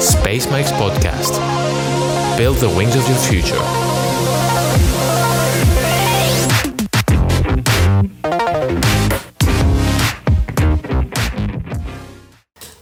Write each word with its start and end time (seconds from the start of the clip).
Space 0.00 0.46
Mike's 0.50 0.72
Podcast. 0.72 1.32
Build 2.36 2.58
the 2.58 2.68
wings 2.68 2.94
of 2.94 3.08
your 3.08 3.16
future. 3.30 3.62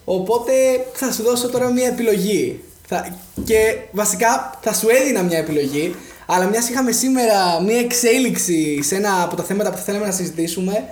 Οπότε 0.04 0.53
θα 0.92 1.13
σου 1.13 1.22
δώσω 1.22 1.50
τώρα 1.50 1.71
μια 1.71 1.87
επιλογή. 1.87 2.60
Θα... 2.87 3.17
Και 3.44 3.56
βασικά 3.92 4.58
θα 4.60 4.74
σου 4.74 4.88
έδινα 4.88 5.22
μια 5.22 5.38
επιλογή, 5.38 5.94
αλλά 6.26 6.44
μιας 6.44 6.69
είχαμε 6.69 6.92
σήμερα 6.92 7.60
μια 7.60 7.78
εξέλιξη 7.78 8.83
σε 8.83 8.94
ένα 8.94 9.22
από 9.22 9.37
τα 9.37 9.42
θέματα 9.42 9.71
που 9.71 9.76
θα 9.76 9.83
θέλαμε 9.83 10.06
να 10.06 10.12
συζητήσουμε, 10.12 10.85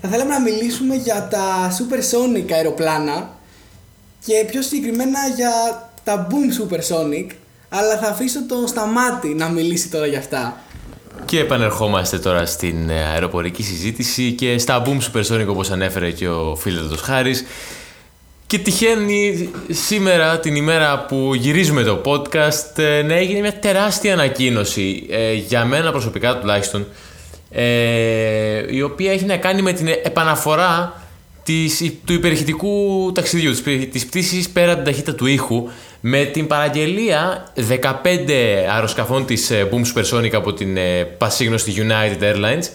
θα 0.00 0.08
θέλαμε 0.08 0.32
να 0.32 0.40
μιλήσουμε 0.40 0.94
για 0.94 1.28
τα 1.30 1.70
supersonic 1.78 2.52
αεροπλάνα 2.52 3.38
και 4.24 4.44
πιο 4.50 4.62
συγκεκριμένα 4.62 5.18
για 5.36 5.52
τα 6.04 6.26
boom 6.30 6.62
supersonic, 6.62 7.26
αλλά 7.68 7.98
θα 7.98 8.08
αφήσω 8.08 8.46
τον 8.46 8.66
Σταμάτη 8.66 9.28
να 9.28 9.48
μιλήσει 9.48 9.88
τώρα 9.88 10.06
για 10.06 10.18
αυτά. 10.18 10.56
Και 11.24 11.38
επανερχόμαστε 11.38 12.18
τώρα 12.18 12.46
στην 12.46 12.90
ε, 12.90 13.04
αεροπορική 13.04 13.62
συζήτηση 13.62 14.32
και 14.32 14.58
στα 14.58 14.82
boom 14.86 14.98
supersonic 14.98 15.46
όπως 15.46 15.70
ανέφερε 15.70 16.10
και 16.10 16.28
ο 16.28 16.56
φίλος 16.56 17.00
Χάρης. 17.00 17.44
Και 18.46 18.58
τυχαίνει 18.58 19.50
σήμερα 19.68 20.38
την 20.40 20.54
ημέρα 20.54 21.04
που 21.04 21.34
γυρίζουμε 21.34 21.82
το 21.82 22.00
podcast 22.04 22.78
ε, 22.78 23.02
να 23.02 23.14
έγινε 23.14 23.40
μια 23.40 23.58
τεράστια 23.58 24.12
ανακοίνωση 24.12 25.06
ε, 25.10 25.32
για 25.32 25.64
μένα 25.64 25.90
προσωπικά 25.90 26.38
τουλάχιστον 26.38 26.86
ε, 27.50 28.74
η 28.74 28.82
οποία 28.82 29.12
έχει 29.12 29.24
να 29.24 29.36
κάνει 29.36 29.62
με 29.62 29.72
την 29.72 29.88
επαναφορά 29.88 30.99
της, 31.42 31.92
του 32.04 32.12
υπερηχητικού 32.12 33.12
ταξιδιού, 33.14 33.50
της, 33.50 33.88
της 33.90 34.06
πτήσης 34.06 34.48
πέρα 34.48 34.72
από 34.72 34.82
την 34.82 34.84
ταχύτητα 34.84 35.14
του 35.14 35.26
ήχου 35.26 35.68
με 36.00 36.24
την 36.24 36.46
παραγγελία 36.46 37.52
15 37.56 37.92
αεροσκαφών 38.74 39.26
της 39.26 39.50
Boom 39.52 39.82
Supersonic 39.94 40.32
από 40.32 40.52
την 40.52 40.78
πασίγνωστη 41.18 41.74
United 41.76 42.22
Airlines 42.22 42.68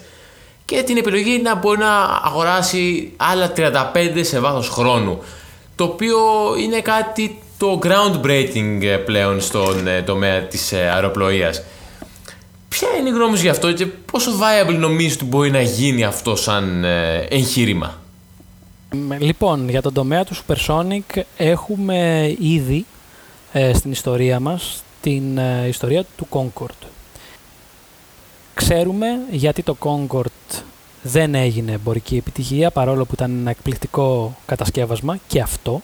και 0.66 0.84
την 0.84 0.98
επιλογή 0.98 1.42
να 1.44 1.56
μπορεί 1.56 1.78
να 1.78 2.04
αγοράσει 2.24 3.12
άλλα 3.18 3.52
35 3.56 4.20
σε 4.22 4.40
βάθος 4.40 4.70
χρόνου 4.70 5.22
το 5.76 5.84
οποίο 5.84 6.18
είναι 6.64 6.82
κάτι 6.82 7.40
το 7.58 7.80
groundbreaking 7.84 8.82
ε, 8.82 8.96
πλέον 8.98 9.42
στον 9.42 9.88
ε, 9.88 10.02
τομέα 10.02 10.42
της 10.42 10.72
ε, 10.72 10.90
αεροπλοείας. 10.94 11.64
Ποια 12.70 12.88
είναι 13.00 13.10
η 13.10 13.12
γνώμη 13.12 13.38
σου 13.38 13.44
γι' 13.44 13.50
αυτό 13.50 13.74
και 13.74 13.86
πόσο 13.86 14.32
viable 14.32 14.76
νομίζεις 14.78 15.14
ότι 15.14 15.26
μπορεί 15.26 15.52
να 15.52 15.62
γίνει 15.62 16.04
αυτό 16.04 16.36
σαν 16.36 16.86
εγχείρημα; 17.30 18.02
Λοιπόν, 19.20 19.70
για 19.70 19.82
τον 19.82 19.94
τομέα 19.94 20.24
του 20.24 20.36
Supersonic 20.36 21.22
έχουμε 21.38 22.30
ήδη 22.40 22.86
στην 23.74 23.92
ιστορία 23.92 24.40
μας 24.40 24.84
την 25.02 25.40
ιστορία 25.68 26.06
του 26.18 26.28
Concorde. 26.30 26.88
Ξέρουμε 28.54 29.08
γιατί 29.32 29.64
το 29.64 29.78
Concorde 29.80 30.62
δεν 31.02 31.36
έγινε 31.36 31.72
εμπορική 31.72 32.18
επιτυχία 32.18 32.72
παρόλο 32.72 33.06
που 33.06 33.14
ήταν 33.14 33.32
ένα 33.40 33.50
εκπληκτικό 33.50 34.38
κατασκεύασμα 34.46 35.18
και 35.28 35.42
αυτό. 35.42 35.82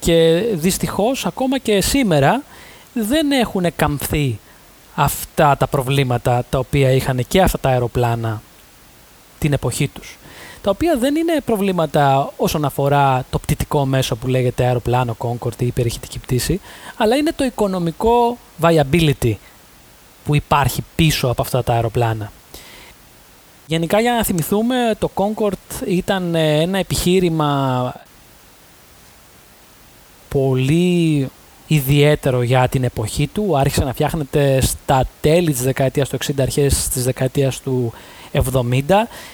Και 0.00 0.44
δυστυχώς 0.52 1.26
ακόμα 1.26 1.58
και 1.58 1.80
σήμερα 1.80 2.42
δεν 2.92 3.32
έχουν 3.32 3.66
καμφθεί 3.76 4.38
αυτά 4.94 5.56
τα 5.56 5.66
προβλήματα 5.66 6.44
τα 6.50 6.58
οποία 6.58 6.90
είχαν 6.90 7.24
και 7.28 7.40
αυτά 7.42 7.58
τα 7.58 7.68
αεροπλάνα 7.68 8.42
την 9.38 9.52
εποχή 9.52 9.88
τους. 9.88 10.17
Τα 10.62 10.70
οποία 10.70 10.96
δεν 10.96 11.16
είναι 11.16 11.40
προβλήματα 11.44 12.32
όσον 12.36 12.64
αφορά 12.64 13.24
το 13.30 13.38
πτυτικό 13.38 13.86
μέσο 13.86 14.16
που 14.16 14.26
λέγεται 14.26 14.64
αεροπλάνο, 14.64 15.16
Concorde 15.18 15.58
ή 15.58 15.66
υπερηχητική 15.66 16.18
πτήση, 16.18 16.60
αλλά 16.96 17.16
είναι 17.16 17.32
το 17.36 17.44
οικονομικό 17.44 18.38
viability 18.62 19.34
που 20.24 20.34
υπάρχει 20.34 20.82
πίσω 20.96 21.28
από 21.28 21.42
αυτά 21.42 21.64
τα 21.64 21.72
αεροπλάνα. 21.72 22.32
Γενικά 23.66 24.00
για 24.00 24.12
να 24.12 24.24
θυμηθούμε, 24.24 24.94
το 24.98 25.10
Concord 25.14 25.86
ήταν 25.86 26.34
ε, 26.34 26.60
ένα 26.60 26.78
επιχείρημα 26.78 27.94
πολύ 30.28 31.28
ιδιαίτερο 31.66 32.42
για 32.42 32.68
την 32.68 32.84
εποχή 32.84 33.26
του. 33.26 33.58
Άρχισε 33.58 33.84
να 33.84 33.92
φτιάχνεται 33.92 34.60
στα 34.60 35.06
τέλη 35.20 35.52
της 35.52 35.62
δεκαετίας 35.62 36.08
του 36.08 36.18
60, 36.26 36.32
αρχές 36.40 36.88
της 36.88 37.04
δεκαετίας 37.04 37.60
του 37.60 37.92
70. 38.32 38.80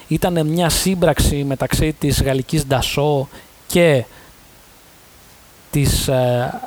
Ήταν 0.09 0.47
μια 0.47 0.69
σύμπραξη 0.69 1.45
μεταξύ 1.45 1.93
της 1.93 2.23
γαλλικής 2.23 2.65
Dassault 2.69 3.27
και 3.67 4.05
της 5.71 6.09
ε, 6.09 6.61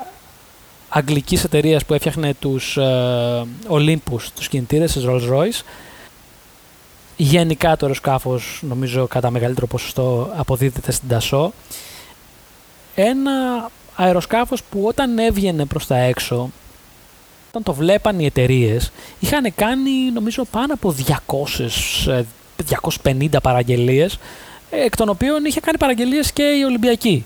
αγγλικής 0.90 1.44
εταιρείας 1.44 1.86
που 1.86 1.94
έφτιαχνε 1.94 2.34
τους 2.34 2.78
ε, 2.78 3.46
Olympus, 3.70 4.22
τους 4.36 4.48
κινητήρες 4.48 4.92
της 4.92 5.04
Rolls 5.08 5.30
Royce 5.32 5.62
Γενικά 7.20 7.78
το 7.78 7.86
αεροσκάφος 7.86 8.60
νομίζω 8.62 9.08
κατά 9.08 9.30
μεγαλύτερο 9.30 9.68
ποσοστό 9.68 10.32
αποδίδεται 10.36 10.92
στην 10.92 11.10
Τασό. 11.10 11.54
Ένα 12.96 13.32
αεροσκάφος 13.96 14.64
που 14.64 14.84
όταν 14.86 15.18
έβγαινε 15.18 15.66
προς 15.66 15.88
τα 15.88 15.98
έξω, 15.98 16.50
όταν 17.58 17.76
το 17.76 17.82
βλέπαν 17.82 18.20
οι 18.20 18.26
εταιρείες, 18.26 18.92
είχαν 19.20 19.54
κάνει 19.56 20.12
νομίζω 20.14 20.46
πάνω 20.52 20.74
από 20.74 20.96
200, 21.26 22.18
250 23.04 23.34
ε, 23.34 23.40
παραγγελίες, 23.40 24.20
εκ 24.70 24.96
των 24.96 25.10
οποίων 25.10 25.46
είχε 25.46 25.60
κάνει 25.60 25.78
παραγγελίες 25.78 26.32
και 26.32 26.44
η 26.44 26.64
Ολυμπιακή. 26.64 27.26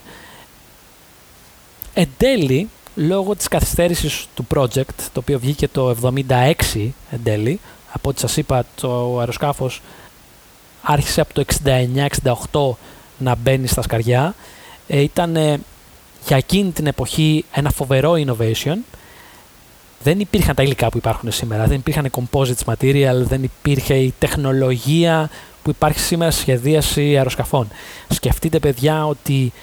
Εν 1.93 2.09
τέλει, 2.17 2.69
λόγω 2.95 3.35
της 3.35 3.47
καθυστέρησης 3.47 4.27
του 4.35 4.47
project, 4.55 4.95
το 5.13 5.19
οποίο 5.19 5.39
βγήκε 5.39 5.67
το 5.67 5.95
76 6.01 6.53
εν 7.11 7.19
τέλει, 7.23 7.59
από 7.91 8.09
ό,τι 8.09 8.19
σας 8.19 8.37
είπα 8.37 8.65
το 8.75 9.19
αεροσκάφος 9.19 9.81
άρχισε 10.81 11.21
από 11.21 11.33
το 11.33 11.45
69-68 12.71 12.77
να 13.17 13.35
μπαίνει 13.35 13.67
στα 13.67 13.81
σκαριά. 13.81 14.35
Ε, 14.87 14.99
ήταν 14.99 15.35
για 16.25 16.37
εκείνη 16.37 16.71
την 16.71 16.87
εποχή 16.87 17.45
ένα 17.53 17.71
φοβερό 17.71 18.13
innovation. 18.13 18.77
Δεν 20.03 20.19
υπήρχαν 20.19 20.55
τα 20.55 20.63
υλικά 20.63 20.89
που 20.89 20.97
υπάρχουν 20.97 21.31
σήμερα, 21.31 21.65
δεν 21.65 21.77
υπήρχαν 21.77 22.09
composites 22.11 22.73
material, 22.73 23.15
δεν 23.15 23.43
υπήρχε 23.43 23.93
η 23.93 24.13
τεχνολογία 24.19 25.29
που 25.63 25.69
υπάρχει 25.69 25.99
σήμερα 25.99 26.31
στη 26.31 26.41
σχεδίαση 26.41 27.17
αεροσκαφών. 27.17 27.67
Σκεφτείτε 28.09 28.59
παιδιά 28.59 29.05
ότι 29.05 29.53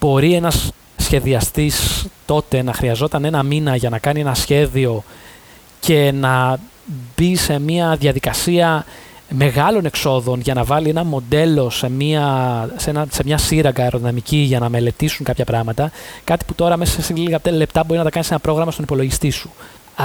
μπορεί 0.00 0.34
ένας 0.34 0.70
σχεδιαστής 0.96 2.06
τότε 2.26 2.62
να 2.62 2.72
χρειαζόταν 2.72 3.24
ένα 3.24 3.42
μήνα 3.42 3.76
για 3.76 3.90
να 3.90 3.98
κάνει 3.98 4.20
ένα 4.20 4.34
σχέδιο 4.34 5.04
και 5.80 6.12
να 6.12 6.58
μπει 7.16 7.36
σε 7.36 7.58
μια 7.58 7.96
διαδικασία 7.96 8.84
μεγάλων 9.28 9.84
εξόδων 9.84 10.40
για 10.40 10.54
να 10.54 10.64
βάλει 10.64 10.88
ένα 10.88 11.04
μοντέλο 11.04 11.70
σε 11.70 11.88
μια, 11.90 12.68
σε 12.76 12.90
ένα, 12.90 13.06
σε 13.10 13.22
μια 13.24 13.38
σύραγγα 13.38 13.82
αεροδυναμική 13.82 14.36
για 14.36 14.58
να 14.58 14.68
μελετήσουν 14.68 15.24
κάποια 15.24 15.44
πράγματα. 15.44 15.90
Κάτι 16.24 16.44
που 16.44 16.54
τώρα 16.54 16.76
μέσα 16.76 17.02
σε 17.02 17.12
λίγα 17.14 17.40
λεπτά 17.44 17.84
μπορεί 17.84 17.98
να 17.98 18.04
τα 18.04 18.10
κάνεις 18.10 18.26
σε 18.26 18.32
ένα 18.34 18.42
πρόγραμμα 18.42 18.70
στον 18.70 18.84
υπολογιστή 18.84 19.30
σου. 19.30 19.50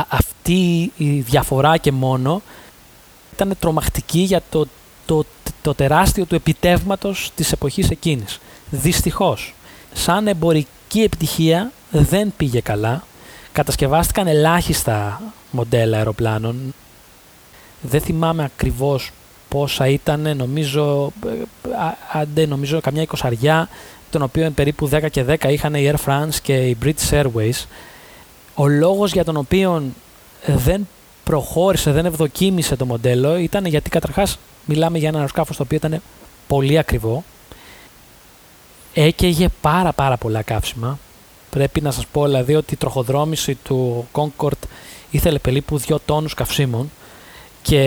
αυτή 0.08 0.92
η 0.98 1.20
διαφορά 1.20 1.78
και 1.78 1.92
μόνο 1.92 2.42
ήταν 3.34 3.56
τρομακτική 3.60 4.20
για 4.20 4.42
το, 4.50 4.66
το, 5.06 5.24
το 5.62 5.74
τεράστιο 5.74 6.26
του 6.26 6.36
επιτεύγματος 6.36 7.32
της 7.36 7.52
εποχής 7.52 7.90
εκείνης. 7.90 8.40
Δυστυχώς, 8.70 9.54
σαν 9.94 10.28
εμπορική 10.28 11.02
επιτυχία 11.02 11.72
δεν 11.92 12.34
πήγε 12.38 12.60
καλά. 12.60 13.04
Κατασκευάστηκαν 13.52 14.28
ελάχιστα 14.28 15.22
μοντέλα 15.52 15.98
αεροπλάνων. 15.98 16.74
Δεν 17.82 18.02
θυμάμαι 18.02 18.44
ακριβώς 18.44 19.12
πόσα 19.50 19.88
ήταν, 19.88 20.38
νομίζω, 20.38 21.12
άντε 22.14 22.46
νομίζω 22.46 22.82
καμιά 22.82 23.02
εικοσαριά, 23.02 23.70
των 24.10 24.22
οποίων 24.22 24.54
περίπου 24.54 24.90
10 24.92 25.10
και 25.12 25.26
10 25.28 25.52
είχαν 25.52 25.74
η 25.74 25.92
Air 25.94 26.06
France 26.06 26.36
και 26.42 26.54
η 26.54 26.78
British 26.84 27.24
Airways. 27.24 27.66
Ο 28.56 28.68
λόγος 28.68 29.12
για 29.12 29.24
τον 29.24 29.38
οποίο 29.38 29.84
δεν 30.46 30.88
προχώρησε, 31.24 31.92
δεν 31.92 32.06
ευδοκίμησε 32.06 32.76
το 32.76 32.86
μοντέλο 32.86 33.38
ήταν 33.38 33.66
γιατί 33.66 33.90
καταρχάς 33.90 34.38
μιλάμε 34.66 34.98
για 34.98 35.08
ένα 35.08 35.18
αεροσκάφος 35.18 35.58
το 35.58 35.64
οποίο 35.64 35.78
ήταν 35.78 36.02
πολύ 36.48 36.78
ακριβό. 36.78 37.24
Έκαιγε 38.94 39.48
πάρα 39.62 39.94
πάρα 39.94 40.18
πολλά 40.18 40.42
καύσιμα. 40.42 41.00
Πρέπει 41.50 41.82
να 41.82 41.92
σας 41.92 42.06
πω 42.06 42.26
δηλαδή 42.26 42.56
ότι 42.56 42.74
η 42.74 42.78
τροχοδρόμηση 42.78 43.56
του 43.56 44.08
Concorde 44.12 44.68
ήθελε 45.12 45.40
περίπου 45.40 45.80
2 45.88 45.96
τόνους 46.06 46.34
καυσίμων 46.34 46.92
και 47.62 47.82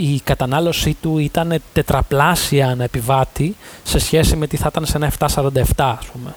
η 0.00 0.20
κατανάλωσή 0.24 0.96
του 1.02 1.18
ήταν 1.18 1.62
τετραπλάσια 1.72 2.68
ανά 2.68 2.84
επιβάτη 2.84 3.56
σε 3.82 3.98
σχέση 3.98 4.36
με 4.36 4.46
τι 4.46 4.56
θα 4.56 4.68
ήταν 4.70 4.86
σε 4.86 4.96
ένα 4.96 5.12
747 5.18 5.62
ας 5.76 6.06
πούμε. 6.12 6.34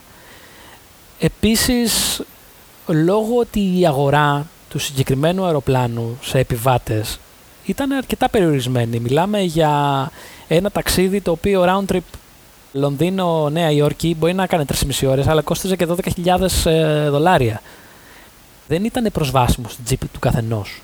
Επίσης, 1.19 2.21
λόγω 2.87 3.37
ότι 3.39 3.79
η 3.79 3.87
αγορά 3.87 4.47
του 4.69 4.79
συγκεκριμένου 4.79 5.45
αεροπλάνου 5.45 6.17
σε 6.21 6.39
επιβάτες 6.39 7.19
ήταν 7.65 7.91
αρκετά 7.91 8.29
περιορισμένη. 8.29 8.99
Μιλάμε 8.99 9.41
για 9.41 9.71
ένα 10.47 10.71
ταξίδι 10.71 11.21
το 11.21 11.31
οποίο 11.31 11.65
round 11.67 11.93
trip 11.93 11.99
Λονδίνο, 12.71 13.49
Νέα 13.49 13.71
Υόρκη 13.71 14.15
μπορεί 14.19 14.33
να 14.33 14.47
κάνει 14.47 14.65
3,5 15.01 15.07
ώρες, 15.09 15.27
αλλά 15.27 15.41
κόστιζε 15.41 15.75
και 15.75 15.87
12.000 16.25 16.65
ε, 16.65 17.09
δολάρια. 17.09 17.61
Δεν 18.67 18.85
ήταν 18.85 19.09
προσβάσιμο 19.13 19.67
στην 19.69 19.83
τσίπη 19.83 20.07
του 20.07 20.19
καθενός. 20.19 20.81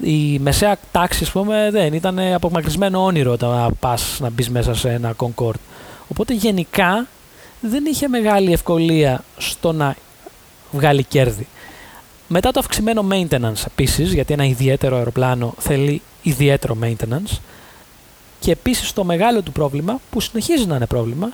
Η 0.00 0.38
μεσαία 0.38 0.76
τάξη, 0.92 1.24
ας 1.24 1.30
πούμε, 1.30 1.68
δεν 1.72 1.92
ήταν 1.92 2.18
απομακρυσμένο 2.18 3.04
όνειρο 3.04 3.32
όταν 3.32 3.76
πας 3.80 4.18
να 4.20 4.30
μπεις 4.30 4.50
μέσα 4.50 4.74
σε 4.74 4.90
ένα 4.90 5.14
Concord. 5.16 5.60
Οπότε 6.08 6.34
γενικά 6.34 7.06
δεν 7.60 7.84
είχε 7.84 8.08
μεγάλη 8.08 8.52
ευκολία 8.52 9.24
στο 9.36 9.72
να 9.72 9.96
βγάλει 10.70 11.04
κέρδη. 11.04 11.46
Μετά 12.28 12.50
το 12.50 12.58
αυξημένο 12.60 13.06
maintenance 13.10 13.66
επίσης, 13.66 14.12
γιατί 14.12 14.32
ένα 14.32 14.44
ιδιαίτερο 14.44 14.96
αεροπλάνο 14.96 15.54
θέλει 15.58 16.02
ιδιαίτερο 16.22 16.76
maintenance, 16.82 17.38
και 18.40 18.50
επίσης 18.50 18.92
το 18.92 19.04
μεγάλο 19.04 19.42
του 19.42 19.52
πρόβλημα, 19.52 20.00
που 20.10 20.20
συνεχίζει 20.20 20.66
να 20.66 20.76
είναι 20.76 20.86
πρόβλημα, 20.86 21.32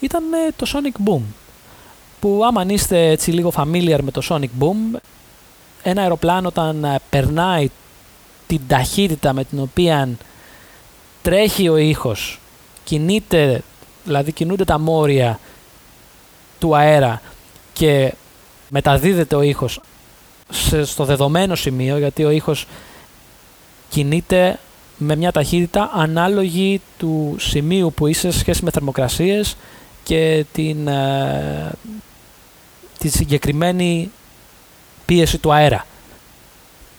ήταν 0.00 0.22
ε, 0.32 0.52
το 0.56 0.66
Sonic 0.74 1.08
Boom. 1.08 1.20
Που 2.20 2.40
άμα 2.44 2.64
είστε 2.68 3.08
έτσι 3.08 3.30
λίγο 3.30 3.52
familiar 3.56 3.98
με 4.02 4.10
το 4.10 4.22
Sonic 4.28 4.62
Boom, 4.62 4.98
ένα 5.82 6.02
αεροπλάνο 6.02 6.48
όταν 6.48 6.84
ε, 6.84 6.98
περνάει 7.10 7.70
την 8.48 8.60
ταχύτητα 8.66 9.32
με 9.32 9.44
την 9.44 9.60
οποία 9.60 10.08
τρέχει 11.22 11.68
ο 11.68 11.76
ήχος, 11.76 12.40
κινείται, 12.84 13.62
δηλαδή 14.04 14.32
κινούνται 14.32 14.64
τα 14.64 14.78
μόρια 14.78 15.38
του 16.58 16.76
αέρα 16.76 17.22
και 17.72 18.14
μεταδίδεται 18.68 19.36
ο 19.36 19.42
ήχος 19.42 19.80
στο 20.84 21.04
δεδομένο 21.04 21.54
σημείο, 21.54 21.98
γιατί 21.98 22.24
ο 22.24 22.30
ήχος 22.30 22.66
κινείται 23.88 24.58
με 24.96 25.16
μια 25.16 25.32
ταχύτητα 25.32 25.90
ανάλογη 25.94 26.80
του 26.98 27.36
σημείου 27.38 27.92
που 27.96 28.06
είσαι 28.06 28.30
σε 28.30 28.38
σχέση 28.38 28.64
με 28.64 28.70
θερμοκρασίες 28.70 29.56
και 30.02 30.44
την, 30.52 30.88
ε, 30.88 31.72
τη 32.98 33.08
συγκεκριμένη 33.08 34.10
πίεση 35.04 35.38
του 35.38 35.52
αέρα. 35.52 35.86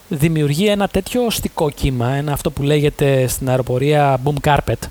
Δημιουργεί 0.09 0.67
ένα 0.67 0.87
τέτοιο 0.87 1.25
οστικό 1.25 1.69
κύμα, 1.69 2.09
ένα 2.09 2.33
αυτό 2.33 2.51
που 2.51 2.63
λέγεται 2.63 3.27
στην 3.27 3.49
αεροπορία 3.49 4.19
boom 4.23 4.49
carpet, 4.49 4.87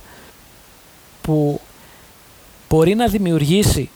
που 1.20 1.60
μπορεί 2.68 2.94
να 2.94 3.06
δημιουργήσει 3.06 3.90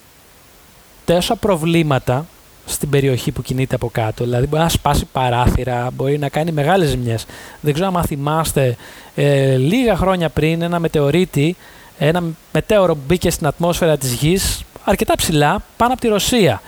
τόσα 1.04 1.36
προβλήματα 1.36 2.26
στην 2.66 2.88
περιοχή 2.88 3.30
που 3.30 3.42
κινείται 3.42 3.74
από 3.74 3.88
κάτω. 3.92 4.24
Δηλαδή 4.24 4.46
μπορεί 4.46 4.62
να 4.62 4.68
σπάσει 4.68 5.04
παράθυρα, 5.12 5.90
μπορεί 5.92 6.18
να 6.18 6.28
κάνει 6.28 6.52
μεγάλες 6.52 6.88
ζημιές. 6.88 7.26
Δεν 7.60 7.74
ξέρω 7.74 7.92
αν 7.94 8.04
θυμάστε 8.04 8.76
ε, 9.14 9.56
λίγα 9.56 9.96
χρόνια 9.96 10.28
πριν 10.28 10.62
ένα 10.62 10.78
μετεωρίτη, 10.78 11.56
ένα 11.98 12.22
μετέωρο 12.52 12.94
που 12.94 13.02
μπήκε 13.06 13.30
στην 13.30 13.46
ατμόσφαιρα 13.46 13.96
της 13.96 14.12
Γης 14.12 14.62
αρκετά 14.84 15.16
ψηλά 15.16 15.62
πάνω 15.76 15.92
από 15.92 16.00
τη 16.00 16.08
Ρωσία. 16.08 16.62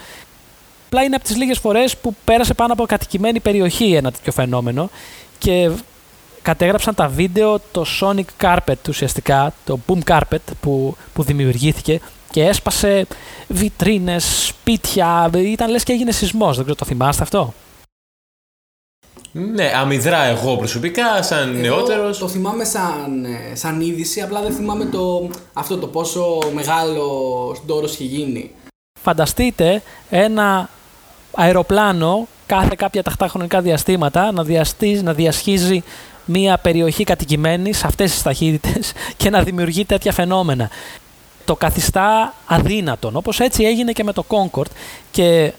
Απλά 0.94 1.06
είναι 1.06 1.17
από 1.17 1.25
τις 1.25 1.37
λίγες 1.37 1.58
φορές 1.58 1.96
που 1.96 2.14
πέρασε 2.25 2.55
πάνω 2.55 2.73
από 2.73 2.87
κατοικημένη 2.87 3.41
περιοχή 3.41 3.94
ένα 3.94 4.12
τέτοιο 4.12 4.32
φαινόμενο 4.32 4.91
και 5.38 5.70
κατέγραψαν 6.43 6.94
τα 6.94 7.08
βίντεο 7.08 7.61
το 7.73 7.85
Sonic 8.00 8.25
Carpet 8.41 8.88
ουσιαστικά, 8.88 9.55
το 9.64 9.79
Boom 9.87 9.99
Carpet 10.06 10.38
που, 10.61 10.96
που 11.12 11.23
δημιουργήθηκε 11.23 12.00
και 12.31 12.44
έσπασε 12.44 13.06
βιτρίνες, 13.49 14.46
σπίτια, 14.46 15.31
ήταν 15.35 15.70
λες 15.70 15.82
και 15.82 15.93
έγινε 15.93 16.11
σεισμός, 16.11 16.55
δεν 16.55 16.64
ξέρω 16.64 16.79
το 16.79 16.85
θυμάστε 16.85 17.23
αυτό; 17.23 17.55
Ναι, 19.32 19.70
αμυδρά 19.76 20.23
εγώ 20.23 20.56
προσωπικά, 20.56 21.23
σαν 21.23 21.49
εγώ 21.49 21.61
νεότερος. 21.61 22.19
Το 22.19 22.29
θυμάμαι 22.29 22.64
σαν, 22.64 23.25
ε, 23.25 23.55
σαν 23.55 23.81
είδηση, 23.81 24.20
απλά 24.20 24.40
δεν 24.40 24.52
θυμάμαι 24.52 24.85
το, 24.85 25.31
αυτό 25.52 25.79
το 25.79 25.87
πόσο 25.87 26.38
μεγάλος 26.52 27.62
ντόρος 27.67 27.93
είχε 27.93 28.05
γίνει. 28.05 28.50
Φανταστείτε 29.00 29.82
ένα 30.11 30.69
αεροπλάνο 31.34 32.26
κάθε 32.46 32.75
κάποια 32.76 33.02
ταχτά 33.02 33.28
χρονικά 33.28 33.60
διαστήματα 33.60 34.32
να, 34.32 34.44
να 35.02 35.12
διασχίζει 35.12 35.82
μια 36.25 36.58
περιοχή 36.58 37.04
κατοικημένης 37.04 37.78
σε 37.78 37.86
αυτές 37.86 38.10
τις 38.10 38.22
ταχύτητες 38.22 38.92
και 39.16 39.31
να 39.31 39.42
δημιουργεί 39.42 39.84
τέτοια 39.84 40.12
φαινόμενα 40.12 40.70
το 41.44 41.56
καθιστά 41.56 42.34
αδύνατον. 42.46 43.16
Όπως 43.16 43.40
έτσι 43.40 43.64
έγινε 43.64 43.92
και 43.92 44.04
με 44.04 44.12
το 44.12 44.25
Concord 44.28 44.70
και 45.10 45.52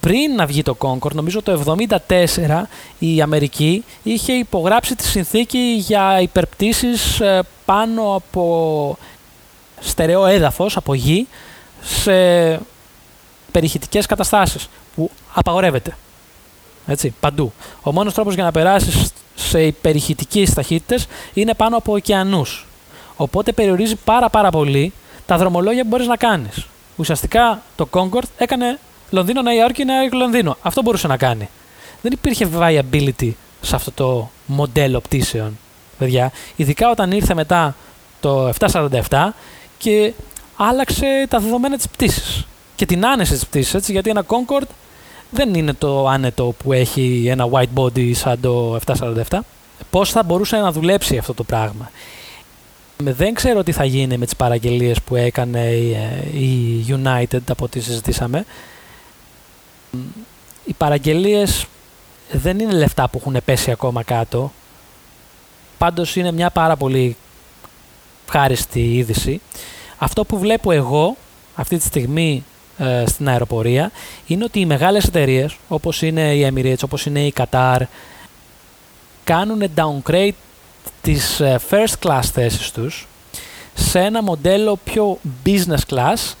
πριν 0.00 0.34
να 0.34 0.46
βγει 0.46 0.62
το 0.62 0.76
Concord, 0.78 1.12
νομίζω 1.12 1.42
το 1.42 1.76
1974, 1.88 2.62
η 2.98 3.20
Αμερική 3.20 3.84
είχε 4.02 4.32
υπογράψει 4.32 4.94
τη 4.94 5.04
συνθήκη 5.04 5.74
για 5.78 6.20
υπερπτήσεις 6.20 7.20
ε, 7.20 7.42
πάνω 7.64 8.14
από 8.14 8.98
στερεό 9.80 10.26
έδαφος, 10.26 10.76
από 10.76 10.94
γη, 10.94 11.26
σε 11.82 12.60
περιχητικές 13.52 14.06
καταστάσεις, 14.06 14.62
που 14.64 14.85
απαγορεύεται. 15.36 15.96
Έτσι, 16.86 17.14
παντού. 17.20 17.52
Ο 17.82 17.92
μόνος 17.92 18.14
τρόπος 18.14 18.34
για 18.34 18.44
να 18.44 18.52
περάσεις 18.52 19.10
σε 19.34 19.62
υπερηχητικές 19.62 20.54
ταχύτητες 20.54 21.06
είναι 21.34 21.54
πάνω 21.54 21.76
από 21.76 21.92
ωκεανούς. 21.92 22.66
Οπότε 23.16 23.52
περιορίζει 23.52 23.96
πάρα 23.96 24.28
πάρα 24.30 24.50
πολύ 24.50 24.92
τα 25.26 25.36
δρομολόγια 25.36 25.82
που 25.82 25.88
μπορείς 25.88 26.06
να 26.06 26.16
κάνεις. 26.16 26.66
Ουσιαστικά 26.96 27.62
το 27.76 27.88
Concord 27.90 28.28
έκανε 28.36 28.78
Λονδίνο, 29.10 29.42
Νέα 29.42 29.54
Υόρκη, 29.54 29.84
Νέα 29.84 30.00
Υόρκη, 30.00 30.16
Λονδίνο. 30.16 30.56
Αυτό 30.62 30.82
μπορούσε 30.82 31.06
να 31.06 31.16
κάνει. 31.16 31.48
Δεν 32.02 32.12
υπήρχε 32.12 32.48
viability 32.58 33.30
σε 33.60 33.74
αυτό 33.74 33.90
το 33.90 34.30
μοντέλο 34.46 35.00
πτήσεων, 35.00 35.58
παιδιά. 35.98 36.32
Ειδικά 36.56 36.90
όταν 36.90 37.12
ήρθε 37.12 37.34
μετά 37.34 37.74
το 38.20 38.52
747 38.60 39.34
και 39.78 40.12
άλλαξε 40.56 41.26
τα 41.28 41.38
δεδομένα 41.38 41.76
της 41.76 41.88
πτήσης 41.88 42.46
και 42.76 42.86
την 42.86 43.06
άνεση 43.06 43.32
της 43.32 43.46
πτήσης, 43.46 43.88
γιατί 43.88 44.10
ένα 44.10 44.24
Concord 44.26 44.66
δεν 45.30 45.54
είναι 45.54 45.72
το 45.72 46.08
άνετο 46.08 46.54
που 46.62 46.72
έχει 46.72 47.26
ένα 47.28 47.48
white 47.52 47.80
body 47.80 48.14
σαν 48.14 48.40
το 48.40 48.78
747. 48.86 49.38
Πώς 49.90 50.10
θα 50.10 50.22
μπορούσε 50.22 50.56
να 50.56 50.72
δουλέψει 50.72 51.18
αυτό 51.18 51.34
το 51.34 51.44
πράγμα; 51.44 51.90
Δεν 52.96 53.34
ξέρω 53.34 53.62
τι 53.62 53.72
θα 53.72 53.84
γίνει 53.84 54.16
με 54.16 54.24
τις 54.24 54.36
παραγγελίες 54.36 55.02
που 55.02 55.16
έκανε 55.16 55.70
η 56.34 56.84
United 56.88 57.40
από 57.48 57.64
ό,τι 57.64 57.80
συζητήσαμε. 57.80 58.44
Οι 60.64 60.72
παραγγελίες 60.72 61.66
δεν 62.32 62.58
είναι 62.58 62.72
λεφτά 62.72 63.08
που 63.08 63.18
έχουν 63.18 63.36
πέσει 63.44 63.70
ακόμα 63.70 64.02
κάτω. 64.02 64.52
Πάντως 65.78 66.16
είναι 66.16 66.32
μια 66.32 66.50
πάρα 66.50 66.76
πολύ 66.76 67.16
ευχάριστη 68.26 68.96
είδηση. 68.96 69.40
Αυτό 69.98 70.24
που 70.24 70.38
βλέπω 70.38 70.70
εγώ 70.70 71.16
αυτή 71.54 71.76
τη 71.76 71.84
στιγμή 71.84 72.44
ε, 72.44 72.55
στην 73.06 73.28
αεροπορία 73.28 73.90
είναι 74.26 74.44
ότι 74.44 74.60
οι 74.60 74.66
μεγάλες 74.66 75.04
εταιρείες 75.04 75.56
όπως 75.68 76.02
είναι 76.02 76.34
η 76.34 76.52
Emirates, 76.52 76.82
όπως 76.84 77.06
είναι 77.06 77.20
η 77.20 77.32
Qatar 77.36 77.80
κάνουν 79.26 79.62
downgrade 79.76 80.34
τις 81.02 81.40
ε, 81.40 81.60
first 81.70 82.08
class 82.08 82.20
θέσεις 82.32 82.70
τους 82.70 83.06
σε 83.74 84.00
ένα 84.00 84.22
μοντέλο 84.22 84.78
πιο 84.84 85.18
business 85.46 85.94
class 85.94 86.34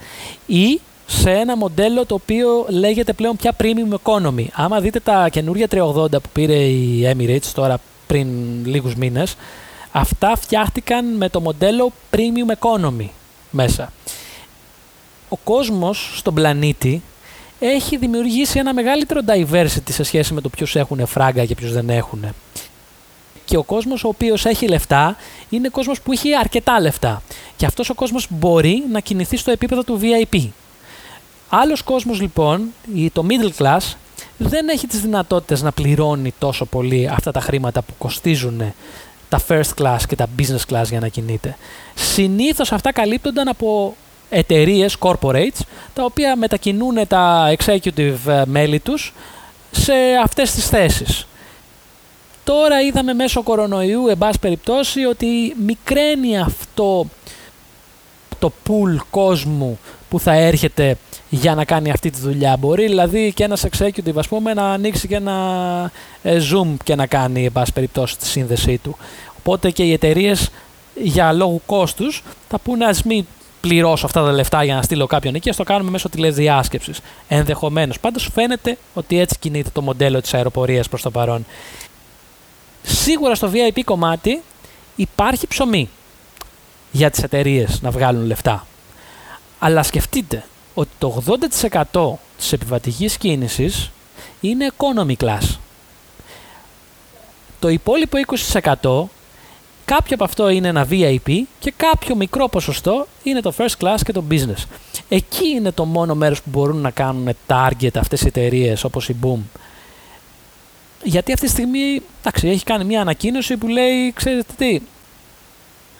ή 0.46 0.80
σε 1.06 1.30
ένα 1.30 1.56
μοντέλο 1.56 2.06
το 2.06 2.14
οποίο 2.14 2.66
λέγεται 2.68 3.12
πλέον 3.12 3.36
πια 3.36 3.56
premium 3.60 3.94
economy. 4.02 4.44
Άμα 4.52 4.80
δείτε 4.80 5.00
τα 5.00 5.28
καινούργια 5.28 5.66
380 5.70 6.10
που 6.10 6.28
πήρε 6.32 6.54
η 6.54 7.14
Emirates 7.14 7.50
τώρα 7.54 7.78
πριν 8.06 8.28
λίγους 8.64 8.94
μήνες, 8.94 9.36
αυτά 9.92 10.36
φτιάχτηκαν 10.36 11.04
με 11.16 11.28
το 11.28 11.40
μοντέλο 11.40 11.92
premium 12.10 12.58
economy 12.58 13.08
μέσα. 13.50 13.92
Ο 15.28 15.36
κόσμος 15.36 16.12
στον 16.16 16.34
πλανήτη 16.34 17.02
έχει 17.58 17.96
δημιουργήσει 17.96 18.58
ένα 18.58 18.74
μεγαλύτερο 18.74 19.20
diversity 19.26 19.90
σε 19.90 20.02
σχέση 20.02 20.34
με 20.34 20.40
το 20.40 20.48
ποιους 20.48 20.76
έχουν 20.76 21.06
φράγκα 21.06 21.44
και 21.44 21.54
ποιους 21.54 21.72
δεν 21.72 21.90
έχουν 21.90 22.24
και 23.46 23.56
ο 23.56 23.62
κόσμος 23.62 24.04
ο 24.04 24.08
οποίος 24.08 24.44
έχει 24.44 24.68
λεφτά 24.68 25.16
είναι 25.48 25.68
κόσμος 25.68 26.00
που 26.00 26.12
έχει 26.12 26.34
αρκετά 26.34 26.80
λεφτά. 26.80 27.22
Και 27.56 27.66
αυτός 27.66 27.90
ο 27.90 27.94
κόσμος 27.94 28.26
μπορεί 28.30 28.82
να 28.90 29.00
κινηθεί 29.00 29.36
στο 29.36 29.50
επίπεδο 29.50 29.82
του 29.82 30.00
VIP. 30.02 30.48
Άλλος 31.48 31.82
κόσμος 31.82 32.20
λοιπόν, 32.20 32.68
το 33.12 33.26
middle 33.28 33.62
class, 33.62 33.94
δεν 34.38 34.68
έχει 34.68 34.86
τις 34.86 35.00
δυνατότητες 35.00 35.62
να 35.62 35.72
πληρώνει 35.72 36.34
τόσο 36.38 36.64
πολύ 36.64 37.08
αυτά 37.08 37.32
τα 37.32 37.40
χρήματα 37.40 37.82
που 37.82 37.92
κοστίζουν 37.98 38.74
τα 39.28 39.40
first 39.48 39.82
class 39.82 39.98
και 40.08 40.16
τα 40.16 40.26
business 40.38 40.72
class 40.72 40.84
για 40.88 41.00
να 41.00 41.08
κινείται. 41.08 41.56
Συνήθως 41.94 42.72
αυτά 42.72 42.92
καλύπτονταν 42.92 43.48
από 43.48 43.96
εταιρείες, 44.28 44.96
corporates, 44.98 45.60
τα 45.94 46.04
οποία 46.04 46.36
μετακινούν 46.36 47.06
τα 47.08 47.54
executive 47.58 48.26
ε, 48.26 48.42
μέλη 48.46 48.80
τους 48.80 49.14
σε 49.70 49.92
αυτές 50.22 50.50
τις 50.50 50.68
θέσεις. 50.68 51.26
Τώρα 52.44 52.80
είδαμε 52.80 53.12
μέσω 53.12 53.42
κορονοϊού, 53.42 54.08
εν 54.08 54.18
πάση 54.18 54.38
περιπτώσει, 54.38 55.04
ότι 55.04 55.54
μικραίνει 55.66 56.38
αυτό 56.38 57.06
το 58.38 58.52
pool 58.68 58.96
κόσμου 59.10 59.78
που 60.08 60.20
θα 60.20 60.32
έρχεται 60.32 60.96
για 61.28 61.54
να 61.54 61.64
κάνει 61.64 61.90
αυτή 61.90 62.10
τη 62.10 62.20
δουλειά. 62.20 62.56
Μπορεί 62.56 62.86
δηλαδή 62.86 63.32
και 63.32 63.44
ένας 63.44 63.66
executive 63.70 64.16
ας 64.16 64.28
πούμε 64.28 64.54
να 64.54 64.72
ανοίξει 64.72 65.08
και 65.08 65.14
ένα 65.14 65.90
ε, 66.22 66.38
Zoom 66.52 66.74
και 66.84 66.94
να 66.94 67.06
κάνει 67.06 67.44
εν 67.44 67.52
πάση 67.52 67.72
περιπτώσει 67.72 68.18
τη 68.18 68.26
σύνδεσή 68.26 68.78
του. 68.78 68.96
Οπότε 69.38 69.70
και 69.70 69.82
οι 69.82 69.92
εταιρείες 69.92 70.50
για 70.94 71.32
λόγου 71.32 71.60
κόστους 71.66 72.22
θα 72.48 72.58
πούνε 72.58 72.84
ας 72.84 73.02
μην 73.02 73.26
πληρώσω 73.68 74.06
αυτά 74.06 74.24
τα 74.24 74.32
λεφτά 74.32 74.64
για 74.64 74.74
να 74.74 74.82
στείλω 74.82 75.06
κάποιον 75.06 75.34
εκεί, 75.34 75.50
ας 75.50 75.56
το 75.56 75.64
κάνουμε 75.64 75.90
μέσω 75.90 76.08
τηλεδιάσκεψης. 76.08 77.00
Ενδεχομένως. 77.28 78.00
Πάντως 78.00 78.28
φαίνεται 78.32 78.78
ότι 78.94 79.20
έτσι 79.20 79.36
κινείται 79.38 79.70
το 79.72 79.82
μοντέλο 79.82 80.20
της 80.20 80.34
αεροπορίας 80.34 80.88
προς 80.88 81.02
το 81.02 81.10
παρόν. 81.10 81.46
Σίγουρα 82.82 83.34
στο 83.34 83.50
VIP 83.52 83.80
κομμάτι 83.84 84.42
υπάρχει 84.96 85.46
ψωμί 85.46 85.88
για 86.90 87.10
τις 87.10 87.22
εταιρείες 87.22 87.82
να 87.82 87.90
βγάλουν 87.90 88.26
λεφτά. 88.26 88.66
Αλλά 89.58 89.82
σκεφτείτε 89.82 90.44
ότι 90.74 90.90
το 90.98 91.22
80% 91.92 92.18
της 92.36 92.52
επιβατικής 92.52 93.16
κίνησης 93.16 93.90
είναι 94.40 94.70
economy 94.76 95.16
class. 95.24 95.56
Το 97.60 97.68
υπόλοιπο 97.68 98.18
20% 98.52 99.08
κάποιο 99.86 100.14
από 100.14 100.24
αυτό 100.24 100.48
είναι 100.48 100.68
ένα 100.68 100.86
VIP 100.90 101.40
και 101.58 101.72
κάποιο 101.76 102.14
μικρό 102.14 102.48
ποσοστό 102.48 103.06
είναι 103.22 103.40
το 103.40 103.52
first 103.56 103.84
class 103.84 104.00
και 104.04 104.12
το 104.12 104.24
business. 104.30 104.64
Εκεί 105.08 105.48
είναι 105.48 105.72
το 105.72 105.84
μόνο 105.84 106.14
μέρος 106.14 106.42
που 106.42 106.50
μπορούν 106.50 106.76
να 106.76 106.90
κάνουν 106.90 107.28
target 107.46 107.96
αυτές 107.98 108.22
οι 108.22 108.26
εταιρείες 108.26 108.84
όπως 108.84 109.08
η 109.08 109.16
Boom. 109.22 109.38
Γιατί 111.02 111.32
αυτή 111.32 111.44
τη 111.46 111.52
στιγμή 111.52 112.02
εντάξει, 112.20 112.48
έχει 112.48 112.64
κάνει 112.64 112.84
μια 112.84 113.00
ανακοίνωση 113.00 113.56
που 113.56 113.68
λέει, 113.68 114.12
ξέρετε 114.12 114.52
τι, 114.56 114.80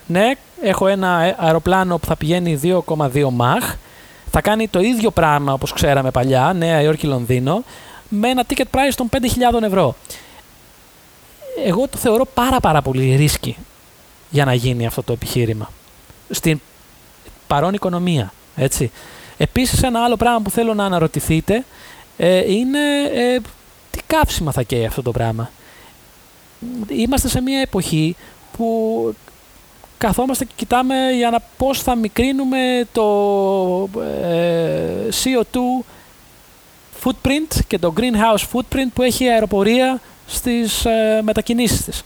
ναι, 0.07 0.31
έχω 0.61 0.87
ένα 0.87 1.35
αεροπλάνο 1.37 1.97
που 1.97 2.05
θα 2.05 2.15
πηγαίνει 2.15 2.59
2,2 2.63 3.29
μαχ, 3.31 3.75
θα 4.31 4.41
κάνει 4.41 4.67
το 4.67 4.79
ίδιο 4.79 5.11
πράγμα 5.11 5.53
όπως 5.53 5.73
ξέραμε 5.73 6.11
παλιά, 6.11 6.53
Νέα 6.53 6.81
Υόρκη 6.81 7.05
Λονδίνο, 7.05 7.63
με 8.09 8.29
ένα 8.29 8.43
ticket 8.47 8.65
price 8.71 8.93
των 8.95 9.09
5.000 9.11 9.61
ευρώ. 9.61 9.95
Εγώ 11.65 11.87
το 11.87 11.97
θεωρώ 11.97 12.25
πάρα 12.33 12.59
πάρα 12.59 12.81
πολύ 12.81 13.15
ρίσκι 13.15 13.57
για 14.29 14.45
να 14.45 14.53
γίνει 14.53 14.85
αυτό 14.85 15.03
το 15.03 15.13
επιχείρημα. 15.13 15.71
Στην 16.29 16.59
παρόν 17.47 17.73
οικονομία, 17.73 18.33
έτσι. 18.55 18.91
Επίσης 19.37 19.83
ένα 19.83 20.03
άλλο 20.03 20.15
πράγμα 20.15 20.39
που 20.39 20.49
θέλω 20.49 20.73
να 20.73 20.85
αναρωτηθείτε 20.85 21.65
ε, 22.17 22.53
είναι 22.53 22.79
ε, 23.13 23.39
τι 23.91 23.99
κάψιμα 24.07 24.51
θα 24.51 24.63
καίει 24.63 24.85
αυτό 24.85 25.01
το 25.01 25.11
πράγμα. 25.11 25.51
Είμαστε 26.87 27.27
σε 27.27 27.41
μια 27.41 27.59
εποχή 27.59 28.15
που 28.57 29.15
καθόμαστε 29.97 30.45
και 30.45 30.53
κοιτάμε 30.55 30.95
για 31.11 31.29
να 31.29 31.39
πώς 31.57 31.81
θα 31.81 31.95
μικρύνουμε 31.95 32.87
το 32.91 33.09
ε, 34.01 35.07
CO2 35.23 35.85
footprint 37.03 37.59
και 37.67 37.79
το 37.79 37.93
greenhouse 37.97 38.45
footprint 38.53 38.89
που 38.93 39.01
έχει 39.01 39.23
η 39.23 39.29
αεροπορία 39.29 40.01
στις 40.27 40.85
ε, 40.85 41.21
μετακινήσεις 41.23 41.83
της. 41.83 42.03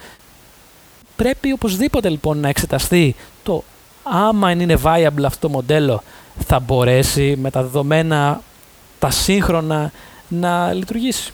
Πρέπει 1.21 1.51
οπωσδήποτε 1.51 2.09
λοιπόν 2.09 2.39
να 2.39 2.49
εξεταστεί 2.49 3.15
το 3.43 3.63
άμα 4.03 4.51
είναι 4.51 4.77
viable 4.83 5.23
αυτό 5.25 5.47
το 5.47 5.49
μοντέλο 5.49 6.03
θα 6.47 6.59
μπορέσει 6.59 7.35
με 7.41 7.49
τα 7.49 7.61
δεδομένα 7.61 8.41
τα 8.99 9.09
σύγχρονα 9.09 9.91
να 10.27 10.73
λειτουργήσει. 10.73 11.31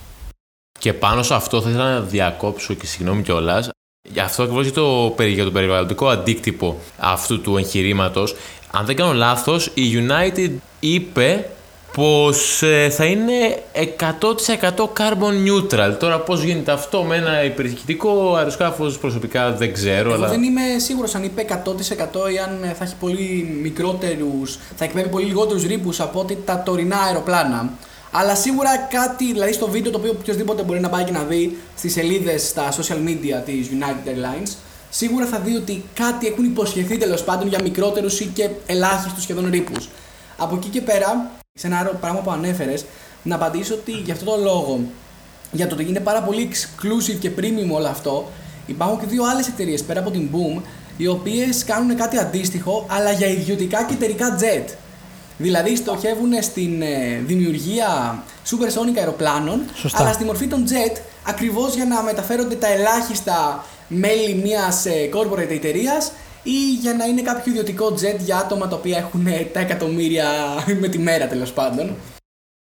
Και 0.80 0.94
πάνω 0.94 1.24
σε 1.24 1.34
αυτό 1.34 1.62
θα 1.62 1.70
ήθελα 1.70 1.94
να 1.94 2.00
διακόψω 2.00 2.74
και 2.74 2.86
συγγνώμη 2.86 3.22
κιόλας. 3.22 3.70
Γι' 4.10 4.20
αυτό 4.20 4.44
ακριβώς 4.44 4.64
για, 4.64 4.74
το, 4.74 5.16
για 5.24 5.44
το 5.44 5.52
περιβαλλοντικό 5.52 6.08
αντίκτυπο 6.08 6.80
αυτού 6.98 7.42
του 7.42 7.58
εγχειρήματος. 7.58 8.36
Αν 8.72 8.86
δεν 8.86 8.96
κάνω 8.96 9.14
λάθος, 9.14 9.72
η 9.74 10.08
United 10.08 10.52
είπε 10.80 11.50
πως 11.98 12.64
ε, 12.64 12.90
θα 12.90 13.06
είναι 13.06 13.64
100% 13.74 14.84
carbon 14.98 15.34
neutral. 15.48 15.96
Τώρα 16.00 16.20
πώς 16.20 16.44
γίνεται 16.44 16.72
αυτό 16.72 17.04
με 17.04 17.16
ένα 17.16 17.44
υπερχητικό 17.44 18.36
αεροσκάφος 18.36 18.98
προσωπικά 18.98 19.52
δεν 19.52 19.74
ξέρω. 19.74 20.14
Εγώ 20.14 20.28
δεν 20.28 20.44
είμαι 20.44 20.62
σίγουρος 20.78 21.16
αν 21.16 21.24
είπε 21.24 21.46
100% 21.50 22.32
ή 22.34 22.38
αν 22.38 22.74
θα 22.78 22.84
έχει 22.84 22.96
πολύ 23.00 23.58
μικρότερους, 23.62 24.60
θα 24.76 24.86
εκπέμπει 24.86 25.10
πολύ 25.10 25.26
λιγότερους 25.26 25.64
ρήπους 25.64 26.00
από 26.00 26.20
ότι 26.20 26.38
τα 26.46 26.64
τωρινά 26.66 26.98
αεροπλάνα. 26.98 27.70
Αλλά 28.12 28.36
σίγουρα 28.36 28.78
κάτι, 28.78 29.34
δηλαδή 29.34 29.54
στο 29.54 29.68
βίντεο 29.68 29.92
το 29.92 29.98
οποίο 29.98 30.12
οποιοδήποτε 30.20 30.64
μπορεί 30.64 30.80
να 30.80 30.90
πάει 30.90 31.04
και 31.04 31.12
να 31.12 31.24
δει 31.24 31.58
στις 31.78 31.94
σελίδες 31.94 32.48
στα 32.48 32.72
social 32.72 33.08
media 33.08 33.42
της 33.46 33.68
United 33.72 34.10
Airlines, 34.10 34.52
σίγουρα 34.90 35.26
θα 35.26 35.40
δει 35.40 35.56
ότι 35.56 35.84
κάτι 35.94 36.28
έχουν 36.28 36.44
υποσχεθεί 36.44 36.98
τέλος 36.98 37.24
πάντων 37.24 37.48
για 37.48 37.60
μικρότερους 37.64 38.20
ή 38.20 38.26
και 38.26 38.50
ελάχιστους 38.66 39.24
σχεδόν 39.24 39.50
ρήπου. 39.50 39.74
Από 40.38 40.56
εκεί 40.56 40.68
και 40.68 40.82
πέρα, 40.82 41.30
σε 41.60 41.68
ένα 41.68 41.78
άλλο 41.80 41.98
πράγμα 42.02 42.20
που 42.20 42.32
ανέφερες, 42.32 42.86
να 43.24 43.36
απαντήσω 43.36 43.74
ότι 43.74 43.92
για 43.92 44.14
αυτό 44.14 44.26
το 44.26 44.38
λόγο, 44.44 44.80
για 45.52 45.68
το 45.68 45.76
ότι 45.76 45.84
είναι 45.90 46.00
πάρα 46.00 46.22
πολύ 46.22 46.50
exclusive 46.52 47.18
και 47.20 47.32
premium 47.38 47.72
όλο 47.72 47.88
αυτό, 47.88 48.32
υπάρχουν 48.66 49.00
και 49.00 49.06
δύο 49.06 49.24
άλλες 49.24 49.48
εταιρείες 49.48 49.84
πέρα 49.84 50.00
από 50.00 50.12
την 50.12 50.30
Boom, 50.34 50.62
οι 50.98 51.08
οποίες 51.08 51.64
κάνουν 51.64 51.96
κάτι 51.96 52.18
αντίστοιχο, 52.18 52.86
αλλά 52.90 53.12
για 53.12 53.28
ιδιωτικά 53.28 53.84
και 53.84 53.94
εταιρικά 53.94 54.38
jet. 54.40 54.74
Δηλαδή 55.38 55.76
στοχεύουν 55.76 56.42
στην 56.42 56.82
ε, 56.82 57.22
δημιουργία 57.26 58.24
supersonic 58.50 58.98
αεροπλάνων, 58.98 59.62
Σωστά. 59.74 60.02
αλλά 60.02 60.14
στη 60.14 60.24
μορφή 60.24 60.48
των 60.48 60.66
jet, 60.68 60.98
ακριβώς 61.28 61.76
για 61.76 61.86
να 61.86 62.02
μεταφέρονται 62.02 62.56
τα 62.56 62.68
ελάχιστα 62.68 63.66
μέλη 63.88 64.42
μιας 64.44 64.86
ε, 64.86 65.10
corporate 65.14 65.50
εταιρείας 65.50 66.12
ή 66.48 66.74
για 66.82 66.94
να 66.94 67.06
είναι 67.06 67.22
κάποιο 67.22 67.52
ιδιωτικό 67.52 67.88
jet 67.88 68.20
για 68.20 68.38
άτομα 68.38 68.68
τα 68.68 68.76
οποία 68.76 68.98
έχουν 68.98 69.28
ε, 69.28 69.50
τα 69.54 69.60
εκατομμύρια 69.60 70.26
με 70.82 70.88
τη 70.88 71.00
μέρα 71.00 71.28
τέλος 71.28 71.54
πάντων. 71.54 71.96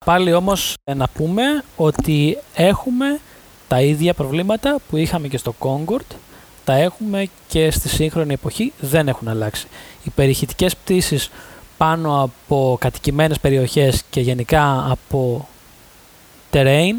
Πάλι 0.06 0.34
όμως 0.34 0.74
ε, 0.84 0.94
να 0.94 1.08
πούμε 1.08 1.44
ότι 1.76 2.38
έχουμε 2.56 3.20
τα 3.68 3.82
ίδια 3.82 4.14
προβλήματα 4.14 4.78
που 4.90 4.98
είχαμε 4.98 5.28
και 5.28 5.38
στο 5.38 5.56
Concorde, 5.60 6.16
τα 6.66 6.74
έχουμε 6.74 7.28
και 7.48 7.72
στη 7.72 7.90
σύγχρονη 7.90 8.34
εποχή, 8.34 8.74
δεν 8.80 9.08
έχουν 9.08 9.28
αλλάξει. 9.28 9.68
Οι 10.04 10.10
περιχητικές 10.10 10.76
πτήσεις 10.76 11.30
πάνω 11.78 12.22
από 12.22 12.78
κατοικημένες 12.80 13.40
περιοχές 13.40 14.04
και 14.10 14.22
γενικά 14.22 14.88
από 14.90 15.48
terrain 16.52 16.94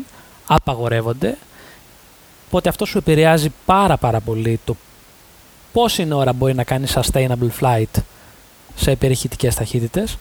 απαγορεύονται. 0.47 1.39
Οπότε 2.47 2.69
αυτό 2.69 2.85
σου 2.85 2.99
επηρεάζει 2.99 3.53
πάρα 3.67 3.97
πάρα 3.97 4.21
πολύ 4.21 4.61
το 4.65 4.77
πόση 5.73 6.09
ώρα 6.13 6.33
μπορεί 6.33 6.55
να 6.55 6.65
κάνει 6.65 6.87
sustainable 6.95 7.51
flight 7.61 8.03
σε 8.75 8.97
περιχητικές 8.97 9.55
ταχύτητες; 9.55 10.19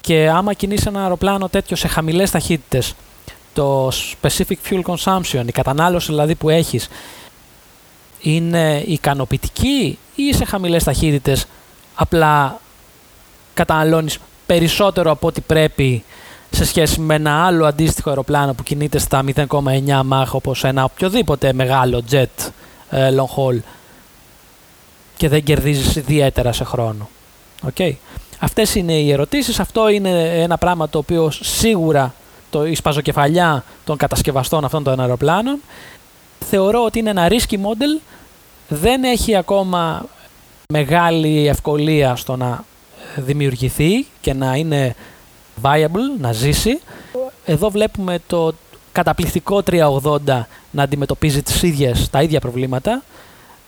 Και 0.00 0.28
άμα 0.28 0.52
κινείς 0.52 0.86
ένα 0.86 1.02
αεροπλάνο 1.02 1.48
τέτοιο 1.48 1.76
σε 1.76 1.88
χαμηλές 1.88 2.30
ταχύτητες 2.30 2.94
το 3.52 3.88
specific 3.88 4.56
fuel 4.70 4.82
consumption, 4.82 5.42
η 5.46 5.52
κατανάλωση 5.52 6.06
δηλαδή 6.06 6.34
που 6.34 6.48
έχεις 6.48 6.88
είναι 8.20 8.82
ικανοποιητική 8.86 9.98
ή 10.14 10.34
σε 10.34 10.44
χαμηλές 10.44 10.84
ταχύτητες 10.84 11.46
απλά 11.94 12.60
καταναλώνεις 13.54 14.18
περισσότερο 14.46 15.10
από 15.10 15.26
ό,τι 15.26 15.40
πρέπει 15.40 16.04
σε 16.50 16.64
σχέση 16.64 17.00
με 17.00 17.14
ένα 17.14 17.46
άλλο 17.46 17.66
αντίστοιχο 17.66 18.08
αεροπλάνο 18.08 18.54
που 18.54 18.62
κινείται 18.62 18.98
στα 18.98 19.24
0,9 19.36 20.00
μάχ 20.04 20.34
όπως 20.34 20.64
ένα 20.64 20.84
οποιοδήποτε 20.84 21.52
μεγάλο 21.52 22.02
jet 22.10 22.50
ε, 22.90 23.10
long 23.16 23.36
haul; 23.36 23.58
Και 25.16 25.28
δεν 25.28 25.42
κερδίζεις 25.42 25.96
ιδιαίτερα 25.96 26.52
σε 26.52 26.64
χρόνο. 26.64 27.08
Okay. 27.74 27.92
Αυτές 28.38 28.74
είναι 28.74 28.92
οι 28.92 29.12
ερωτήσεις. 29.12 29.60
Αυτό 29.60 29.88
είναι 29.88 30.42
ένα 30.42 30.58
πράγμα 30.58 30.88
το 30.88 30.98
οποίο 30.98 31.30
σίγουρα 31.30 32.14
το, 32.50 32.66
η 32.66 32.74
σπαζοκεφαλιά 32.74 33.64
των 33.84 33.96
κατασκευαστών 33.96 34.64
αυτών 34.64 34.82
των 34.82 35.00
αεροπλάνων 35.00 35.60
θεωρώ 36.48 36.84
ότι 36.84 36.98
είναι 36.98 37.10
ένα 37.10 37.28
risky 37.28 37.54
model 37.54 38.00
δεν 38.68 39.04
έχει 39.04 39.36
ακόμα 39.36 40.06
μεγάλη 40.72 41.46
ευκολία 41.48 42.16
στο 42.16 42.36
να 42.36 42.64
δημιουργηθεί 43.16 44.06
και 44.20 44.34
να 44.34 44.54
είναι 44.54 44.94
viable, 45.62 46.18
να 46.20 46.32
ζήσει. 46.32 46.80
Εδώ 47.44 47.70
βλέπουμε 47.70 48.18
το 48.26 48.52
καταπληκτικό 48.92 49.62
380 49.70 50.18
να 50.70 50.82
αντιμετωπίζει 50.82 51.42
τις 51.42 51.62
ίδιες, 51.62 52.10
τα 52.10 52.22
ίδια 52.22 52.40
προβλήματα, 52.40 53.02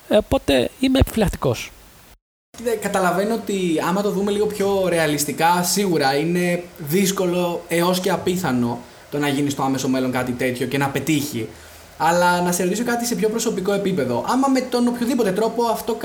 οπότε 0.08 0.70
είμαι 0.80 0.98
επιφυλακτικός. 0.98 1.70
Καταλαβαίνω 2.80 3.34
ότι 3.34 3.80
άμα 3.88 4.02
το 4.02 4.10
δούμε 4.10 4.30
λίγο 4.30 4.46
πιο 4.46 4.88
ρεαλιστικά, 4.88 5.62
σίγουρα 5.62 6.16
είναι 6.16 6.62
δύσκολο 6.78 7.62
έως 7.68 8.00
και 8.00 8.10
απίθανο 8.10 8.78
το 9.10 9.18
να 9.18 9.28
γίνει 9.28 9.50
στο 9.50 9.62
άμεσο 9.62 9.88
μέλλον 9.88 10.12
κάτι 10.12 10.32
τέτοιο 10.32 10.66
και 10.66 10.78
να 10.78 10.88
πετύχει. 10.88 11.48
Αλλά 11.98 12.40
να 12.40 12.52
σε 12.52 12.62
ρωτήσω 12.62 12.84
κάτι 12.84 13.06
σε 13.06 13.14
πιο 13.14 13.28
προσωπικό 13.28 13.72
επίπεδο. 13.72 14.24
Άμα 14.28 14.48
με 14.48 14.60
τον 14.60 14.88
οποιοδήποτε 14.88 15.32
τρόπο 15.32 15.64
αυτό 15.64 15.96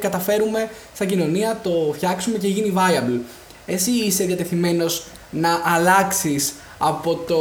καταφέρουμε 0.00 0.70
σαν 0.94 1.06
κοινωνία, 1.06 1.60
το 1.62 1.70
φτιάξουμε 1.92 2.38
και 2.38 2.48
γίνει 2.48 2.72
viable. 2.76 3.20
Εσύ 3.66 3.90
είσαι 3.90 4.24
διατεθειμένος 4.24 5.04
να 5.30 5.60
αλλάξεις 5.64 6.54
από 6.78 7.14
το 7.14 7.36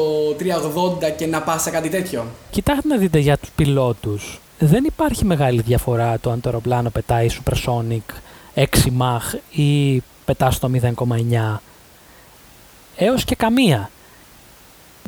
380 1.06 1.10
και 1.18 1.26
να 1.26 1.42
πας 1.42 1.62
σε 1.62 1.70
κάτι 1.70 1.90
τέτοιο; 1.90 2.26
Κοιτάξτε 2.50 2.88
να 2.88 2.98
δείτε 2.98 3.20
για 3.20 3.38
τους 3.38 3.50
πιλότους. 3.56 4.40
Δεν 4.64 4.84
υπάρχει 4.84 5.26
μεγάλη 5.26 5.62
διαφορά 5.62 6.20
το 6.20 6.32
αν 6.32 6.42
το 6.42 6.50
αεροπλάνο 6.50 6.90
πετάει 6.90 7.28
supersonic 7.30 8.16
6 8.56 8.66
Mach 9.00 9.38
ή 9.52 10.02
πετάς 10.26 10.56
στο 10.56 10.72
0,9. 10.82 11.58
Έως 12.96 13.24
και 13.24 13.36
καμία. 13.36 13.90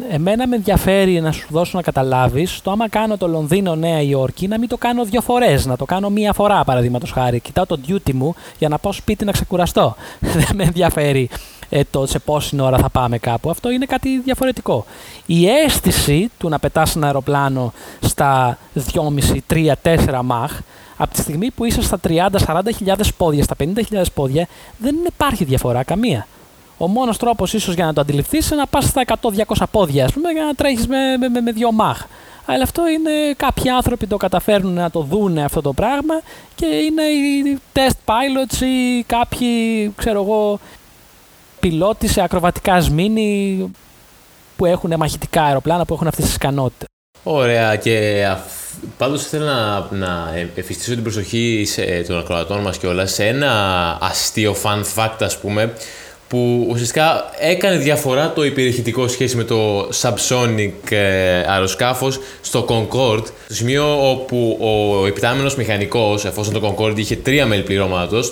Εμένα 0.10 0.48
με 0.48 0.56
ενδιαφέρει 0.56 1.22
να 1.22 1.32
σου 1.32 1.48
δώσω 1.50 1.78
να 1.78 1.84
καταλάβεις 1.84 2.62
το 2.62 2.72
άμα 2.72 2.90
κάνω 2.90 3.18
το 3.18 3.28
Λονδίνο-Νέα 3.28 4.02
Υόρκη 4.02 4.48
να 4.48 4.60
μην 4.60 4.70
το 4.70 4.78
κάνω 4.78 5.06
δύο 5.06 5.22
φορές, 5.22 5.66
να 5.66 5.78
το 5.78 5.86
κάνω 5.86 6.10
μία 6.10 6.34
φορά 6.34 6.64
παραδείγματος 6.64 7.12
χάρη. 7.12 7.40
Κοιτάω 7.40 7.66
το 7.66 7.80
duty 7.88 8.12
μου 8.14 8.36
για 8.58 8.70
να 8.70 8.78
πάω 8.78 8.92
σπίτι 8.92 9.26
να 9.26 9.32
ξεκουραστώ. 9.32 9.96
Δεν 10.20 10.48
με 10.54 10.64
ενδιαφέρει 10.64 11.30
ε, 11.76 11.82
το 11.92 12.06
σε 12.06 12.20
πόση 12.20 12.62
ώρα 12.62 12.78
θα 12.78 12.90
πάμε 12.90 13.18
κάπου. 13.18 13.50
Αυτό 13.50 13.70
είναι 13.70 13.86
κάτι 13.86 14.20
διαφορετικό. 14.20 14.86
Η 15.26 15.48
αίσθηση 15.48 16.30
του 16.38 16.50
να 16.50 16.60
πετάς 16.60 16.96
ένα 16.96 17.06
αεροπλάνο 17.06 17.74
στα 18.00 18.58
2,5, 18.94 19.38
3, 19.54 19.72
4 19.84 20.20
μαχ, 20.24 20.60
από 20.98 21.14
τη 21.14 21.20
στιγμή 21.20 21.52
που 21.52 21.66
είσαι 21.66 21.82
στα 21.82 22.00
30-40 22.08 22.62
χιλιάδες 22.76 23.14
πόδια, 23.14 23.44
στα 23.44 23.56
50.000 23.60 24.04
πόδια, 24.14 24.48
δεν 24.78 24.96
υπάρχει 25.08 25.44
διαφορά 25.44 25.84
καμία. 25.84 26.28
Ο 26.78 26.88
μόνος 26.88 27.18
τρόπος 27.18 27.54
ίσως 27.54 27.74
για 27.74 27.86
να 27.86 27.94
το 27.94 28.02
αντιληφθείς 28.02 28.50
είναι 28.50 28.60
να 28.60 28.68
πας 28.68 28.86
στα 28.86 29.04
100-200 29.48 29.64
πόδια, 29.72 30.06
ας 30.06 30.14
πούμε, 30.14 30.32
για 30.32 30.44
να 30.44 30.54
τρέχεις 30.54 30.88
με, 30.88 31.18
με, 31.18 31.30
με, 31.30 31.42
με 31.42 31.52
δύο 31.52 31.72
μάχ. 31.72 32.06
Αλλά 32.46 32.64
αυτό 32.64 32.88
είναι 32.88 33.34
κάποιοι 33.38 33.70
άνθρωποι 33.70 34.08
το 34.08 34.18
καταφέρνουν 34.18 34.74
να 34.74 34.90
το 34.90 35.02
δούνε 35.02 35.44
αυτό 35.44 35.62
το 35.62 35.74
πράγμα 35.74 36.22
και 36.56 36.66
είναι 36.66 37.04
οι 37.04 37.60
test 37.74 37.98
pilots 38.06 38.62
ή 38.62 39.04
κάποιοι, 39.04 39.94
ξέρω 39.98 40.22
εγώ, 40.22 40.60
πιλότοι 41.64 42.08
σε 42.08 42.22
ακροβατικά 42.22 42.82
σμήνη 42.82 43.72
που 44.56 44.66
έχουν 44.66 44.94
μαχητικά 44.98 45.44
αεροπλάνα 45.44 45.86
που 45.86 45.94
έχουν 45.94 46.08
αυτές 46.08 46.26
τις 46.26 46.36
ικανότητες. 46.36 46.88
Ωραία 47.24 47.76
και 47.76 48.28
πάντως 48.98 49.24
θέλω 49.24 49.46
να, 49.46 49.88
να 49.92 50.34
εφιστήσω 50.56 50.94
την 50.94 51.04
προσοχή 51.04 51.64
σε, 51.68 51.84
των 52.08 52.20
ακροατών 52.20 52.62
μας 52.62 52.78
και 52.78 52.88
όλα 52.88 53.06
σε 53.06 53.28
ένα 53.28 53.52
αστείο 54.02 54.56
fun 54.64 54.84
fact 54.96 55.18
ας 55.20 55.38
πούμε 55.40 55.74
που 56.28 56.68
ουσιαστικά 56.70 57.32
έκανε 57.40 57.78
διαφορά 57.78 58.34
το 58.34 58.46
υπηρεχητικό 58.46 59.08
σχέση 59.08 59.36
με 59.36 59.44
το 59.44 59.90
subsonic 60.02 60.72
ε, 60.90 61.40
αεροσκάφος 61.48 62.20
στο 62.42 62.66
Concorde, 62.70 63.26
στο 63.46 63.54
σημείο 63.54 64.10
όπου 64.10 64.58
ο 64.62 65.06
επιτάμενος 65.08 65.56
μηχανικός, 65.56 66.26
εφόσον 66.26 66.54
το 66.54 66.76
Concorde 66.78 66.98
είχε 66.98 67.16
τρία 67.16 67.46
μέλη 67.46 67.64
πληρώματος, 67.64 68.32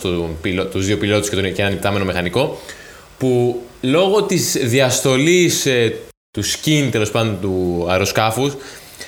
τους 0.72 0.86
δύο 0.86 0.98
πιλότους 0.98 1.30
και, 1.30 1.36
τον, 1.36 1.54
και 1.54 1.62
έναν 1.62 1.74
επιτάμενο 1.74 2.06
μηχανικό, 2.06 2.58
που 3.22 3.62
λόγω 3.82 4.24
της 4.24 4.58
διαστολής 4.64 5.66
ε, 5.66 5.96
του 6.32 6.44
skin 6.44 6.88
τέλος 6.92 7.12
πάντων 7.12 7.38
του 7.42 7.86
αεροσκάφους 7.90 8.54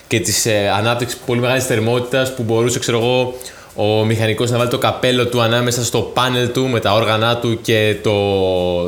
και 0.07 0.19
της 0.19 0.45
ε, 0.45 0.69
ανάπτυξης 0.77 1.17
πολύ 1.25 1.39
μεγάλης 1.39 1.65
θερμότητας 1.65 2.35
που 2.35 2.43
μπορούσε 2.43 2.79
ξέρω 2.79 2.97
εγώ 2.97 3.35
ο 3.75 4.05
μηχανικός 4.05 4.51
να 4.51 4.57
βάλει 4.57 4.69
το 4.69 4.77
καπέλο 4.77 5.27
του 5.27 5.41
ανάμεσα 5.41 5.83
στο 5.83 5.99
πάνελ 6.01 6.51
του 6.51 6.67
με 6.67 6.79
τα 6.79 6.93
όργανά 6.93 7.37
του 7.37 7.61
και 7.61 7.95
το, 8.03 8.83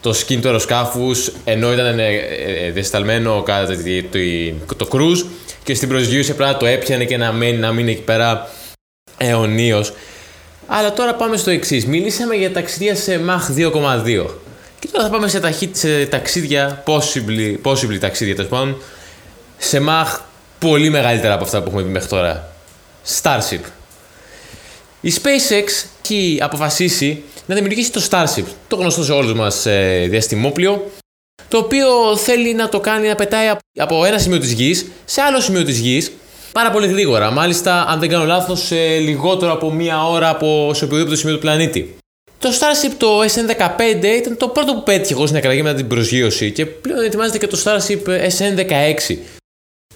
το 0.00 0.10
skin 0.10 0.38
του 0.40 0.48
αεροσκάφους 0.48 1.32
ενώ 1.44 1.72
ήταν 1.72 1.98
ε, 1.98 2.06
ε, 2.06 2.72
δεσταλμένο 2.72 3.42
κατά 3.42 3.66
το, 4.66 4.74
το 4.74 4.88
cruise 4.92 5.26
και 5.64 5.74
στην 5.74 5.88
προσγείωση 5.88 6.30
απλά 6.30 6.56
το 6.56 6.66
έπιανε 6.66 7.04
και 7.04 7.16
να 7.16 7.32
μένει, 7.32 7.56
να 7.56 7.72
μείνει 7.72 7.90
εκεί 7.90 8.02
πέρα 8.02 8.48
αιωνίως. 9.16 9.92
Αλλά 10.66 10.92
τώρα 10.92 11.14
πάμε 11.14 11.36
στο 11.36 11.50
εξής. 11.50 11.86
Μιλήσαμε 11.86 12.34
για 12.34 12.52
ταξίδια 12.52 12.94
σε 12.94 13.20
Mach 13.26 13.58
2,2. 13.58 14.26
Και 14.88 14.94
τώρα 14.94 15.04
θα 15.04 15.10
πάμε 15.10 15.28
σε, 15.28 15.40
ταχύ, 15.40 15.70
σε 15.72 16.06
ταξίδια, 16.06 16.82
possibly, 16.86 17.56
possibly 17.62 17.98
ταξίδια 18.00 18.34
τέλος 18.34 18.50
πάντων, 18.50 18.76
σε 19.58 19.82
Mach 19.88 20.20
πολύ 20.58 20.90
μεγαλύτερα 20.90 21.34
από 21.34 21.44
αυτά 21.44 21.62
που 21.62 21.66
έχουμε 21.66 21.82
πει 21.82 21.88
μέχρι 21.88 22.08
τώρα. 22.08 22.52
Starship. 23.22 23.60
Η 25.00 25.12
SpaceX 25.22 25.86
έχει 26.02 26.38
αποφασίσει 26.40 27.22
να 27.46 27.54
δημιουργήσει 27.54 27.92
το 27.92 28.06
Starship, 28.10 28.44
το 28.68 28.76
γνωστό 28.76 29.04
σε 29.04 29.12
όλους 29.12 29.34
μας 29.34 29.66
ε, 29.66 30.06
διαστημόπλιο, 30.10 30.90
το 31.48 31.58
οποίο 31.58 32.16
θέλει 32.16 32.54
να 32.54 32.68
το 32.68 32.80
κάνει 32.80 33.08
να 33.08 33.14
πετάει 33.14 33.48
από 33.78 34.04
ένα 34.04 34.18
σημείο 34.18 34.38
της 34.38 34.52
γης 34.52 34.86
σε 35.04 35.20
άλλο 35.20 35.40
σημείο 35.40 35.64
της 35.64 35.78
γης 35.78 36.12
πάρα 36.52 36.70
πολύ 36.70 36.86
γρήγορα. 36.86 37.30
Μάλιστα, 37.30 37.86
αν 37.88 38.00
δεν 38.00 38.08
κάνω 38.08 38.24
λάθος, 38.24 38.66
σε 38.66 38.98
λιγότερο 38.98 39.52
από 39.52 39.72
μία 39.72 40.06
ώρα 40.06 40.28
από 40.28 40.70
σε 40.74 40.84
οποιοδήποτε 40.84 41.16
σημείο 41.16 41.34
του 41.34 41.40
πλανήτη. 41.40 41.97
Το 42.38 42.48
Starship 42.48 42.94
το 42.96 43.20
SN15 43.20 44.04
ήταν 44.18 44.36
το 44.36 44.48
πρώτο 44.48 44.74
που 44.74 44.82
πέτυχε 44.82 45.12
εγώ 45.12 45.26
στην 45.26 45.38
εκραγή 45.38 45.62
μετά 45.62 45.76
την 45.76 45.86
προσγείωση 45.86 46.52
και 46.52 46.66
πλέον 46.66 47.04
ετοιμάζεται 47.04 47.38
και 47.38 47.46
το 47.46 47.58
Starship 47.64 48.08
SN16 48.08 49.16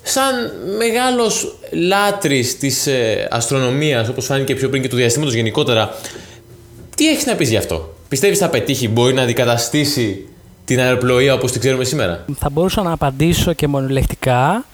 σαν 0.03 0.35
μεγάλος 0.77 1.59
λάτρης 1.71 2.59
της 2.59 2.87
ε, 2.87 3.29
αστρονομίας, 3.31 4.09
όπως 4.09 4.27
φάνηκε 4.27 4.55
πιο 4.55 4.69
πριν 4.69 4.83
και 4.83 4.89
του 4.89 4.97
διαστήματος 4.97 5.35
γενικότερα, 5.35 5.95
τι 6.97 7.09
έχεις 7.09 7.27
να 7.27 7.35
πεις 7.35 7.51
γι' 7.51 7.57
αυτό; 7.57 7.95
Πιστεύεις 8.09 8.39
θα 8.39 8.49
πετύχει, 8.49 8.89
μπορεί 8.89 9.15
να 9.15 9.23
αντικαταστήσει 9.23 10.29
την 10.65 10.81
αεροπλοεία 10.81 11.35
όπως 11.35 11.53
την 11.53 11.61
ξέρουμε 11.61 11.85
σήμερα; 11.85 12.25
Θα 12.39 12.51
μπορούσα 12.51 12.83
να 12.83 12.93
απαντήσω 12.93 13.53
και 13.53 13.67
μονολεκτικά, 13.67 14.65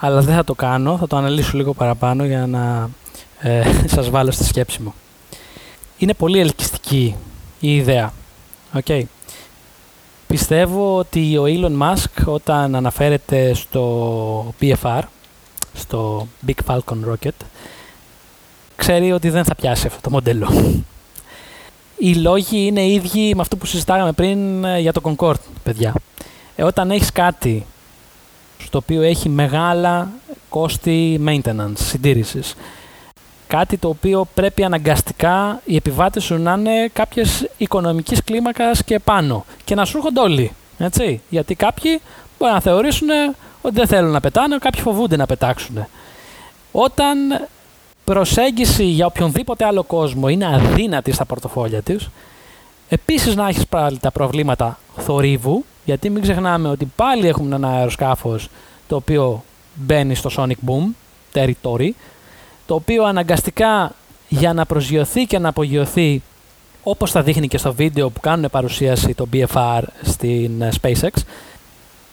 αλλά 0.00 0.20
δεν 0.20 0.34
θα 0.34 0.44
το 0.44 0.54
κάνω. 0.54 0.96
Θα 0.96 1.06
το 1.06 1.16
αναλύσω 1.16 1.56
λίγο 1.56 1.74
παραπάνω 1.74 2.24
για 2.24 2.46
να 2.46 2.90
ε, 3.40 3.62
σας 3.94 4.10
βάλω 4.10 4.30
στη 4.30 4.44
σκέψη 4.44 4.82
μου. 4.82 4.94
Είναι 5.98 6.14
πολύ 6.14 6.38
ελκυστική 6.38 7.14
η 7.60 7.76
ιδέα. 7.76 8.12
Okay. 8.74 9.02
Πιστεύω 10.26 10.96
ότι 10.96 11.36
ο 11.36 11.44
Elon 11.46 11.78
Musk 11.82 12.24
όταν 12.24 12.74
αναφέρεται 12.74 13.54
στο 13.54 14.54
PFR, 14.60 15.00
στο 15.74 16.28
Big 16.46 16.54
Falcon 16.66 16.98
Rocket, 17.12 17.44
ξέρει 18.76 19.12
ότι 19.12 19.30
δεν 19.30 19.44
θα 19.44 19.54
πιάσει 19.54 19.86
αυτό 19.86 20.00
το 20.00 20.10
μοντέλο. 20.10 20.48
Οι 21.98 22.14
λόγοι 22.14 22.66
είναι 22.66 22.86
ίδιοι 22.86 23.34
με 23.34 23.40
αυτό 23.40 23.56
που 23.56 23.66
συζητάγαμε 23.66 24.12
πριν 24.12 24.64
ε, 24.64 24.78
για 24.78 24.92
το 24.92 25.00
Concorde, 25.04 25.46
παιδιά. 25.62 25.94
Ε, 26.56 26.62
όταν 26.62 26.90
έχεις 26.90 27.12
κάτι 27.12 27.66
στο 28.58 28.78
οποίο 28.78 29.02
έχει 29.02 29.28
μεγάλα 29.28 30.08
κόστη 30.48 31.20
maintenance, 31.26 31.72
συντήρησης, 31.74 32.54
κάτι 33.48 33.76
το 33.76 33.88
οποίο 33.88 34.26
πρέπει 34.34 34.64
αναγκαστικά 34.64 35.60
οι 35.64 35.76
επιβάτες 35.76 36.24
σου 36.24 36.38
να 36.38 36.52
είναι 36.52 36.88
κάποιες 36.92 37.48
οικονομικής 37.56 38.24
κλίμακας 38.24 38.84
και 38.84 38.98
πάνω 38.98 39.44
και 39.64 39.74
να 39.74 39.84
σου 39.84 39.96
έρχονται 39.96 40.20
όλοι. 40.20 40.52
Έτσι. 40.78 41.20
Γιατί 41.28 41.54
κάποιοι 41.54 42.00
μπορεί 42.38 42.52
να 42.52 42.60
θεωρήσουν 42.60 43.08
ότι 43.62 43.74
δεν 43.74 43.86
θέλουν 43.86 44.10
να 44.10 44.20
πετάνε, 44.20 44.58
κάποιοι 44.58 44.80
φοβούνται 44.80 45.16
να 45.16 45.26
πετάξουν. 45.26 45.86
Όταν 46.72 47.46
προσέγγιση 48.04 48.84
για 48.84 49.06
οποιονδήποτε 49.06 49.64
άλλο 49.64 49.82
κόσμο 49.82 50.28
είναι 50.28 50.46
αδύνατη 50.46 51.12
στα 51.12 51.24
πορτοφόλια 51.24 51.82
της, 51.82 52.08
επίσης 52.88 53.36
να 53.36 53.48
έχεις 53.48 53.66
πάλι 53.66 53.98
τα 53.98 54.10
προβλήματα 54.10 54.78
θορύβου, 54.96 55.64
γιατί 55.84 56.10
μην 56.10 56.22
ξεχνάμε 56.22 56.68
ότι 56.68 56.92
πάλι 56.96 57.28
έχουμε 57.28 57.54
ένα 57.54 57.68
αεροσκάφος 57.68 58.48
το 58.88 58.96
οποίο 58.96 59.44
μπαίνει 59.74 60.14
στο 60.14 60.30
Sonic 60.36 60.68
Boom 60.68 60.84
territory, 61.32 61.90
το 62.68 62.74
οποίο 62.74 63.04
αναγκαστικά 63.04 63.92
για 64.28 64.52
να 64.52 64.66
προσγειωθεί 64.66 65.24
και 65.24 65.38
να 65.38 65.48
απογειωθεί 65.48 66.22
όπως 66.82 67.10
θα 67.10 67.22
δείχνει 67.22 67.48
και 67.48 67.58
στο 67.58 67.74
βίντεο 67.74 68.10
που 68.10 68.20
κάνουν 68.20 68.50
παρουσίαση 68.50 69.14
το 69.14 69.26
BFR 69.32 69.82
στην 70.02 70.62
ε, 70.62 70.68
SpaceX, 70.82 71.10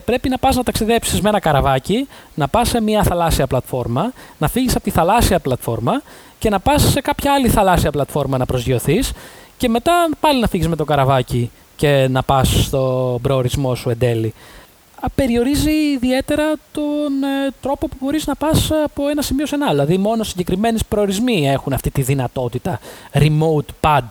πρέπει 0.06 0.30
να 0.30 0.38
πας 0.38 0.56
να 0.56 0.64
ταξιδέψεις 0.64 1.22
με 1.22 1.30
ένα 1.30 1.40
καραβάκι, 1.40 2.08
να 2.36 2.48
πας 2.48 2.70
σε 2.70 2.82
μια 2.82 3.04
θαλάσσια 3.04 3.48
πλατφόρμα, 3.48 4.14
να 4.38 4.48
φύγεις 4.48 4.76
από 4.76 4.84
τη 4.84 4.90
θαλάσσια 4.90 5.40
πλατφόρμα 5.40 6.02
και 6.40 6.50
να 6.50 6.60
πας 6.60 6.90
σε 6.92 7.02
κάποια 7.02 7.34
άλλη 7.34 7.50
θαλάσσια 7.50 7.92
πλατφόρμα 7.92 8.38
να 8.38 8.46
προσγειωθείς 8.46 9.12
και 9.58 9.70
μετά 9.70 10.10
πάλι 10.20 10.40
να 10.40 10.48
φύγεις 10.48 10.68
με 10.68 10.76
το 10.76 10.86
καραβάκι 10.86 11.52
και 11.76 12.08
να 12.10 12.24
πας 12.24 12.64
στο 12.66 13.20
προορισμό 13.22 13.76
σου 13.76 13.90
εν 13.90 13.98
τέλει 13.98 14.34
περιορίζει 15.16 15.72
ιδιαίτερα 15.72 16.54
τον 16.72 17.24
ε, 17.24 17.52
τρόπο 17.62 17.88
που 17.88 17.96
μπορείς 18.00 18.28
να 18.28 18.36
πας 18.36 18.72
από 18.84 19.08
ένα 19.08 19.22
σημείο 19.22 19.46
σε 19.46 19.56
ένα 19.56 19.66
άλλο. 19.66 19.86
Δηλαδή 19.86 19.98
μόνο 19.98 20.24
συγκεκριμένοι 20.24 20.80
προορισμοί 20.90 21.50
έχουν 21.50 21.74
αυτή 21.74 21.92
τη 21.92 22.02
δυνατότητα 22.02 22.80
remote 23.14 23.72
pad 23.82 24.08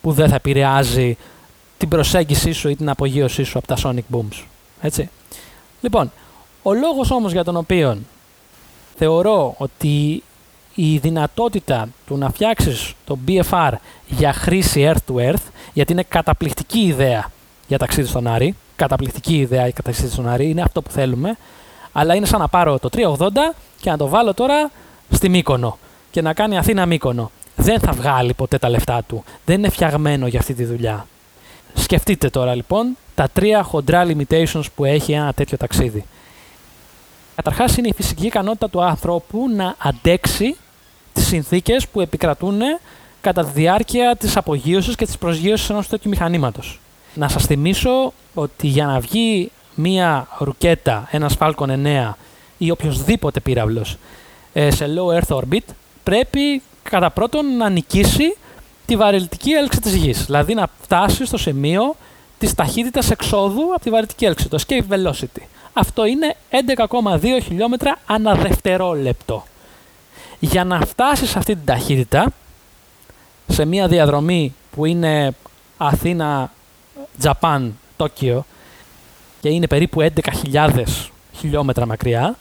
που 0.00 0.12
δεν 0.12 0.28
θα 0.28 0.34
επηρεάζει 0.34 1.16
την 1.78 1.88
προσέγγιση 1.88 2.52
σου 2.52 2.68
ή 2.68 2.76
την 2.76 2.88
απογείωσή 2.88 3.42
σου 3.42 3.58
από 3.58 3.66
τα 3.66 3.76
sonic 3.82 4.16
booms. 4.16 4.44
Έτσι. 4.80 5.10
Λοιπόν, 5.80 6.12
ο 6.62 6.72
λόγος 6.72 7.10
όμως 7.10 7.32
για 7.32 7.44
τον 7.44 7.56
οποίο 7.56 7.98
θεωρώ 8.96 9.54
ότι 9.58 10.22
η 10.74 10.98
δυνατότητα 10.98 11.88
του 12.06 12.16
να 12.16 12.30
φτιάξεις 12.30 12.94
το 13.04 13.18
BFR 13.28 13.72
για 14.06 14.32
χρήση 14.32 14.92
earth 14.92 15.14
to 15.14 15.30
earth, 15.30 15.42
γιατί 15.72 15.92
είναι 15.92 16.02
καταπληκτική 16.02 16.80
ιδέα 16.80 17.30
για 17.68 17.78
ταξίδι 17.78 18.08
στον 18.08 18.26
Άρη, 18.26 18.54
καταπληκτική 18.76 19.36
ιδέα 19.36 19.66
η 19.66 19.72
καταστήση 19.72 20.12
στον 20.12 20.28
Άρη, 20.28 20.50
είναι 20.50 20.62
αυτό 20.62 20.82
που 20.82 20.90
θέλουμε. 20.90 21.36
Αλλά 21.92 22.14
είναι 22.14 22.26
σαν 22.26 22.40
να 22.40 22.48
πάρω 22.48 22.78
το 22.78 22.88
380 22.92 23.28
και 23.80 23.90
να 23.90 23.96
το 23.96 24.08
βάλω 24.08 24.34
τώρα 24.34 24.70
στη 25.10 25.28
Μύκονο 25.28 25.78
και 26.10 26.22
να 26.22 26.32
κάνει 26.32 26.58
Αθήνα 26.58 26.86
Μύκονο. 26.86 27.30
Δεν 27.56 27.80
θα 27.80 27.92
βγάλει 27.92 28.34
ποτέ 28.34 28.58
τα 28.58 28.68
λεφτά 28.68 29.02
του. 29.08 29.24
Δεν 29.44 29.58
είναι 29.58 29.68
φτιαγμένο 29.68 30.26
για 30.26 30.38
αυτή 30.38 30.54
τη 30.54 30.64
δουλειά. 30.64 31.06
Σκεφτείτε 31.74 32.30
τώρα 32.30 32.54
λοιπόν 32.54 32.96
τα 33.14 33.28
τρία 33.32 33.62
χοντρά 33.62 34.06
limitations 34.06 34.64
που 34.74 34.84
έχει 34.84 35.12
ένα 35.12 35.32
τέτοιο 35.32 35.56
ταξίδι. 35.56 36.04
Καταρχάς 37.34 37.76
είναι 37.76 37.88
η 37.88 37.92
φυσική 37.96 38.26
ικανότητα 38.26 38.68
του 38.68 38.82
ανθρώπου 38.82 39.48
να 39.56 39.74
αντέξει 39.78 40.56
τις 41.12 41.26
συνθήκες 41.26 41.88
που 41.88 42.00
επικρατούν 42.00 42.60
κατά 43.20 43.44
τη 43.44 43.50
διάρκεια 43.52 44.16
της 44.16 44.36
απογείωσης 44.36 44.96
και 44.96 45.04
της 45.04 45.18
προσγείωσης 45.18 45.70
ενός 45.70 45.88
τέτοιου 45.88 46.10
μηχανήματος. 46.10 46.80
Να 47.14 47.28
σας 47.28 47.46
θυμίσω 47.46 48.12
ότι 48.34 48.66
για 48.66 48.86
να 48.86 49.00
βγει 49.00 49.50
μία 49.74 50.28
ρουκέτα, 50.38 51.08
ένας 51.10 51.36
Falcon 51.38 51.68
9 51.68 52.12
ή 52.58 52.70
οποιοδήποτε 52.70 53.40
πύραυλος 53.40 53.96
ε, 54.52 54.70
σε 54.70 54.86
low 54.96 55.20
Earth 55.20 55.36
orbit, 55.36 55.64
πρέπει 56.02 56.62
κατά 56.82 57.10
πρώτον 57.10 57.56
να 57.56 57.68
νικήσει 57.68 58.36
τη 58.86 58.96
βαρελτική 58.96 59.50
έλξη 59.50 59.80
της 59.80 59.94
Γης. 59.94 60.24
Δηλαδή 60.24 60.54
να 60.54 60.68
φτάσει 60.80 61.26
στο 61.26 61.36
σημείο 61.36 61.96
της 62.38 62.54
ταχύτητας 62.54 63.10
εξόδου 63.10 63.72
από 63.74 63.84
τη 63.84 63.90
βαρελτική 63.90 64.24
έλξη, 64.24 64.48
το 64.48 64.58
escape 64.66 64.94
velocity. 64.94 65.42
Αυτό 65.72 66.04
είναι 66.04 66.36
11,2 67.20 67.38
χιλιόμετρα 67.42 67.98
ανά 68.06 68.34
δευτερόλεπτο. 68.34 69.44
Για 70.40 70.64
να 70.64 70.80
φτάσει 70.80 71.26
σε 71.26 71.38
αυτή 71.38 71.54
την 71.54 71.64
ταχύτητα, 71.64 72.32
σε 73.48 73.64
μια 73.64 73.88
διαδρομή 73.88 74.54
που 74.70 74.84
είναι 74.84 75.34
Αθήνα, 75.76 76.52
Τζαπάν, 77.18 77.78
Τόκιο 77.96 78.44
και 79.40 79.48
είναι 79.48 79.66
περίπου 79.66 80.00
11.000 80.52 80.84
χιλιόμετρα 81.32 81.86
μακριά, 81.86 82.36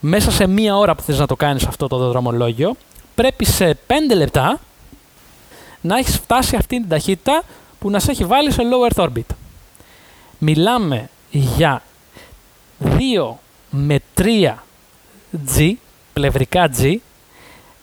μέσα 0.00 0.30
σε 0.30 0.46
μία 0.46 0.76
ώρα 0.76 0.94
που 0.94 1.02
θες 1.02 1.18
να 1.18 1.26
το 1.26 1.36
κάνεις 1.36 1.66
αυτό 1.66 1.86
το 1.86 2.08
δρομολόγιο, 2.08 2.74
πρέπει 3.14 3.44
σε 3.44 3.78
5 3.86 3.92
λεπτά 4.16 4.60
να 5.80 5.98
έχεις 5.98 6.16
φτάσει 6.16 6.56
αυτή 6.56 6.80
την 6.80 6.88
ταχύτητα 6.88 7.42
που 7.78 7.90
να 7.90 7.98
σε 7.98 8.10
έχει 8.10 8.24
βάλει 8.24 8.52
σε 8.52 8.62
low 8.62 8.92
earth 8.92 9.04
orbit. 9.04 9.34
Μιλάμε 10.38 11.10
για 11.30 11.82
2 12.84 13.34
με 13.70 14.00
3 14.14 14.54
G, 15.56 15.72
πλευρικά 16.12 16.70
G, 16.78 16.96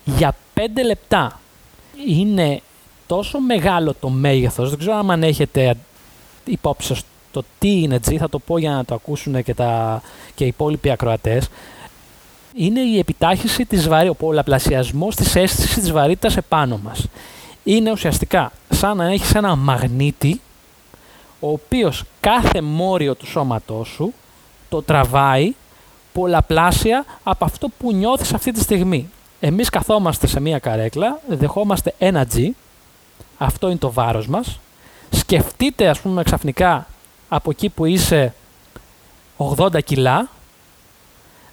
για 0.03 0.35
5 0.53 0.59
λεπτά. 0.85 1.39
Είναι 2.07 2.61
τόσο 3.07 3.39
μεγάλο 3.39 3.93
το 3.99 4.09
μέγεθος, 4.09 4.69
δεν 4.69 4.79
ξέρω 4.79 4.95
αν 5.07 5.23
έχετε 5.23 5.77
υπόψη 6.45 6.87
σας 6.87 7.03
το 7.31 7.43
τι 7.59 7.81
είναι 7.81 7.99
G, 8.07 8.15
θα 8.15 8.29
το 8.29 8.39
πω 8.39 8.57
για 8.57 8.71
να 8.71 8.85
το 8.85 8.93
ακούσουν 8.93 9.43
και, 9.43 9.53
τα, 9.53 10.01
και 10.35 10.43
οι 10.43 10.47
υπόλοιποι 10.47 10.91
ακροατές. 10.91 11.47
Είναι 12.55 12.79
η 12.79 12.99
επιτάχυση 12.99 13.65
της 13.65 13.87
βαρύ, 13.87 14.09
ο 14.09 14.13
πολλαπλασιασμός 14.13 15.15
της 15.15 15.35
αίσθησης 15.35 15.73
της 15.73 15.91
βαρύτητας 15.91 16.37
επάνω 16.37 16.79
μας. 16.83 17.07
Είναι 17.63 17.91
ουσιαστικά 17.91 18.51
σαν 18.69 18.97
να 18.97 19.05
έχεις 19.05 19.35
ένα 19.35 19.55
μαγνήτη, 19.55 20.41
ο 21.39 21.51
οποίος 21.51 22.03
κάθε 22.19 22.61
μόριο 22.61 23.15
του 23.15 23.27
σώματός 23.27 23.87
σου 23.87 24.13
το 24.69 24.81
τραβάει 24.81 25.53
πολλαπλάσια 26.13 27.05
από 27.23 27.45
αυτό 27.45 27.69
που 27.77 27.93
νιώθεις 27.93 28.33
αυτή 28.33 28.51
τη 28.51 28.59
στιγμή. 28.59 29.09
Εμείς 29.39 29.69
καθόμαστε 29.69 30.27
σε 30.27 30.39
μία 30.39 30.59
καρέκλα, 30.59 31.19
δεχόμαστε 31.27 31.93
ένα 31.97 32.27
G, 32.33 32.49
αυτό 33.37 33.67
είναι 33.67 33.77
το 33.77 33.91
βάρος 33.91 34.27
μας. 34.27 34.59
Σκεφτείτε 35.09 35.87
ας 35.87 35.99
πούμε 35.99 36.23
ξαφνικά 36.23 36.87
από 37.29 37.49
εκεί 37.49 37.69
που 37.69 37.85
είσαι 37.85 38.33
80 39.37 39.83
κιλά, 39.83 40.29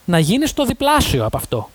να 0.04 0.18
γίνεις 0.18 0.52
το 0.52 0.64
διπλάσιο 0.64 1.24
από 1.24 1.36
αυτό. 1.36 1.68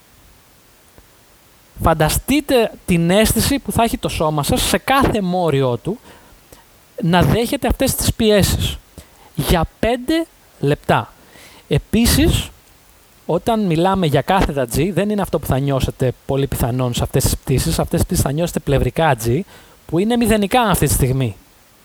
Φανταστείτε 1.81 2.71
την 2.85 3.09
αίσθηση 3.09 3.59
που 3.59 3.71
θα 3.71 3.83
έχει 3.83 3.97
το 3.97 4.09
σώμα 4.09 4.43
σας 4.43 4.61
σε 4.61 4.77
κάθε 4.77 5.21
μόριό 5.21 5.77
του 5.77 5.99
να 7.01 7.21
δέχεται 7.21 7.67
αυτές 7.67 7.95
τις 7.95 8.13
πιέσεις 8.13 8.77
για 9.35 9.65
5 9.79 9.85
λεπτά. 10.59 11.13
Επίσης, 11.67 12.49
όταν 13.25 13.65
μιλάμε 13.65 14.05
για 14.05 14.21
κάθετα 14.21 14.67
G, 14.75 14.89
δεν 14.93 15.09
είναι 15.09 15.21
αυτό 15.21 15.39
που 15.39 15.45
θα 15.45 15.59
νιώσετε 15.59 16.13
πολύ 16.25 16.47
πιθανόν 16.47 16.93
σε 16.93 17.03
αυτές 17.03 17.23
τις 17.23 17.37
πτήσεις. 17.37 17.79
Αυτές 17.79 17.99
τις 17.99 18.07
πτήσεις 18.07 18.23
θα 18.23 18.31
νιώσετε 18.31 18.59
πλευρικά 18.59 19.15
G, 19.25 19.39
που 19.87 19.99
είναι 19.99 20.17
μηδενικά 20.17 20.61
αυτή 20.61 20.87
τη 20.87 20.93
στιγμή. 20.93 21.35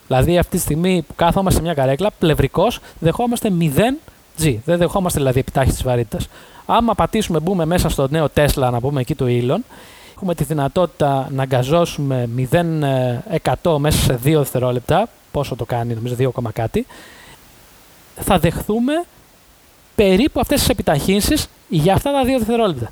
Δηλαδή, 0.07 0.37
αυτή 0.37 0.55
τη 0.55 0.61
στιγμή 0.61 1.01
που 1.07 1.15
κάθομαστε 1.15 1.59
σε 1.59 1.65
μια 1.65 1.73
καρέκλα, 1.73 2.11
πλευρικώ 2.19 2.67
δεχόμαστε 2.99 3.51
0G. 3.59 4.57
Δεν 4.65 4.77
δεχόμαστε 4.77 5.19
δηλαδή 5.19 5.39
επιτάχυνση 5.39 5.77
της 5.77 5.85
βαρύτητας. 5.85 6.27
Άμα 6.65 6.95
πατήσουμε, 6.95 7.39
μπούμε 7.39 7.65
μέσα 7.65 7.89
στο 7.89 8.07
νέο 8.09 8.27
Tesla, 8.35 8.69
να 8.71 8.79
πούμε 8.79 9.01
εκεί 9.01 9.15
του 9.15 9.25
Elon, 9.27 9.59
έχουμε 10.15 10.35
τη 10.35 10.43
δυνατότητα 10.43 11.27
να 11.31 11.43
αγκαζώσουμε 11.43 12.29
0% 13.63 13.77
μέσα 13.77 13.97
σε 13.97 14.13
2 14.13 14.37
δευτερόλεπτα. 14.37 15.09
Πόσο 15.31 15.55
το 15.55 15.65
κάνει, 15.65 15.93
νομίζω 15.93 16.15
2, 16.15 16.51
κάτι. 16.53 16.85
Θα 18.15 18.39
δεχθούμε 18.39 19.03
περίπου 19.95 20.39
αυτές 20.39 20.59
τις 20.59 20.69
επιταχύνσεις 20.69 21.47
για 21.69 21.93
αυτά 21.93 22.11
τα 22.11 22.23
2 22.23 22.25
δευτερόλεπτα. 22.37 22.91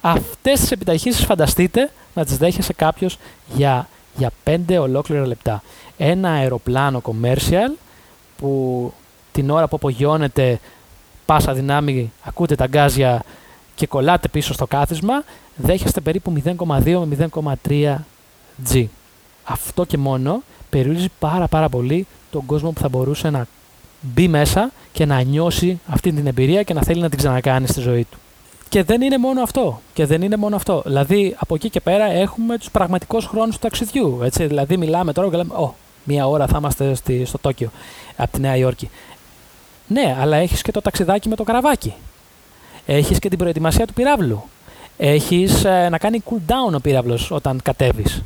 Αυτές 0.00 0.60
τις 0.60 0.70
επιταχύνσεις 0.70 1.24
φανταστείτε 1.24 1.90
να 2.14 2.24
τις 2.24 2.36
δέχεσαι 2.36 2.72
κάποιος 2.72 3.18
για, 3.54 3.88
για 4.16 4.30
5 4.44 4.78
ολόκληρα 4.80 5.26
λεπτά. 5.26 5.62
Ένα 5.96 6.30
αεροπλάνο 6.30 7.02
commercial 7.04 7.76
που 8.36 8.92
την 9.32 9.50
ώρα 9.50 9.68
που 9.68 9.76
απογειώνεται 9.76 10.60
πάσα 11.24 11.52
δυνάμει, 11.52 12.12
ακούτε 12.24 12.54
τα 12.54 12.66
γκάζια 12.66 13.24
και 13.74 13.86
κολλάτε 13.86 14.28
πίσω 14.28 14.52
στο 14.52 14.66
κάθισμα, 14.66 15.24
δέχεστε 15.56 16.00
περίπου 16.00 16.32
0,2 16.44 17.04
με 17.04 17.30
0,3 17.68 17.96
G. 18.72 18.86
Αυτό 19.44 19.84
και 19.84 19.98
μόνο 19.98 20.42
περιορίζει 20.70 21.08
πάρα 21.18 21.48
πάρα 21.48 21.68
πολύ 21.68 22.06
τον 22.30 22.46
κόσμο 22.46 22.70
που 22.70 22.80
θα 22.80 22.88
μπορούσε 22.88 23.30
να 23.30 23.46
μπει 24.00 24.28
μέσα 24.28 24.70
και 24.92 25.06
να 25.06 25.20
νιώσει 25.20 25.80
αυτή 25.86 26.12
την 26.12 26.26
εμπειρία 26.26 26.62
και 26.62 26.74
να 26.74 26.82
θέλει 26.82 27.00
να 27.00 27.08
την 27.08 27.18
ξανακάνει 27.18 27.66
στη 27.66 27.80
ζωή 27.80 28.06
του. 28.10 28.18
Και 28.74 28.82
δεν 28.82 29.00
είναι 29.00 29.18
μόνο 29.18 29.42
αυτό. 29.42 29.80
Και 29.92 30.06
δεν 30.06 30.22
είναι 30.22 30.36
μόνο 30.36 30.56
αυτό. 30.56 30.82
Δηλαδή, 30.86 31.36
από 31.38 31.54
εκεί 31.54 31.70
και 31.70 31.80
πέρα 31.80 32.04
έχουμε 32.04 32.58
τους 32.58 32.70
πραγματικούς 32.70 33.24
χρόνους 33.24 33.54
του 33.54 33.60
ταξιδιού. 33.60 34.20
Έτσι. 34.22 34.46
Δηλαδή, 34.46 34.76
μιλάμε 34.76 35.12
τώρα 35.12 35.28
και 35.28 35.36
λέμε, 35.36 35.54
Ω, 35.54 35.74
μία 36.04 36.26
ώρα 36.26 36.46
θα 36.46 36.56
είμαστε 36.58 36.94
στη, 36.94 37.24
στο 37.24 37.38
Τόκιο, 37.38 37.70
από 38.16 38.32
τη 38.32 38.40
Νέα 38.40 38.56
Υόρκη. 38.56 38.90
Ναι, 39.86 40.16
αλλά 40.20 40.36
έχεις 40.36 40.62
και 40.62 40.72
το 40.72 40.80
ταξιδάκι 40.80 41.28
με 41.28 41.36
το 41.36 41.44
καραβάκι. 41.44 41.94
Έχεις 42.86 43.18
και 43.18 43.28
την 43.28 43.38
προετοιμασία 43.38 43.86
του 43.86 43.92
πυράβλου. 43.92 44.42
Έχεις 44.96 45.64
ε, 45.64 45.88
να 45.90 45.98
κάνει 45.98 46.22
cool 46.30 46.50
down 46.50 46.74
ο 46.74 46.80
πύραυλο 46.80 47.18
όταν 47.30 47.60
κατέβεις. 47.62 48.22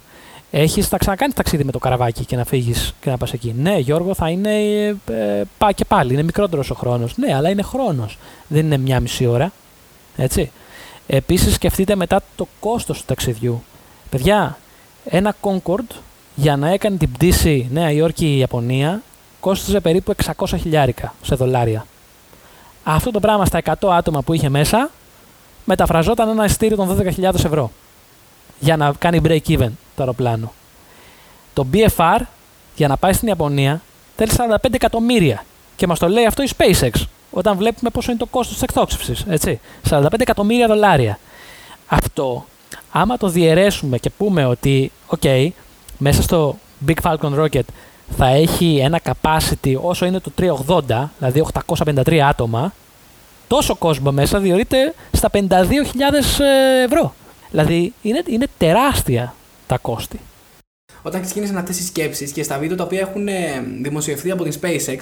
Έχεις 0.51 0.89
θα 0.89 0.97
ξανακάνεις 0.99 1.35
ταξίδι 1.35 1.65
με 1.65 1.73
το 1.73 1.79
καραβάκι 1.79 2.25
και 2.25 2.37
να 2.37 2.45
φύγεις 2.45 2.95
και 3.01 3.11
να 3.11 3.17
πας 3.17 3.33
εκεί. 3.33 3.55
Ναι, 3.59 3.79
Γιώργο, 3.79 4.15
θα 4.15 4.29
είναι. 4.29 4.87
Ε, 5.07 5.43
πά 5.59 5.73
και 5.73 5.85
πάλι, 5.85 6.13
είναι 6.13 6.23
μικρότερος 6.23 6.71
ο 6.71 6.75
χρόνος. 6.75 7.17
Ναι, 7.17 7.35
αλλά 7.35 7.49
είναι 7.49 7.63
χρόνος. 7.63 8.19
Δεν 8.49 8.65
είναι 8.65 8.77
μία 8.77 9.01
μισή 9.01 9.27
ώρα. 9.27 9.53
Έτσι. 10.19 10.51
Επίσης, 11.07 11.55
σκεφτείτε 11.55 11.95
μετά 11.95 12.21
το 12.37 12.49
κόστος 12.61 12.99
του 12.99 13.05
ταξιδιού. 13.07 13.63
Παιδιά, 14.11 14.59
ένα 15.05 15.35
Concorde 15.41 15.97
για 16.35 16.57
να 16.57 16.69
έκανε 16.69 16.97
την 16.97 17.13
πτήση 17.13 17.69
Νέα 17.71 17.91
Υόρκη-Ιαπωνία 17.91 19.03
κόστιζε 19.41 19.81
περίπου 19.81 20.15
600 20.37 20.47
χιλιάρικα 20.61 21.15
σε 21.23 21.35
δολάρια. 21.35 21.87
Αυτό 22.85 23.11
το 23.11 23.21
πράγμα 23.21 23.45
στα 23.45 23.61
100 23.65 23.89
άτομα 23.91 24.23
που 24.23 24.33
είχε 24.33 24.49
μέσα 24.49 24.91
μεταφραζόταν 25.65 26.29
ένα 26.29 26.45
ειστήριο 26.45 26.77
των 26.77 26.99
12.000 26.99 27.23
ευρώ 27.35 27.71
για 28.59 28.77
να 28.77 28.93
κάνει 28.99 29.21
break-even 29.25 29.71
το 29.95 30.03
αεροπλάνο. 30.03 30.53
Το 31.55 31.67
BFR 31.73 32.21
για 32.77 32.89
να 32.89 32.97
πάει 32.97 33.13
στην 33.13 33.29
Ιαπωνία 33.29 33.83
θέλει 34.17 34.31
45 34.37 34.57
εκατομμύρια 34.71 35.45
και 35.77 35.87
μας 35.87 35.99
το 35.99 36.09
λέει 36.09 36.27
αυτό 36.27 36.43
η 36.43 36.49
SpaceX 36.57 36.91
όταν 37.39 37.57
βλέπουμε 37.57 37.91
πόσο 37.91 38.11
είναι 38.11 38.21
το 38.21 38.27
κόστος 38.27 38.55
της 38.55 38.63
εκτόξευσης. 38.63 39.25
45 39.91 40.07
εκατομμύρια 40.19 40.67
δολάρια. 40.67 41.19
Αυτό, 41.87 42.45
άμα 42.91 43.17
το 43.17 43.29
διαιρέσουμε 43.29 43.99
και 43.99 44.11
πούμε 44.11 44.45
ότι, 44.45 44.93
OK, 45.07 45.49
μέσα 45.99 46.23
στο 46.23 46.59
Big 46.87 46.95
Falcon 47.03 47.45
Rocket 47.45 47.69
θα 48.17 48.27
έχει 48.27 48.77
ένα 48.83 49.01
capacity 49.03 49.75
όσο 49.81 50.07
είναι 50.07 50.21
το 50.21 50.33
380, 50.67 51.09
δηλαδή 51.19 51.47
853 51.77 52.17
άτομα, 52.17 52.73
τόσο 53.47 53.77
κόσμο 53.77 54.13
μέσα 54.13 54.39
διορείται 54.39 54.95
στα 55.13 55.31
52.000 55.33 55.41
ε, 56.39 56.83
ευρώ. 56.83 57.15
Δηλαδή 57.51 57.93
είναι, 58.03 58.23
είναι 58.27 58.47
τεράστια 58.59 59.35
τα 59.67 59.79
κόστη. 59.79 60.21
Όταν 61.03 61.23
ξεκίνησαν 61.23 61.57
αυτέ 61.57 61.73
οι 61.73 61.83
σκέψεις 61.83 62.33
και 62.33 62.43
στα 62.43 62.59
βίντεο 62.59 62.77
τα 62.77 62.85
οποία 62.85 63.01
έχουν 63.01 63.29
ε, 63.29 63.65
δημοσιευθεί 63.83 64.31
από 64.31 64.45
την 64.45 64.61
SpaceX, 64.61 64.99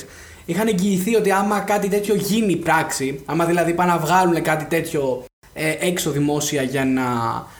είχαν 0.46 0.68
εγγυηθεί 0.68 1.16
ότι 1.16 1.30
άμα 1.30 1.60
κάτι 1.60 1.88
τέτοιο 1.88 2.14
γίνει 2.14 2.56
πράξη, 2.56 3.22
άμα 3.24 3.44
δηλαδή 3.44 3.74
πάνε 3.74 3.92
να 3.92 3.98
βγάλουν 3.98 4.42
κάτι 4.42 4.64
τέτοιο 4.64 5.24
ε, 5.52 5.76
έξω 5.80 6.10
δημόσια 6.10 6.62
για 6.62 6.84
να, 6.84 7.04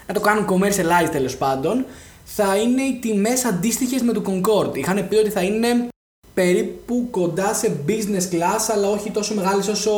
να 0.06 0.14
το 0.14 0.20
κάνουν 0.20 0.46
commercialize 0.48 1.08
τέλος 1.10 1.36
πάντων, 1.36 1.84
θα 2.24 2.56
είναι 2.56 2.82
οι 2.82 2.98
τιμές 3.00 3.44
αντίστοιχες 3.44 4.02
με 4.02 4.12
το 4.12 4.22
Concorde. 4.26 4.76
Είχαν 4.76 5.08
πει 5.08 5.16
ότι 5.16 5.30
θα 5.30 5.42
είναι 5.42 5.88
περίπου 6.34 7.08
κοντά 7.10 7.54
σε 7.54 7.76
business 7.88 8.34
class, 8.34 8.74
αλλά 8.74 8.88
όχι 8.88 9.10
τόσο 9.10 9.34
μεγάλες 9.34 9.68
όσο 9.68 9.90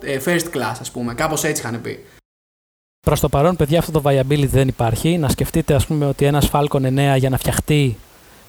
ε, 0.00 0.18
first 0.24 0.56
class, 0.56 0.76
ας 0.80 0.90
πούμε. 0.90 1.14
Κάπως 1.14 1.44
έτσι 1.44 1.62
είχαν 1.62 1.80
πει. 1.80 2.04
Προς 3.06 3.20
το 3.20 3.28
παρόν, 3.28 3.56
παιδιά, 3.56 3.78
αυτό 3.78 4.00
το 4.00 4.02
viability 4.04 4.46
δεν 4.46 4.68
υπάρχει. 4.68 5.18
Να 5.18 5.28
σκεφτείτε, 5.28 5.74
ας 5.74 5.86
πούμε, 5.86 6.06
ότι 6.06 6.24
ένας 6.24 6.50
Falcon 6.52 7.14
9 7.14 7.16
για 7.18 7.30
να 7.30 7.36
φτιαχτεί 7.36 7.96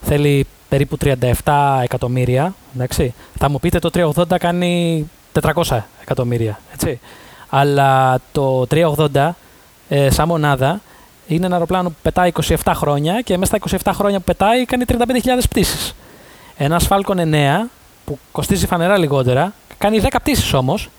θέλει 0.02 0.46
περίπου 0.74 0.98
37 1.44 1.80
εκατομμύρια. 1.84 2.56
Εντάξει. 2.76 3.14
Θα 3.40 3.50
μου 3.50 3.60
πείτε 3.60 3.80
το 3.80 4.14
380 4.16 4.38
κάνει 4.40 5.10
400 5.42 5.80
εκατομμύρια. 6.02 6.60
Έτσι. 6.74 7.00
Αλλά 7.50 8.20
το 8.32 8.66
380 8.72 9.30
ε, 9.90 10.10
σαν 10.10 10.28
μονάδα 10.28 10.82
είναι 11.28 11.46
ένα 11.46 11.54
αεροπλάνο 11.54 11.90
που 11.90 11.96
πετάει 12.02 12.32
27 12.44 12.56
χρόνια 12.76 13.22
και 13.22 13.38
μέσα 13.38 13.58
στα 13.58 13.78
27 13.92 13.92
χρόνια 13.96 14.18
που 14.18 14.24
πετάει 14.24 14.66
κάνει 14.66 14.84
35.000 14.88 14.98
πτήσεις. 15.50 15.96
Ένας 16.58 16.88
Falcon 16.90 17.18
9 17.18 17.70
που 18.06 18.20
κοστίζει 18.32 18.68
φανερά 18.68 18.98
λιγότερα, 18.98 19.54
κάνει 19.78 20.00
10 20.04 20.08
πτήσεις 20.22 20.54
όμως, 20.54 20.90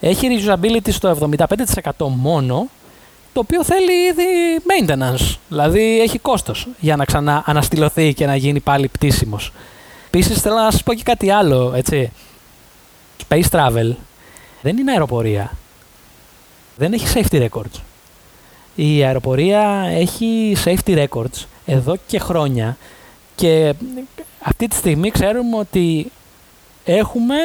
έχει 0.00 0.28
reusability 0.30 0.92
στο 0.92 1.16
75% 1.36 1.90
μόνο, 1.98 2.66
το 3.32 3.40
οποίο 3.40 3.64
θέλει 3.64 3.92
ήδη 3.92 4.24
maintenance, 4.58 5.36
δηλαδή 5.48 6.00
έχει 6.00 6.18
κόστος 6.18 6.68
για 6.80 6.96
να 6.96 7.04
ξανά 7.04 7.42
αναστηλωθεί 7.46 8.14
και 8.14 8.26
να 8.26 8.36
γίνει 8.36 8.60
πάλι 8.60 8.88
πτήσιμος. 8.88 9.52
Επίσης 10.06 10.40
θέλω 10.40 10.54
να 10.54 10.70
σας 10.70 10.82
πω 10.82 10.94
και 10.94 11.02
κάτι 11.02 11.30
άλλο, 11.30 11.72
έτσι. 11.76 12.12
Space 13.28 13.48
travel 13.50 13.94
δεν 14.62 14.78
είναι 14.78 14.92
αεροπορία. 14.92 15.52
Δεν 16.76 16.92
έχει 16.92 17.06
safety 17.14 17.48
records. 17.48 17.80
Η 18.74 19.04
αεροπορία 19.04 19.86
έχει 19.90 20.56
safety 20.64 21.06
records 21.06 21.44
εδώ 21.66 21.96
και 22.06 22.18
χρόνια 22.18 22.76
και 23.34 23.74
αυτή 24.42 24.68
τη 24.68 24.74
στιγμή 24.76 25.10
ξέρουμε 25.10 25.56
ότι 25.56 26.10
έχουμε 26.84 27.36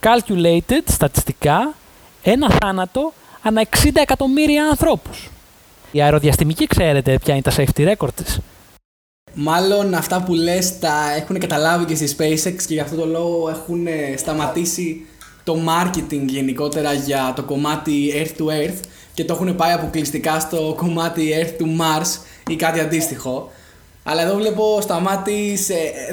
calculated 0.00 0.82
στατιστικά 0.84 1.74
ένα 2.22 2.50
θάνατο 2.50 3.12
ανά 3.42 3.66
60 3.84 3.88
εκατομμύρια 3.94 4.66
ανθρώπους. 4.66 5.30
Η 5.92 6.02
αεροδιαστημική 6.02 6.66
ξέρετε 6.66 7.18
ποια 7.18 7.34
είναι 7.34 7.42
τα 7.42 7.52
safety 7.56 7.94
records 7.94 8.14
της. 8.14 8.40
Μάλλον 9.34 9.94
αυτά 9.94 10.22
που 10.22 10.34
λες 10.34 10.78
τα 10.78 11.14
έχουν 11.16 11.38
καταλάβει 11.38 11.84
και 11.84 11.94
στη 11.94 12.16
SpaceX 12.18 12.62
και 12.66 12.74
γι' 12.74 12.80
αυτό 12.80 12.96
το 12.96 13.06
λόγο 13.06 13.48
έχουν 13.48 13.86
σταματήσει 14.16 15.06
το 15.44 15.56
marketing 15.68 16.24
γενικότερα 16.26 16.92
για 16.92 17.32
το 17.36 17.42
κομμάτι 17.42 18.12
Earth 18.14 18.40
to 18.40 18.46
Earth 18.46 18.80
και 19.14 19.24
το 19.24 19.34
έχουν 19.34 19.56
πάει 19.56 19.72
αποκλειστικά 19.72 20.40
στο 20.40 20.74
κομμάτι 20.76 21.32
Earth 21.38 21.62
to 21.62 21.64
Mars 21.64 22.20
ή 22.46 22.56
κάτι 22.56 22.80
αντίστοιχο. 22.80 23.50
Αλλά 24.04 24.22
εδώ 24.22 24.34
βλέπω 24.34 24.80
Σταμάτη 24.80 25.58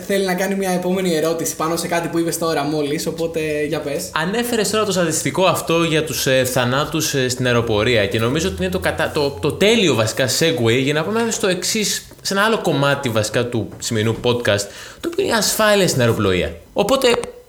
θέλει 0.08 0.26
να 0.26 0.34
κάνει 0.34 0.56
μια 0.56 0.72
επόμενη 0.72 1.16
ερώτηση 1.16 1.56
πάνω 1.56 1.76
σε 1.76 1.88
κάτι 1.88 2.08
που 2.08 2.20
είπες 2.20 2.38
τώρα 2.38 2.64
μόλις. 2.64 3.08
Οπότε 3.08 3.40
για 3.68 3.80
πες. 3.80 4.10
Ανέφερες 4.14 4.70
τώρα 4.70 4.86
το 4.86 4.92
στατιστικό 4.92 5.46
αυτό 5.46 5.84
για 5.84 6.04
τους 6.04 6.28
ε, 6.28 6.46
θανάτους 6.46 7.14
ε, 7.14 7.30
στην 7.30 7.46
αεροπορία 7.46 8.08
και 8.08 8.20
νομίζω 8.20 8.48
ότι 8.48 8.64
είναι 8.64 8.72
το, 8.72 8.80
κατα... 8.80 9.12
το, 9.14 9.30
το 9.30 9.52
τέλειο 9.52 9.96
βασικά 9.96 10.28
segue 10.40 10.82
για 10.82 10.94
να 10.94 11.04
πούμε 11.04 11.28
στο 11.30 11.48
εξής, 11.48 12.08
σε 12.22 12.34
ένα 12.34 12.44
άλλο 12.44 12.62
κομμάτι 12.62 13.10
βασικά 13.10 13.46
του 13.46 13.70
σημερινού 13.80 14.16
podcast, 14.24 14.66
το 15.00 15.10
οποίο 15.12 15.24
είναι 15.24 15.34
η 15.34 15.36
ασφάλεια 15.36 15.88
στην 15.88 16.02
αεροπλοεία. 16.02 16.56
Οπότε, 16.74 17.08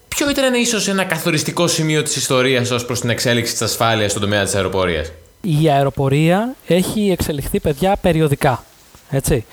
ποιο 0.08 0.30
ήταν 0.30 0.54
ίσως 0.54 0.88
ένα 0.88 1.04
καθοριστικό 1.04 1.66
σημείο 1.66 2.02
της 2.02 2.16
ιστορίας 2.16 2.70
ως 2.70 2.84
προς 2.84 3.00
την 3.00 3.10
εξέλιξη 3.10 3.52
της 3.52 3.62
ασφάλειας 3.62 4.10
στον 4.10 4.22
τομέα 4.22 4.44
της 4.44 4.54
αεροπορίας; 4.54 5.12
Η 5.40 5.70
αεροπορία 5.70 6.54
έχει 6.66 7.10
εξελιχθεί, 7.10 7.60
παιδιά, 7.60 7.96
περιοδικά. 8.02 8.64
Έτσι 9.10 9.44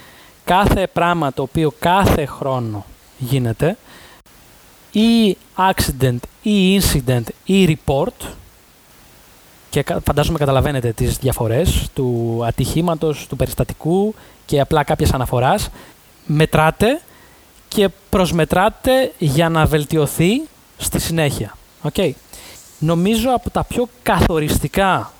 κάθε 0.47 0.87
πράγμα 0.93 1.33
το 1.33 1.41
οποίο 1.41 1.73
κάθε 1.79 2.25
χρόνο 2.25 2.85
γίνεται 3.17 3.77
ή 4.91 5.37
accident 5.57 6.17
ή 6.41 6.79
incident 6.79 7.23
ή 7.45 7.77
report 7.85 8.27
και 9.69 9.85
φαντάζομαι 10.05 10.37
καταλαβαίνετε 10.37 10.91
τις 10.91 11.17
διαφορές 11.17 11.87
του 11.93 12.39
ατυχήματος, 12.45 13.27
του 13.27 13.35
περιστατικού 13.35 14.15
και 14.45 14.59
απλά 14.59 14.83
κάποιες 14.83 15.13
αναφοράς 15.13 15.69
μετράτε 16.25 17.01
και 17.67 17.89
προσμετράτε 18.09 19.11
για 19.17 19.49
να 19.49 19.65
βελτιωθεί 19.65 20.41
στη 20.77 20.99
συνέχεια. 20.99 21.57
Okay. 21.91 22.11
Νομίζω 22.79 23.29
από 23.33 23.49
τα 23.49 23.63
πιο 23.63 23.89
καθοριστικά 24.03 25.11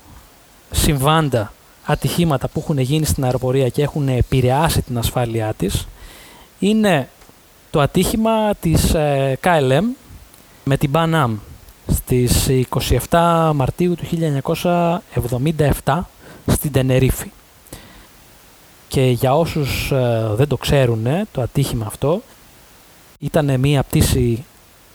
συμβάντα 0.70 1.52
ατυχήματα 1.90 2.48
που 2.48 2.60
έχουν 2.60 2.78
γίνει 2.78 3.04
στην 3.04 3.24
αεροπορία 3.24 3.68
και 3.68 3.82
έχουν 3.82 4.08
επηρεάσει 4.08 4.82
την 4.82 4.98
ασφάλειά 4.98 5.54
της 5.56 5.86
είναι 6.58 7.08
το 7.70 7.80
ατύχημα 7.80 8.54
της 8.60 8.94
ε, 8.94 9.38
KLM 9.42 9.82
με 10.64 10.76
την 10.76 10.90
Pan 10.94 11.24
Am 11.24 11.34
στις 11.86 12.48
27 13.10 13.50
Μαρτίου 13.54 13.94
του 13.94 14.04
1977 15.84 16.00
στην 16.46 16.72
Τενερίφη. 16.72 17.30
Και 18.88 19.02
για 19.02 19.36
όσους 19.36 19.90
ε, 19.90 20.30
δεν 20.34 20.48
το 20.48 20.56
ξέρουν, 20.56 21.06
το 21.32 21.40
ατύχημα 21.40 21.86
αυτό 21.86 22.22
ήταν 23.18 23.60
μία 23.60 23.82
πτήση 23.82 24.44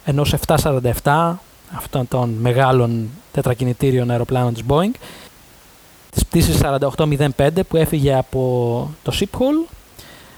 ενός 0.05 0.35
747 0.47 1.33
αυτών 1.75 2.07
των 2.07 2.29
μεγάλων 2.29 3.09
τετρακινητήριων 3.31 4.11
αεροπλάνων 4.11 4.53
της 4.53 4.63
Boeing 4.67 4.91
της 6.13 6.25
πτήσης 6.25 6.59
4805 6.63 7.49
που 7.67 7.77
έφυγε 7.77 8.15
από 8.15 8.89
το 9.03 9.13
Schiphol 9.19 9.69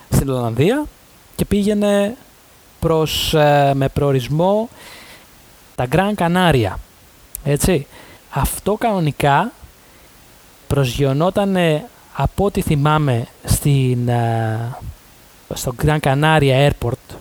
στην 0.10 0.30
Ολλανδία 0.30 0.86
και 1.36 1.46
πήγαινε 1.46 2.16
προς, 2.80 3.34
ε, 3.34 3.72
με 3.76 3.90
προορισμό 3.90 4.70
τα 5.76 5.88
Gran 5.92 6.14
Canaria. 6.16 6.74
Έτσι. 7.44 7.88
Αυτό 8.30 8.74
κανονικά 8.74 9.52
προσγειωνόταν 10.68 11.58
από 12.14 12.46
ό,τι 12.46 12.62
θυμάμαι 12.62 13.28
στην, 13.44 14.08
ε, 14.08 14.78
στο 15.54 15.76
Gran 15.84 16.00
Canaria 16.00 16.70
Airport 16.70 17.16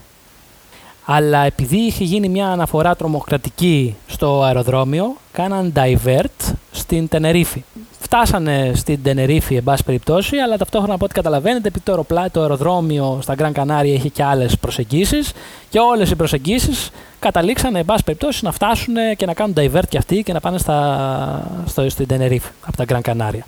αλλά 1.04 1.38
επειδή 1.38 1.76
είχε 1.76 2.04
γίνει 2.04 2.28
μια 2.28 2.48
αναφορά 2.48 2.96
τρομοκρατική 2.96 3.96
στο 4.06 4.42
αεροδρόμιο, 4.42 5.16
κάναν 5.32 5.72
divert 5.76 6.54
στην 6.72 7.08
Τενερίφη 7.08 7.64
φτάσανε 8.04 8.72
στην 8.74 9.02
Τενερίφη, 9.02 9.54
εν 9.54 9.62
πάση 9.62 9.84
περιπτώσει, 9.84 10.36
αλλά 10.36 10.56
ταυτόχρονα 10.56 10.94
από 10.94 11.04
ό,τι 11.04 11.14
καταλαβαίνετε, 11.14 11.68
επειδή 11.68 11.84
το, 11.84 11.92
αεροπλά, 11.92 12.30
το 12.30 12.40
αεροδρόμιο 12.40 13.18
στα 13.22 13.34
Γκραν 13.34 13.52
Κανάρια 13.52 13.94
έχει 13.94 14.10
και 14.10 14.22
άλλες 14.22 14.58
προσεγγίσεις 14.58 15.32
και 15.68 15.78
όλες 15.78 16.10
οι 16.10 16.16
προσεγγίσεις 16.16 16.90
καταλήξανε, 17.18 17.78
εν 17.78 17.84
πάση 17.84 18.04
περιπτώσει, 18.04 18.44
να 18.44 18.52
φτάσουν 18.52 18.94
και 19.16 19.26
να 19.26 19.34
κάνουν 19.34 19.54
divert 19.58 19.88
και 19.88 19.98
αυτοί 19.98 20.22
και 20.22 20.32
να 20.32 20.40
πάνε 20.40 20.58
στα, 20.58 21.62
στο, 21.66 21.90
στην 21.90 22.06
Τενερίφη 22.06 22.48
από 22.66 22.76
τα 22.76 22.84
Γκραν 22.84 23.02
Κανάρια. 23.02 23.46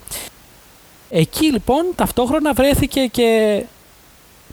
Εκεί 1.11 1.53
λοιπόν 1.53 1.85
ταυτόχρονα 1.95 2.53
βρέθηκε 2.53 3.01
και 3.01 3.62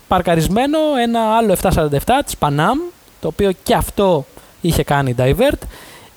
παρκαρισμένο 0.08 0.78
ένα 1.02 1.36
άλλο 1.38 1.56
747 1.62 1.90
της 2.26 2.36
Panam, 2.40 2.94
το 3.20 3.28
οποίο 3.28 3.52
και 3.64 3.74
αυτό 3.74 4.26
είχε 4.62 4.84
κάνει 4.84 5.16
divert 5.18 5.60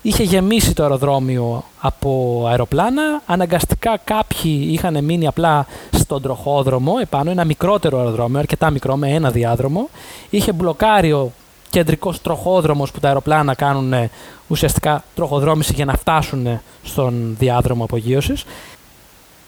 Είχε 0.06 0.22
γεμίσει 0.22 0.74
το 0.74 0.82
αεροδρόμιο 0.82 1.64
από 1.80 2.44
αεροπλάνα. 2.48 3.22
Αναγκαστικά 3.26 3.98
κάποιοι 4.04 4.68
είχαν 4.70 5.04
μείνει 5.04 5.26
απλά 5.26 5.66
στον 5.90 6.22
τροχόδρομο 6.22 6.94
επάνω, 7.00 7.30
ένα 7.30 7.44
μικρότερο 7.44 7.98
αεροδρόμιο, 7.98 8.38
αρκετά 8.38 8.70
μικρό, 8.70 8.96
με 8.96 9.10
ένα 9.10 9.30
διάδρομο. 9.30 9.88
Είχε 10.30 10.52
μπλοκάρει 10.52 11.12
ο 11.12 11.32
κεντρικός 11.70 12.22
τροχόδρομος 12.22 12.90
που 12.90 13.00
τα 13.00 13.08
αεροπλάνα 13.08 13.54
κάνουν 13.54 13.92
ε, 13.92 14.10
ουσιαστικά 14.46 15.04
τροχοδρόμηση 15.14 15.72
για 15.74 15.84
να 15.84 15.92
φτάσουν 15.92 16.60
στον 16.82 17.36
διάδρομο 17.38 17.84
απογείωσης. 17.84 18.44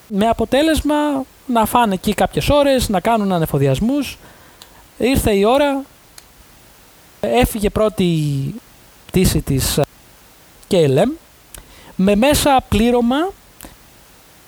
Με 0.08 0.28
αποτέλεσμα 0.28 0.94
να 1.46 1.64
φάνε 1.64 1.94
εκεί 1.94 2.14
κάποιες 2.14 2.48
ώρες, 2.48 2.88
να 2.88 3.00
κάνουν 3.00 3.32
ανεφοδιασμούς. 3.32 4.18
Ήρθε 4.98 5.34
η 5.34 5.44
ώρα, 5.44 5.82
έφυγε 7.20 7.70
πρώτη 7.70 8.24
πτήση 9.06 9.40
της 9.40 9.78
KLM 10.70 11.08
με 11.96 12.16
μέσα 12.16 12.64
πλήρωμα 12.68 13.30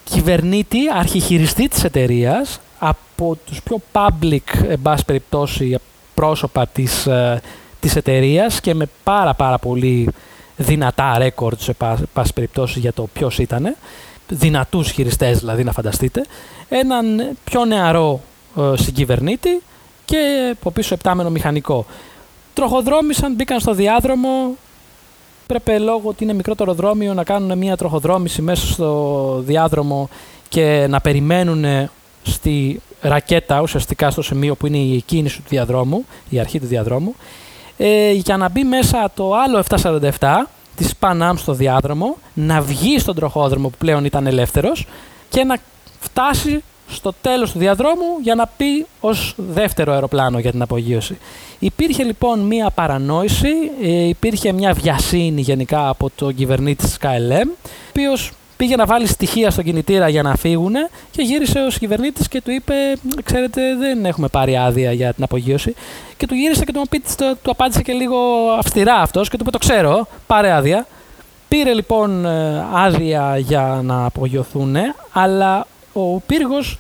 κυβερνήτη, 0.05 0.79
αρχιχειριστή 0.99 1.69
της 1.69 1.85
εταιρείας 1.85 2.61
από 2.79 3.39
τους 3.47 3.63
πιο 3.63 3.81
public, 3.93 4.65
εν 4.69 4.83
πάση 4.83 5.05
περιπτώσει, 5.05 5.77
πρόσωπα 6.15 6.67
της, 6.67 7.07
ε, 7.07 7.41
της 7.81 7.97
εταιρείας 7.97 8.61
και 8.61 8.75
με 8.75 8.89
πάρα 9.05 9.35
πάρα 9.35 9.59
πολύ 9.59 10.09
δυνατά 10.57 11.17
records, 11.19 11.69
εν 11.69 12.09
πάση 12.13 12.33
περιπτώσει, 12.35 12.79
για 12.79 12.93
το 12.93 13.09
ποιος 13.13 13.39
ήταν. 13.39 13.77
Δυνατούς 14.29 14.91
χειριστές 14.91 15.39
δηλαδή, 15.39 15.65
να 15.65 15.73
φανταστείτε. 15.73 16.27
Έναν 16.69 17.37
πιο 17.45 17.65
νεαρό 17.65 18.21
ε, 18.57 18.77
συγκυβερνήτη 18.77 19.63
και 20.05 20.51
από 20.53 20.71
πίσω 20.71 20.95
επτάμενο 20.95 21.31
μηχανικό. 21.31 21.87
Τροχοδρόμησαν, 22.55 23.35
μπήκαν 23.35 23.61
στο 23.61 23.75
διάδρομο, 23.75 24.57
έπρεπε 25.55 25.79
λόγω 25.79 26.03
ότι 26.05 26.25
είναι 26.25 26.33
μικρό 26.33 26.55
το 26.55 26.65
αεροδρόμιο 26.65 27.15
να 27.15 27.25
κάνουν 27.25 27.59
μια 27.59 27.77
τροχοδρόμηση 27.77 28.43
μέσα 28.43 28.67
στο 28.67 29.43
διάδρομο 29.47 30.09
και 30.49 30.87
να 30.89 31.01
περιμένουν 31.01 31.65
στη 32.23 32.81
ρακέτα 33.01 33.61
ουσιαστικά 33.61 34.11
στο 34.11 34.23
σημείο 34.23 34.55
που 34.55 34.67
είναι 34.67 34.79
η 34.79 35.03
κίνηση 35.07 35.37
του 35.37 35.49
διαδρόμου, 35.49 36.05
η 36.29 36.41
αρχή 36.41 36.61
του 36.61 36.67
διαδρόμου, 36.67 37.15
ε, 37.77 38.13
για 38.13 38.37
να 38.37 38.49
μπει 38.49 38.65
μέσα 38.65 39.11
το 39.15 39.35
άλλο 39.35 39.63
747 40.19 40.47
της 40.77 40.95
Pan 41.01 41.33
στο 41.37 41.53
διάδρομο, 41.53 42.17
να 42.35 42.61
βγει 42.61 42.99
στον 42.99 43.15
τροχόδρομο 43.15 43.69
που 43.69 43.77
πλέον 43.79 44.05
ήταν 44.05 44.27
ελεύθερος 44.27 44.87
και 45.29 45.45
να 45.45 45.57
φτάσει 46.01 46.63
στο 46.91 47.13
τέλος 47.21 47.53
του 47.53 47.59
διαδρόμου 47.59 48.19
για 48.23 48.35
να 48.35 48.47
πει 48.47 48.87
ως 49.01 49.35
δεύτερο 49.37 49.93
αεροπλάνο 49.93 50.39
για 50.39 50.51
την 50.51 50.63
απογείωση. 50.63 51.19
Υπήρχε 51.59 52.03
λοιπόν 52.03 52.41
μία 52.41 52.71
παρανόηση, 52.71 53.49
ε, 53.83 54.09
υπήρχε 54.09 54.53
μια 54.53 54.73
βιασύνη 54.73 55.41
γενικά 55.41 55.89
από 55.89 56.11
τον 56.15 56.35
κυβερνήτη 56.35 56.85
της 56.85 56.99
KLM, 57.03 57.47
ο 57.47 57.69
οποίος 57.89 58.33
πήγε 58.61 58.77
να 58.77 58.87
βάλει 58.87 59.07
στοιχεία 59.07 59.51
στον 59.51 59.65
κινητήρα 59.65 60.09
για 60.09 60.23
να 60.23 60.37
φύγουν 60.37 60.75
και 61.11 61.23
γύρισε 61.23 61.59
ο 61.59 61.69
κυβερνήτης 61.79 62.29
και 62.29 62.41
του 62.41 62.51
είπε: 62.51 62.75
Ξέρετε, 63.23 63.77
δεν 63.77 64.05
έχουμε 64.05 64.29
πάρει 64.29 64.57
άδεια 64.57 64.93
για 64.93 65.13
την 65.13 65.25
απογείωση. 65.25 65.75
Και 66.17 66.27
του 66.27 66.35
γύρισε 66.35 66.65
και 66.65 66.73
του, 66.73 66.83
του 67.43 67.51
απάντησε 67.51 67.83
και 67.83 67.93
λίγο 67.93 68.17
αυστηρά 68.59 68.95
αυτός 68.95 69.29
και 69.29 69.37
του 69.37 69.43
είπε: 69.43 69.51
Το 69.51 69.59
ξέρω, 69.59 70.07
πάρε 70.27 70.53
άδεια. 70.53 70.87
Πήρε 71.49 71.75
λοιπόν 71.75 72.25
ε, 72.25 72.67
άδεια 72.75 73.39
για 73.39 73.81
να 73.83 74.05
απογειωθούν, 74.05 74.77
αλλά 75.13 75.67
ο 75.93 76.21
πύργος 76.21 76.79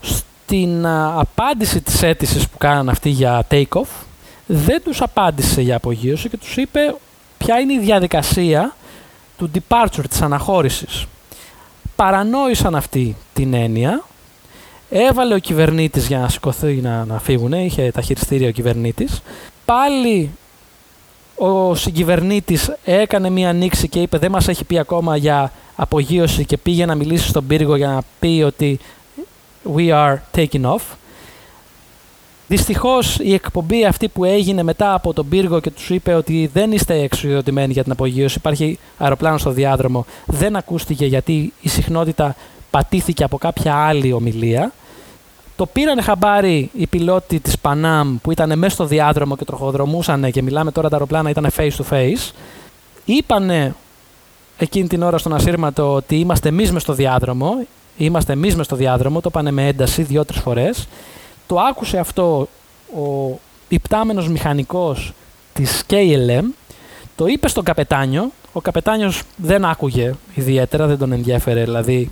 στην 0.00 0.86
απάντηση 1.16 1.80
της 1.80 2.02
αίτησης 2.02 2.48
που 2.48 2.58
κάναν 2.58 2.88
αυτοί 2.88 3.08
για 3.08 3.46
take-off 3.50 3.88
δεν 4.46 4.82
τους 4.82 5.02
απάντησε 5.02 5.60
για 5.60 5.76
απογείωση 5.76 6.28
και 6.28 6.36
τους 6.36 6.56
είπε 6.56 6.94
ποια 7.38 7.58
είναι 7.58 7.72
η 7.72 7.78
διαδικασία 7.78 8.74
του 9.38 9.50
departure, 9.54 10.04
της 10.08 10.22
αναχώρησης. 10.22 11.06
Παρανόησαν 11.96 12.74
αυτή 12.74 13.16
την 13.32 13.54
έννοια, 13.54 14.04
έβαλε 14.90 15.34
ο 15.34 15.38
κυβερνήτης 15.38 16.06
για 16.06 16.18
να 16.18 16.28
σηκωθεί 16.28 16.74
να, 16.74 17.04
να 17.04 17.18
φύγουν, 17.18 17.52
είχε 17.52 17.90
τα 17.90 18.00
χειριστήρια 18.00 18.48
ο 18.48 18.50
κυβερνήτης, 18.50 19.22
πάλι 19.64 20.30
ο 21.42 21.74
συγκυβερνήτης 21.74 22.72
έκανε 22.84 23.30
μία 23.30 23.48
ανοίξη 23.48 23.88
και 23.88 24.00
είπε 24.00 24.18
δεν 24.18 24.30
μας 24.30 24.48
έχει 24.48 24.64
πει 24.64 24.78
ακόμα 24.78 25.16
για 25.16 25.52
απογείωση 25.76 26.44
και 26.44 26.56
πήγε 26.56 26.86
να 26.86 26.94
μιλήσει 26.94 27.28
στον 27.28 27.46
πύργο 27.46 27.76
για 27.76 27.88
να 27.88 28.02
πει 28.18 28.42
ότι 28.46 28.78
we 29.76 29.88
are 29.90 30.16
taking 30.34 30.62
off. 30.62 30.80
Δυστυχώς 32.48 33.18
η 33.18 33.34
εκπομπή 33.34 33.84
αυτή 33.84 34.08
που 34.08 34.24
έγινε 34.24 34.62
μετά 34.62 34.94
από 34.94 35.12
τον 35.12 35.28
πύργο 35.28 35.60
και 35.60 35.70
τους 35.70 35.90
είπε 35.90 36.14
ότι 36.14 36.50
δεν 36.52 36.72
είστε 36.72 37.00
εξουδοτημένοι 37.00 37.72
για 37.72 37.82
την 37.82 37.92
απογείωση, 37.92 38.38
υπάρχει 38.38 38.78
αεροπλάνο 38.98 39.38
στο 39.38 39.50
διάδρομο, 39.50 40.06
δεν 40.26 40.56
ακούστηκε 40.56 41.06
γιατί 41.06 41.52
η 41.60 41.68
συχνότητα 41.68 42.36
πατήθηκε 42.70 43.24
από 43.24 43.38
κάποια 43.38 43.74
άλλη 43.74 44.12
ομιλία. 44.12 44.72
Το 45.60 45.66
πήραν 45.66 46.02
χαμπάρι 46.02 46.70
οι 46.72 46.86
πιλότοι 46.86 47.40
της 47.40 47.58
Πανάμ 47.58 48.16
που 48.22 48.30
ήταν 48.30 48.58
μέσα 48.58 48.74
στο 48.74 48.84
διάδρομο 48.84 49.36
και 49.36 49.44
τροχοδρομούσαν 49.44 50.30
και 50.30 50.42
μιλάμε 50.42 50.72
τώρα 50.72 50.88
τα 50.88 50.94
αεροπλάνα 50.94 51.30
ήταν 51.30 51.50
face 51.56 51.70
to 51.70 51.84
face. 51.90 52.30
Είπανε 53.04 53.74
εκείνη 54.58 54.88
την 54.88 55.02
ώρα 55.02 55.18
στον 55.18 55.34
ασύρματο 55.34 55.94
ότι 55.94 56.16
είμαστε 56.16 56.48
εμείς 56.48 56.72
μες 56.72 56.82
στο 56.82 56.92
διάδρομο. 56.92 57.66
Είμαστε 57.96 58.32
εμείς 58.32 58.56
μες 58.56 58.66
στο 58.66 58.76
διάδρομο, 58.76 59.20
το 59.20 59.28
είπανε 59.32 59.50
με 59.50 59.66
ένταση 59.66 60.02
δύο-τρεις 60.02 60.40
φορές. 60.40 60.88
Το 61.46 61.56
άκουσε 61.60 61.98
αυτό 61.98 62.48
ο 62.94 63.38
υπτάμενος 63.68 64.28
μηχανικός 64.28 65.12
της 65.52 65.84
KLM, 65.90 66.44
το 67.16 67.26
είπε 67.26 67.48
στον 67.48 67.64
καπετάνιο, 67.64 68.30
ο 68.52 68.60
καπετάνιος 68.60 69.22
δεν 69.36 69.64
άκουγε 69.64 70.12
ιδιαίτερα, 70.34 70.86
δεν 70.86 70.98
τον 70.98 71.12
ενδιέφερε, 71.12 71.64
δηλαδή 71.64 72.10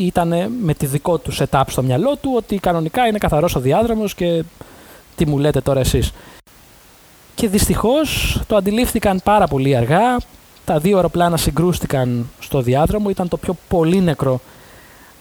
ήταν 0.00 0.34
με 0.60 0.74
τη 0.74 0.86
δικό 0.86 1.18
του 1.18 1.32
setup 1.34 1.62
στο 1.66 1.82
μυαλό 1.82 2.16
του 2.16 2.32
ότι 2.36 2.58
κανονικά 2.58 3.06
είναι 3.06 3.18
καθαρός 3.18 3.54
ο 3.54 3.60
διάδρομος 3.60 4.14
και 4.14 4.42
τι 5.16 5.26
μου 5.26 5.38
λέτε 5.38 5.60
τώρα 5.60 5.80
εσείς. 5.80 6.12
Και 7.34 7.48
δυστυχώς 7.48 8.40
το 8.46 8.56
αντιλήφθηκαν 8.56 9.20
πάρα 9.24 9.46
πολύ 9.46 9.76
αργά, 9.76 10.16
τα 10.64 10.78
δύο 10.78 10.96
αεροπλάνα 10.96 11.36
συγκρούστηκαν 11.36 12.28
στο 12.38 12.60
διάδρομο, 12.60 13.10
ήταν 13.10 13.28
το 13.28 13.36
πιο 13.36 13.56
πολύ 13.68 14.00
νεκρό 14.00 14.40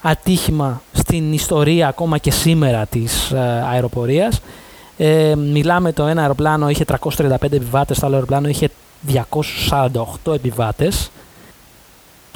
ατύχημα 0.01 0.81
στην 0.91 1.33
ιστορία 1.33 1.87
ακόμα 1.87 2.17
και 2.17 2.31
σήμερα 2.31 2.85
της 2.85 3.31
ε, 3.31 3.65
αεροπορίας. 3.71 4.41
Ε, 4.97 5.35
μιλάμε 5.35 5.91
το 5.91 6.05
ένα 6.05 6.21
αεροπλάνο 6.21 6.69
είχε 6.69 6.85
335 7.01 7.35
επιβάτες, 7.41 7.99
το 7.99 8.05
άλλο 8.05 8.15
αεροπλάνο 8.15 8.47
είχε 8.47 8.69
248 10.23 10.33
επιβάτες. 10.33 11.09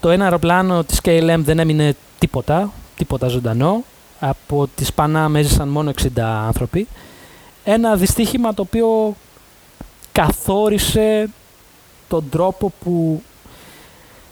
Το 0.02 0.10
ένα 0.10 0.24
αεροπλάνο 0.24 0.84
της 0.84 1.00
KLM 1.04 1.39
δεν 1.39 1.60
έμεινε 1.60 1.95
τίποτα, 2.19 2.71
τίποτα 2.95 3.28
ζωντανό. 3.28 3.84
Από 4.19 4.67
τις 4.76 4.93
Πανά 4.93 5.32
έζησαν 5.36 5.67
μόνο 5.67 5.91
60 6.02 6.08
άνθρωποι. 6.45 6.88
Ένα 7.63 7.95
δυστύχημα 7.95 8.54
το 8.54 8.62
οποίο 8.62 9.15
καθόρισε 10.12 11.30
τον 12.08 12.30
τρόπο 12.30 12.71
που 12.84 13.21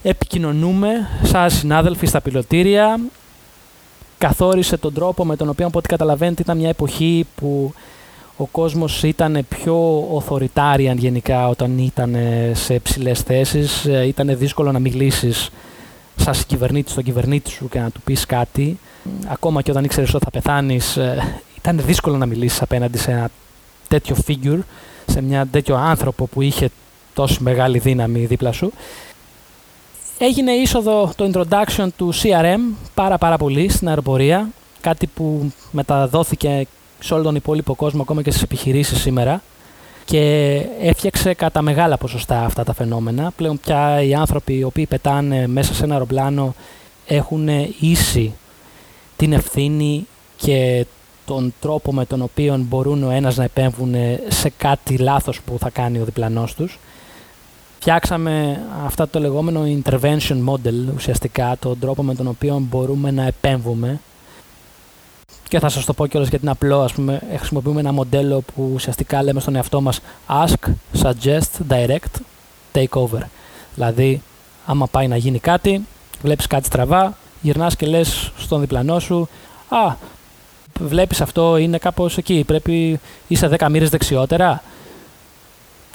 επικοινωνούμε 0.04 1.10
σαν 1.24 1.50
συνάδελφοι 1.50 2.06
στα 2.06 2.22
πιλωτήρια, 2.22 3.00
καθόρισε 4.18 4.78
τον 4.78 4.94
τρόπο 4.94 5.26
με 5.26 5.36
τον 5.36 5.50
οποίο, 5.50 5.68
από 5.68 5.78
ό,τι 5.78 5.88
καταλαβαίνετε, 5.88 6.42
ήταν 6.42 6.58
μια 6.58 6.70
εποχή 6.70 7.28
που 7.36 7.74
ο 8.42 8.46
κόσμος 8.46 9.04
ήταν 9.04 9.46
πιο 9.50 10.08
οθωρητάριαν 10.12 10.98
γενικά 10.98 11.48
όταν 11.48 11.78
ήταν 11.78 12.16
σε 12.54 12.80
ψηλές 12.80 13.20
θέσεις. 13.22 13.86
Ε, 13.86 14.08
ήταν 14.08 14.38
δύσκολο 14.38 14.72
να 14.72 14.80
μιλήσεις 14.80 15.50
σαν 16.16 16.34
κυβερνήτη 16.48 16.92
στον 16.92 17.04
κυβερνήτη 17.04 17.50
σου 17.50 17.70
και 17.70 17.80
να 17.80 17.90
του 17.90 18.02
πεις 18.02 18.26
κάτι. 18.26 18.80
Ακόμα 19.28 19.62
και 19.62 19.72
όταν 19.72 19.84
ήξερες 19.84 20.14
ότι 20.14 20.24
θα 20.24 20.32
πεθάνεις, 20.32 20.98
ε, 20.98 21.42
ήταν 21.58 21.82
δύσκολο 21.86 22.18
να 22.18 22.26
μιλήσεις 22.26 22.62
απέναντι 22.62 22.98
σε 22.98 23.12
ένα 23.12 23.30
τέτοιο 23.88 24.16
figure, 24.28 24.60
σε 25.06 25.22
μια 25.22 25.48
τέτοιο 25.52 25.76
άνθρωπο 25.76 26.28
που 26.28 26.42
είχε 26.42 26.70
τόση 27.14 27.44
μεγάλη 27.44 27.80
δύναμη 27.80 28.26
δίπλα 28.26 28.52
σου. 28.52 28.72
Έγινε 30.18 30.52
είσοδο 30.52 31.12
το 31.16 31.32
introduction 31.34 31.88
του 31.98 32.14
CRM 32.14 32.60
πάρα 32.94 33.18
πάρα 33.18 33.38
πολύ 33.38 33.70
στην 33.70 33.88
αεροπορία, 33.88 34.50
κάτι 34.82 35.08
που 35.08 35.52
μεταδόθηκε 35.72 36.68
σε 37.00 37.14
όλο 37.14 37.24
τον 37.24 37.36
υπόλοιπο 37.36 37.76
κόσμο, 37.76 38.02
ακόμα 38.02 38.22
και 38.22 38.32
στις 38.32 38.44
επιχειρήσεις 38.44 39.02
σήμερα 39.02 39.42
και 40.06 40.54
έφτιαξε 40.82 41.34
κατά 41.34 41.62
μεγάλα 41.62 41.98
ποσοστά 41.98 42.46
αυτά 42.46 42.64
τα 42.64 42.74
φαινόμενα. 42.74 43.32
Πλέον 43.36 43.60
πια 43.60 44.02
οι 44.02 44.14
άνθρωποι 44.14 44.58
οι 44.58 44.64
οποίοι 44.64 44.86
πετάνε 44.86 45.48
μέσα 45.48 45.74
σε 45.74 45.84
ένα 45.84 45.94
αεροπλάνο 45.94 46.56
έχουν 47.08 47.48
ίση 47.80 48.34
την 49.16 49.34
ευθύνη 49.34 50.08
και 50.38 50.86
τον 51.26 51.54
τρόπο 51.60 51.94
με 51.94 52.06
τον 52.06 52.22
οποίο 52.22 52.58
μπορούν 52.58 53.04
ο 53.04 53.10
ένας 53.10 53.38
να 53.38 53.44
επέμβουν 53.44 53.96
σε 54.28 54.52
κάτι 54.58 54.98
λάθος 54.98 55.42
που 55.42 55.58
θα 55.60 55.70
κάνει 55.70 56.00
ο 56.00 56.06
διπλανός 56.06 56.54
τους 56.56 56.80
φτιάξαμε 57.80 58.60
αυτά 58.86 59.10
το 59.10 59.20
λεγόμενο 59.20 59.64
intervention 59.84 60.38
model, 60.46 60.94
ουσιαστικά 60.96 61.58
τον 61.60 61.80
τρόπο 61.80 62.04
με 62.04 62.16
τον 62.16 62.28
οποίο 62.28 62.60
μπορούμε 62.70 63.12
να 63.12 63.24
επέμβουμε. 63.24 64.00
Και 65.50 65.60
θα 65.60 65.70
σας 65.70 65.86
το 65.86 65.94
πω 65.94 66.08
κιόλας 66.08 66.30
γιατί 66.30 66.44
είναι 66.44 66.54
απλό, 66.54 66.82
ας 66.82 66.94
πούμε, 66.94 67.22
χρησιμοποιούμε 67.38 67.80
ένα 67.80 67.92
μοντέλο 67.92 68.42
που 68.56 68.72
ουσιαστικά 68.74 69.24
λέμε 69.24 69.40
στον 69.40 69.56
εαυτό 69.56 69.82
μας 69.82 70.00
ask, 70.28 70.72
suggest, 71.02 71.50
direct, 71.70 72.22
take 72.74 72.90
over. 72.90 73.22
Δηλαδή, 73.76 74.22
άμα 74.66 74.88
πάει 74.88 75.08
να 75.08 75.18
γίνει 75.18 75.40
κάτι, 75.40 75.86
βλέπεις 76.22 76.48
κάτι 76.48 76.66
στραβά, 76.66 77.18
γυρνάς 77.42 77.76
και 77.76 77.86
λες 77.86 78.32
στον 78.38 78.60
διπλανό 78.60 79.00
σου 79.00 79.30
«Α, 79.70 79.96
βλέπεις 80.80 81.22
αυτό 81.22 81.58
είναι 81.58 81.78
κάπως 81.78 82.18
εκεί, 82.18 82.44
πρέπει, 82.48 83.00
είσαι 83.28 83.48
10 83.48 83.70
μοίρες 83.70 83.90
δεξιότερα, 83.90 84.64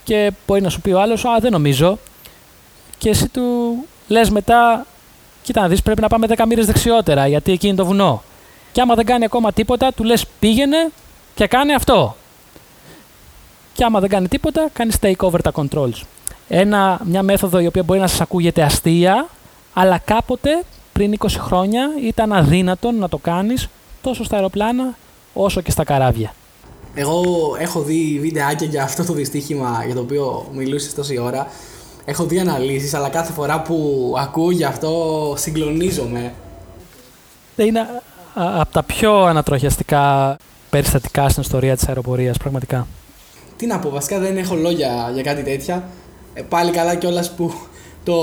και 0.04 0.32
μπορεί 0.46 0.60
να 0.60 0.68
σου 0.68 0.80
πει 0.80 0.90
ο 0.90 1.00
άλλος 1.00 1.24
«Α, 1.24 1.38
δεν 1.40 1.52
νομίζω» 1.52 1.98
και 2.98 3.08
εσύ 3.08 3.28
του 3.28 3.42
λες 4.08 4.30
μετά 4.30 4.86
«Κοίτα 5.42 5.60
να 5.60 5.68
δεις, 5.68 5.82
πρέπει 5.82 6.00
να 6.00 6.08
πάμε 6.08 6.26
10 6.26 6.44
μοίρες 6.46 6.66
δεξιότερα 6.66 7.26
γιατί 7.26 7.52
εκεί 7.52 7.66
είναι 7.66 7.76
το 7.76 7.84
βουνό». 7.86 8.22
Και 8.74 8.80
άμα 8.80 8.94
δεν 8.94 9.04
κάνει 9.04 9.24
ακόμα 9.24 9.52
τίποτα, 9.52 9.92
του 9.92 10.04
λες 10.04 10.26
«Πήγαινε 10.38 10.90
και 11.34 11.46
κάνει 11.46 11.74
αυτό». 11.74 12.16
Και 13.72 13.84
άμα 13.84 14.00
δεν 14.00 14.08
κάνει 14.08 14.28
τίποτα, 14.28 14.68
κάνεις 14.72 14.96
take 15.00 15.16
over 15.16 15.38
τα 15.42 15.52
controls. 15.54 16.02
Ένα, 16.48 17.00
μια 17.04 17.22
μέθοδο 17.22 17.58
η 17.60 17.66
οποία 17.66 17.82
μπορεί 17.82 18.00
να 18.00 18.06
σας 18.06 18.20
ακούγεται 18.20 18.62
αστεία, 18.62 19.28
αλλά 19.72 19.98
κάποτε 19.98 20.62
πριν 20.92 21.14
20 21.18 21.26
χρόνια 21.38 21.90
ήταν 22.02 22.32
αδύνατο 22.32 22.90
να 22.90 23.08
το 23.08 23.18
κάνεις 23.18 23.68
τόσο 24.02 24.24
στα 24.24 24.36
αεροπλάνα 24.36 24.96
όσο 25.32 25.60
και 25.60 25.70
στα 25.70 25.84
καράβια. 25.84 26.34
Εγώ 26.94 27.22
έχω 27.58 27.80
δει 27.80 28.18
βιντεάκια 28.20 28.66
για 28.66 28.82
αυτό 28.82 29.04
το 29.04 29.12
δυστύχημα 29.12 29.82
για 29.86 29.94
το 29.94 30.00
οποίο 30.00 30.46
μιλούσες 30.52 30.94
τόση 30.94 31.18
ώρα. 31.18 31.46
Έχω 32.04 32.24
δει 32.24 32.38
αναλύσεις, 32.38 32.94
αλλά 32.94 33.08
κάθε 33.08 33.32
φορά 33.32 33.62
που 33.62 34.12
ακούω 34.18 34.50
γι' 34.50 34.64
αυτό 34.64 35.34
συγκλονίζομαι. 35.36 36.34
Είναι 37.56 37.86
από 38.34 38.72
τα 38.72 38.82
πιο 38.82 39.24
ανατροχιαστικά 39.24 40.36
περιστατικά 40.70 41.28
στην 41.28 41.42
ιστορία 41.42 41.76
της 41.76 41.88
αεροπορίας, 41.88 42.36
πραγματικά. 42.36 42.86
Τι 43.56 43.66
να 43.66 43.78
πω, 43.78 43.90
βασικά 43.90 44.18
δεν 44.18 44.36
έχω 44.36 44.54
λόγια 44.54 45.10
για 45.14 45.22
κάτι 45.22 45.42
τέτοια. 45.42 45.88
Ε, 46.34 46.42
πάλι 46.42 46.70
καλά 46.70 46.94
κιόλας 46.94 47.34
που 47.34 47.54
το 48.04 48.14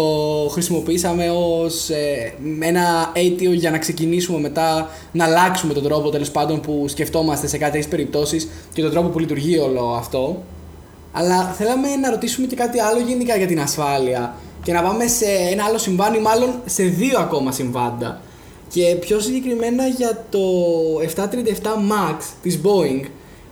χρησιμοποιήσαμε 0.51 1.29
ως 1.29 1.89
ε, 1.89 2.33
ένα 2.59 3.09
αίτιο 3.13 3.53
για 3.53 3.71
να 3.71 3.77
ξεκινήσουμε 3.77 4.39
μετά 4.39 4.89
να 5.11 5.25
αλλάξουμε 5.25 5.73
τον 5.73 5.83
τρόπο 5.83 6.09
τέλος 6.09 6.31
πάντων 6.31 6.61
που 6.61 6.85
σκεφτόμαστε 6.87 7.47
σε 7.47 7.57
κάτι 7.57 7.85
περιπτώσεις 7.89 8.47
και 8.73 8.81
τον 8.81 8.91
τρόπο 8.91 9.07
που 9.07 9.19
λειτουργεί 9.19 9.57
όλο 9.57 9.95
αυτό. 9.97 10.43
Αλλά 11.11 11.43
θέλαμε 11.43 11.95
να 11.95 12.09
ρωτήσουμε 12.09 12.47
και 12.47 12.55
κάτι 12.55 12.79
άλλο 12.79 12.99
γενικά 12.99 13.37
για 13.37 13.47
την 13.47 13.61
ασφάλεια 13.61 14.35
και 14.63 14.73
να 14.73 14.81
πάμε 14.81 15.07
σε 15.07 15.25
ένα 15.51 15.63
άλλο 15.63 15.77
συμβάν 15.77 16.13
ή 16.13 16.19
μάλλον 16.19 16.49
σε 16.65 16.83
δύο 16.83 17.19
ακόμα 17.19 17.51
συμβάντα. 17.51 18.21
Και 18.73 18.95
πιο 18.99 19.19
συγκεκριμένα 19.19 19.87
για 19.87 20.25
το 20.29 20.39
737 21.15 21.21
MAX 21.63 22.15
της 22.41 22.59
Boeing 22.63 23.05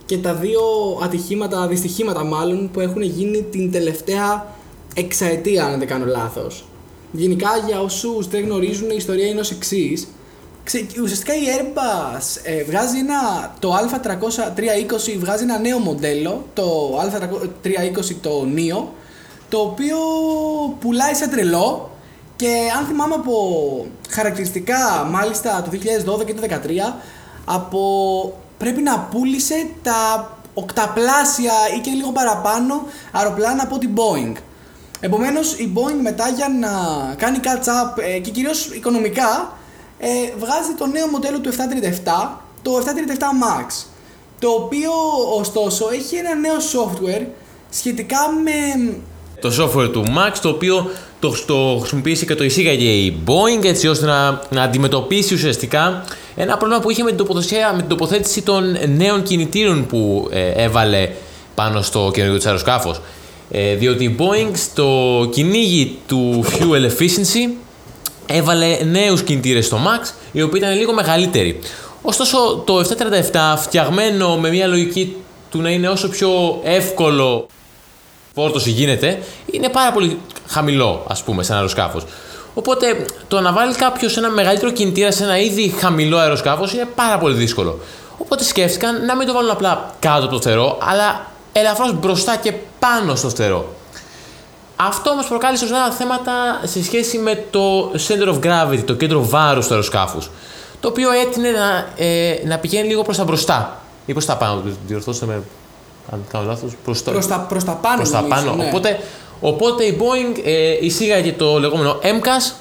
και 0.06 0.18
τα 0.18 0.34
δύο 0.34 0.60
ατυχήματα, 1.02 1.66
δυστυχήματα 1.66 2.24
μάλλον 2.24 2.70
που 2.72 2.80
έχουν 2.80 3.02
γίνει 3.02 3.42
την 3.42 3.72
τελευταία 3.72 4.54
εξαετία 4.94 5.64
αν 5.64 5.78
δεν 5.78 5.88
κάνω 5.88 6.04
λάθος. 6.04 6.64
Γενικά 7.12 7.48
για 7.66 7.80
όσους 7.80 8.28
δεν 8.28 8.44
γνωρίζουν 8.44 8.90
η 8.90 8.94
ιστορία 8.96 9.26
είναι 9.26 9.40
ως 9.40 9.50
εξής. 9.50 10.06
Ξε- 10.64 10.98
Ουσιαστικά 11.02 11.34
η 11.34 11.40
Airbus 11.58 12.40
ε, 12.42 12.62
βγάζει 12.64 12.98
ένα, 12.98 13.54
το 13.58 13.74
Α320 13.74 15.16
βγάζει 15.18 15.42
ένα 15.42 15.58
νέο 15.58 15.78
μοντέλο, 15.78 16.44
το 16.54 16.98
Α320 16.98 18.14
το 18.20 18.46
Neo, 18.56 18.84
το 19.48 19.58
οποίο 19.58 19.96
πουλάει 20.80 21.14
σαν 21.14 21.30
τρελό 21.30 21.89
και 22.40 22.70
αν 22.78 22.86
θυμάμαι 22.86 23.14
από 23.14 23.34
χαρακτηριστικά 24.08 25.08
μάλιστα 25.10 25.62
το 25.62 25.70
2012 26.20 26.24
και 26.24 26.34
το 26.34 26.42
2013 26.92 26.94
από 27.44 27.82
πρέπει 28.58 28.82
να 28.82 28.98
πούλησε 28.98 29.66
τα 29.82 30.30
οκταπλάσια 30.54 31.52
ή 31.76 31.80
και 31.80 31.90
λίγο 31.90 32.12
παραπάνω 32.12 32.82
αεροπλάνα 33.12 33.62
από 33.62 33.78
την 33.78 33.90
Boeing. 33.94 34.32
Επομένως 35.00 35.52
η 35.52 35.72
Boeing 35.74 36.00
μετά 36.02 36.28
για 36.28 36.48
να 36.48 36.70
κάνει 37.14 37.38
catch 37.42 37.68
up 37.68 38.02
ε, 38.02 38.18
και 38.18 38.30
κυρίως 38.30 38.66
οικονομικά 38.66 39.52
ε, 39.98 40.08
βγάζει 40.38 40.72
το 40.78 40.86
νέο 40.86 41.06
μοντέλο 41.06 41.40
του 41.40 41.52
737, 41.52 41.56
το 42.62 42.70
737 42.76 42.82
MAX 43.22 43.84
το 44.38 44.48
οποίο 44.48 44.92
ωστόσο 45.38 45.88
έχει 45.92 46.16
ένα 46.16 46.34
νέο 46.34 46.56
software 46.56 47.26
σχετικά 47.70 48.18
με 48.44 48.52
Το 49.40 49.52
software 49.58 49.92
του 49.92 50.04
Max, 50.06 50.38
το 50.42 50.48
οποίο 50.48 50.90
το, 51.20 51.34
το 51.46 51.76
χρησιμοποίησε 51.80 52.24
και 52.24 52.34
το 52.34 52.44
εισήγαγε 52.44 52.88
η 52.90 53.16
Boeing 53.26 53.64
έτσι 53.64 53.88
ώστε 53.88 54.06
να, 54.06 54.40
να 54.50 54.62
αντιμετωπίσει 54.62 55.34
ουσιαστικά 55.34 56.04
ένα 56.36 56.56
πρόβλημα 56.56 56.82
που 56.82 56.90
είχε 56.90 57.02
με 57.02 57.08
την, 57.08 57.18
τοποθεσία, 57.18 57.72
με 57.72 57.78
την 57.78 57.88
τοποθέτηση 57.88 58.42
των 58.42 58.76
νέων 58.96 59.22
κινητήρων 59.22 59.86
που 59.86 60.28
ε, 60.30 60.50
έβαλε 60.50 61.08
πάνω 61.54 61.82
στο 61.82 62.10
καινούργιο 62.12 62.38
της 62.38 62.46
αεροσκάφος. 62.46 63.00
Ε, 63.50 63.74
διότι 63.74 64.04
η 64.04 64.16
Boeing 64.18 64.50
στο 64.52 65.28
κυνήγι 65.32 65.98
του 66.06 66.44
fuel 66.44 66.90
efficiency 66.90 67.50
έβαλε 68.26 68.78
νέους 68.84 69.22
κινητήρες 69.22 69.66
στο 69.66 69.76
Max, 69.76 70.12
οι 70.32 70.42
οποίοι 70.42 70.60
ήταν 70.64 70.76
λίγο 70.76 70.92
μεγαλύτεροι. 70.92 71.58
Ωστόσο, 72.02 72.62
το 72.66 72.78
737 72.78 73.54
φτιαγμένο 73.56 74.36
με 74.36 74.50
μια 74.50 74.66
λογική 74.66 75.16
του 75.50 75.60
να 75.60 75.70
είναι 75.70 75.88
όσο 75.88 76.08
πιο 76.08 76.60
εύκολο 76.64 77.46
φόρτωση 78.34 78.70
γίνεται, 78.70 79.22
είναι 79.50 79.68
πάρα 79.68 79.92
πολύ 79.92 80.20
χαμηλό, 80.48 81.04
ας 81.08 81.22
πούμε, 81.22 81.42
σε 81.42 81.48
ένα 81.48 81.60
αεροσκάφος. 81.60 82.04
Οπότε, 82.54 83.04
το 83.28 83.40
να 83.40 83.52
βάλει 83.52 83.74
κάποιος 83.74 84.16
ένα 84.16 84.30
μεγαλύτερο 84.30 84.70
κινητήρα 84.70 85.10
σε 85.10 85.24
ένα 85.24 85.38
ήδη 85.38 85.68
χαμηλό 85.68 86.16
αεροσκάφος 86.16 86.72
είναι 86.72 86.88
πάρα 86.94 87.18
πολύ 87.18 87.34
δύσκολο. 87.34 87.78
Οπότε 88.18 88.44
σκέφτηκαν 88.44 89.04
να 89.04 89.16
μην 89.16 89.26
το 89.26 89.32
βάλουν 89.32 89.50
απλά 89.50 89.94
κάτω 89.98 90.24
από 90.24 90.32
το 90.32 90.40
φτερό, 90.40 90.78
αλλά 90.82 91.26
ελαφρώς 91.52 91.98
μπροστά 91.98 92.36
και 92.36 92.52
πάνω 92.78 93.14
στο 93.14 93.28
φτερό. 93.28 93.74
Αυτό 94.76 95.10
όμως 95.10 95.26
προκάλεσε 95.26 95.64
ορισμένα 95.64 95.90
θέματα 95.90 96.32
σε 96.64 96.84
σχέση 96.84 97.18
με 97.18 97.44
το 97.50 97.92
center 98.08 98.34
of 98.34 98.38
gravity, 98.40 98.82
το 98.86 98.94
κέντρο 98.94 99.28
βάρους 99.28 99.66
του 99.66 99.72
αεροσκάφους. 99.72 100.30
Το 100.80 100.88
οποίο 100.88 101.10
έτεινε 101.10 101.50
να, 101.50 101.86
ε, 102.04 102.40
να 102.44 102.58
πηγαίνει 102.58 102.88
λίγο 102.88 103.02
προς 103.02 103.16
τα 103.16 103.24
μπροστά. 103.24 103.80
Ή 104.06 104.12
προς 104.12 104.24
τα 104.24 104.36
πάνω, 104.36 104.62
διορθώστε 104.86 105.26
με 105.26 105.42
αν 106.12 106.24
κάνω 106.32 106.44
λάθος. 106.46 106.72
Προς 106.84 107.02
προς 107.02 107.26
τα, 107.26 107.38
προς 107.38 107.64
τα 107.64 107.72
πάνω. 107.72 107.96
προς 107.96 108.10
τα 108.10 108.20
νομίζω, 108.20 108.40
πάνω. 108.40 108.56
ναι. 108.56 108.68
Οπότε, 108.68 108.98
οπότε 109.40 109.84
η 109.84 109.96
Boeing 110.00 110.40
ε, 110.44 110.76
εισήγαγε 110.80 111.32
το 111.32 111.58
λεγόμενο 111.58 111.98
MCAS, 112.02 112.54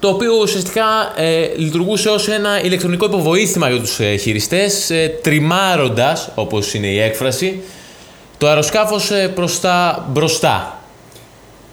το 0.00 0.08
οποίο 0.08 0.32
ουσιαστικά 0.42 0.84
ε, 1.16 1.52
λειτουργούσε 1.56 2.08
ως 2.08 2.28
ένα 2.28 2.62
ηλεκτρονικό 2.62 3.04
υποβοήθημα 3.04 3.70
για 3.70 3.80
τους 3.80 4.00
ε, 4.00 4.16
χειριστές, 4.16 4.90
ε, 4.90 5.18
τριμάροντας, 5.22 6.30
όπως 6.34 6.74
είναι 6.74 6.86
η 6.86 7.00
έκφραση, 7.00 7.62
το 8.38 8.46
αεροσκάφος 8.46 9.10
ε, 9.10 9.28
προς 9.28 9.60
τα 9.60 10.06
μπροστά. 10.10 10.80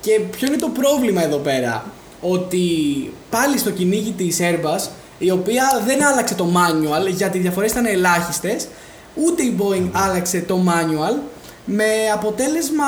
Και 0.02 0.20
ποιο 0.38 0.48
είναι 0.48 0.58
το 0.58 0.70
πρόβλημα 0.80 1.24
εδώ 1.24 1.38
πέρα; 1.38 1.86
Ότι 2.22 2.60
πάλι 3.30 3.58
στο 3.58 3.70
κυνήγι 3.70 4.12
της 4.12 4.38
Airbus, 4.41 4.89
η 5.18 5.32
οποία 5.32 5.84
δεν 5.86 6.06
άλλαξε 6.06 6.36
το 6.36 6.48
manual 6.54 7.12
γιατί 7.12 7.38
οι 7.38 7.41
διαφορές 7.41 7.72
ήταν 7.72 7.86
ελάχιστες, 7.86 8.68
ούτε 9.14 9.43
η 9.43 9.55
Boeing 9.59 9.89
άλλαξε 9.91 10.39
το 10.47 10.59
manual 10.68 11.20
με 11.66 11.86
αποτέλεσμα, 12.14 12.86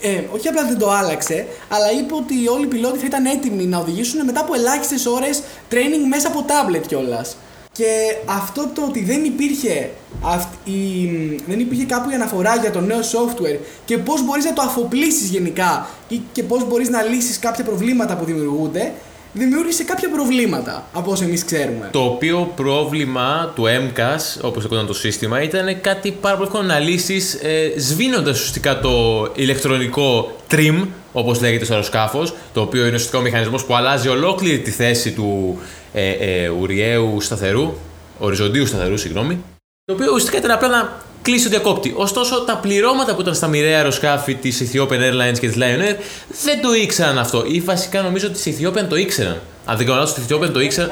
ε, 0.00 0.22
όχι 0.34 0.48
απλά 0.48 0.64
δεν 0.66 0.78
το 0.78 0.90
άλλαξε, 0.90 1.46
αλλά 1.68 1.90
είπε 1.92 2.14
ότι 2.14 2.48
όλοι 2.48 2.64
οι 2.64 2.68
πιλότοι 2.68 2.98
θα 2.98 3.06
ήταν 3.06 3.24
έτοιμοι 3.26 3.64
να 3.66 3.78
οδηγήσουν 3.78 4.24
μετά 4.24 4.40
από 4.40 4.54
ελάχιστες 4.54 5.06
ώρες 5.06 5.42
training 5.70 6.06
μέσα 6.08 6.28
από 6.28 6.44
tablet 6.48 6.82
κιόλας. 6.86 7.36
Και 7.72 7.86
αυτό 8.24 8.70
το 8.74 8.82
ότι 8.88 9.04
δεν 9.04 9.24
υπήρχε, 9.24 9.90
αυ- 10.22 10.66
η, 10.68 11.06
δεν 11.46 11.60
υπήρχε 11.60 11.84
κάπου 11.84 12.10
η 12.10 12.14
αναφορά 12.14 12.56
για 12.56 12.70
το 12.70 12.80
νέο 12.80 13.00
software 13.00 13.58
και 13.84 13.98
πώς 13.98 14.24
μπορείς 14.24 14.44
να 14.44 14.52
το 14.52 14.62
αφοπλίσεις 14.62 15.28
γενικά 15.28 15.86
και, 16.08 16.18
και 16.32 16.42
πώς 16.42 16.66
μπορείς 16.68 16.88
να 16.88 17.02
λύσεις 17.02 17.38
κάποια 17.38 17.64
προβλήματα 17.64 18.16
που 18.16 18.24
δημιουργούνται, 18.24 18.92
δημιούργησε 19.32 19.84
κάποια 19.84 20.10
προβλήματα 20.10 20.86
από 20.92 21.10
όσο 21.10 21.24
εμείς 21.24 21.44
ξέρουμε. 21.44 21.88
Το 21.92 22.04
οποίο 22.04 22.52
πρόβλημα 22.56 23.52
του 23.54 23.64
MCAS, 23.64 24.40
όπως 24.40 24.62
λεγόταν 24.62 24.86
το 24.86 24.94
σύστημα, 24.94 25.42
ήταν 25.42 25.80
κάτι 25.80 26.10
πάρα 26.10 26.36
πολύ 26.36 26.48
εύκολο 26.48 26.66
να 26.66 26.78
λύσεις 26.78 27.34
ε, 27.34 27.72
σβήνοντας 27.76 28.38
ουσιαστικά 28.38 28.80
το 28.80 29.28
ηλεκτρονικό 29.34 30.36
trim, 30.50 30.86
όπως 31.12 31.40
λέγεται 31.40 31.64
στο 31.64 31.72
αεροσκάφος, 31.72 32.34
το 32.52 32.60
οποίο 32.60 32.80
είναι 32.80 32.94
ουσιαστικά 32.94 33.18
ο 33.18 33.22
μηχανισμός 33.22 33.64
που 33.64 33.74
αλλάζει 33.74 34.08
ολόκληρη 34.08 34.58
τη 34.58 34.70
θέση 34.70 35.12
του 35.12 35.58
ε, 35.92 36.10
ε, 36.10 36.48
ουριαίου 36.48 37.20
σταθερού, 37.20 37.72
οριζοντίου 38.18 38.66
σταθερού, 38.66 38.96
συγγνώμη, 38.98 39.38
το 39.84 39.92
οποίο 39.94 40.06
ουσιαστικά 40.12 40.38
ήταν 40.38 40.50
απλά 40.50 40.68
να 40.68 41.00
κλείσει 41.22 41.44
το 41.44 41.50
διακόπτη. 41.50 41.94
Ωστόσο, 41.96 42.44
τα 42.44 42.56
πληρώματα 42.56 43.14
που 43.14 43.20
ήταν 43.20 43.34
στα 43.34 43.46
μοιραία 43.46 43.76
αεροσκάφη 43.76 44.34
της 44.34 44.62
Ethiopian 44.62 45.00
Airlines 45.00 45.38
και 45.40 45.48
της 45.48 45.56
Lion 45.56 45.80
Air 45.80 45.96
δεν 46.44 46.60
το 46.62 46.74
ήξεραν 46.74 47.18
αυτό. 47.18 47.44
Ή 47.46 47.60
βασικά 47.60 48.02
νομίζω 48.02 48.26
ότι 48.26 48.42
της 48.42 48.56
Ethiopian 48.58 48.86
το 48.88 48.96
ήξεραν. 48.96 49.40
Αν 49.64 49.76
δεν 49.76 49.86
κάνω 49.86 49.98
λάθος, 49.98 50.14
της 50.14 50.24
Ethiopian 50.28 50.50
το 50.52 50.60
ήξεραν. 50.60 50.90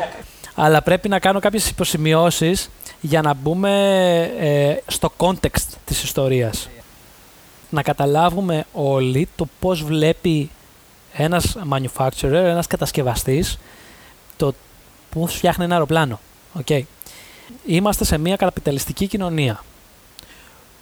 Αλλά 0.55 0.83
πρέπει 0.83 1.09
να 1.09 1.19
κάνω 1.19 1.41
κάποιες 1.41 1.69
υποσημειώσεις 1.69 2.71
για 3.01 3.23
να 3.23 3.35
μπούμε 3.35 3.73
ε, 4.39 4.75
στο 4.87 5.13
context 5.17 5.67
της 5.85 6.03
ιστορίας. 6.03 6.69
Να 7.71 7.83
καταλάβουμε 7.83 8.65
όλοι 8.73 9.29
το 9.37 9.49
πώς 9.61 9.83
βλέπει 9.83 10.51
ένας 11.13 11.57
manufacturer, 11.71 12.33
ένας 12.33 12.67
κατασκευαστής, 12.67 13.59
το 14.37 14.55
πώς 15.11 15.35
φτιάχνει 15.35 15.65
ένα 15.65 15.75
αεροπλάνο. 15.75 16.21
Okay. 16.65 16.81
Είμαστε 17.67 18.05
σε 18.05 18.19
μια 18.19 18.37
καπιταλιστική 18.37 19.07
κοινωνία 19.07 19.65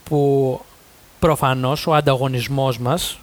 που 0.08 0.60
προφανώς 1.18 1.86
ο 1.86 1.94
ανταγωνισμός 1.94 2.78
μας 2.78 3.18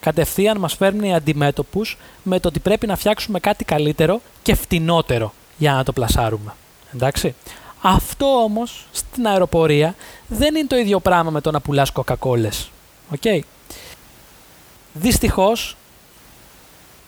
κατευθείαν 0.00 0.58
μας 0.58 0.74
φέρνει 0.74 1.14
αντιμέτωπους 1.14 1.98
με 2.22 2.40
το 2.40 2.48
ότι 2.48 2.60
πρέπει 2.60 2.86
να 2.86 2.96
φτιάξουμε 2.96 3.40
κάτι 3.40 3.64
καλύτερο 3.64 4.20
και 4.42 4.54
φτηνότερο 4.54 5.32
για 5.56 5.72
να 5.72 5.84
το 5.84 5.92
πλασάρουμε. 5.92 6.54
Εντάξει. 6.94 7.34
Αυτό 7.82 8.26
όμως 8.26 8.86
στην 8.92 9.26
αεροπορία 9.26 9.94
δεν 10.28 10.54
είναι 10.54 10.66
το 10.66 10.76
ίδιο 10.76 11.00
πράγμα 11.00 11.30
με 11.30 11.40
το 11.40 11.50
να 11.50 11.60
πουλάς 11.60 11.90
κοκακόλες. 11.90 12.70
Οκ. 13.12 13.44
Δυστυχώς 14.92 15.76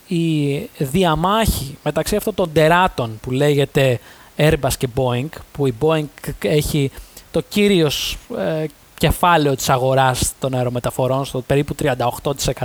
η 0.07 0.57
διαμάχη 0.79 1.79
μεταξύ 1.83 2.17
αυτών 2.17 2.35
των 2.35 2.53
τεράτων 2.53 3.19
που 3.23 3.31
λέγεται 3.31 4.01
Airbus 4.37 4.73
και 4.79 4.89
Boeing, 4.95 5.29
που 5.53 5.67
η 5.67 5.75
Boeing 5.81 6.05
έχει 6.43 6.91
το 7.31 7.41
κύριος 7.41 8.19
ε, 8.39 8.65
κεφάλαιο 8.99 9.57
της 9.57 9.69
αγοράς 9.69 10.33
των 10.39 10.55
αερομεταφορών 10.55 11.25
στο 11.25 11.41
περίπου 11.41 11.75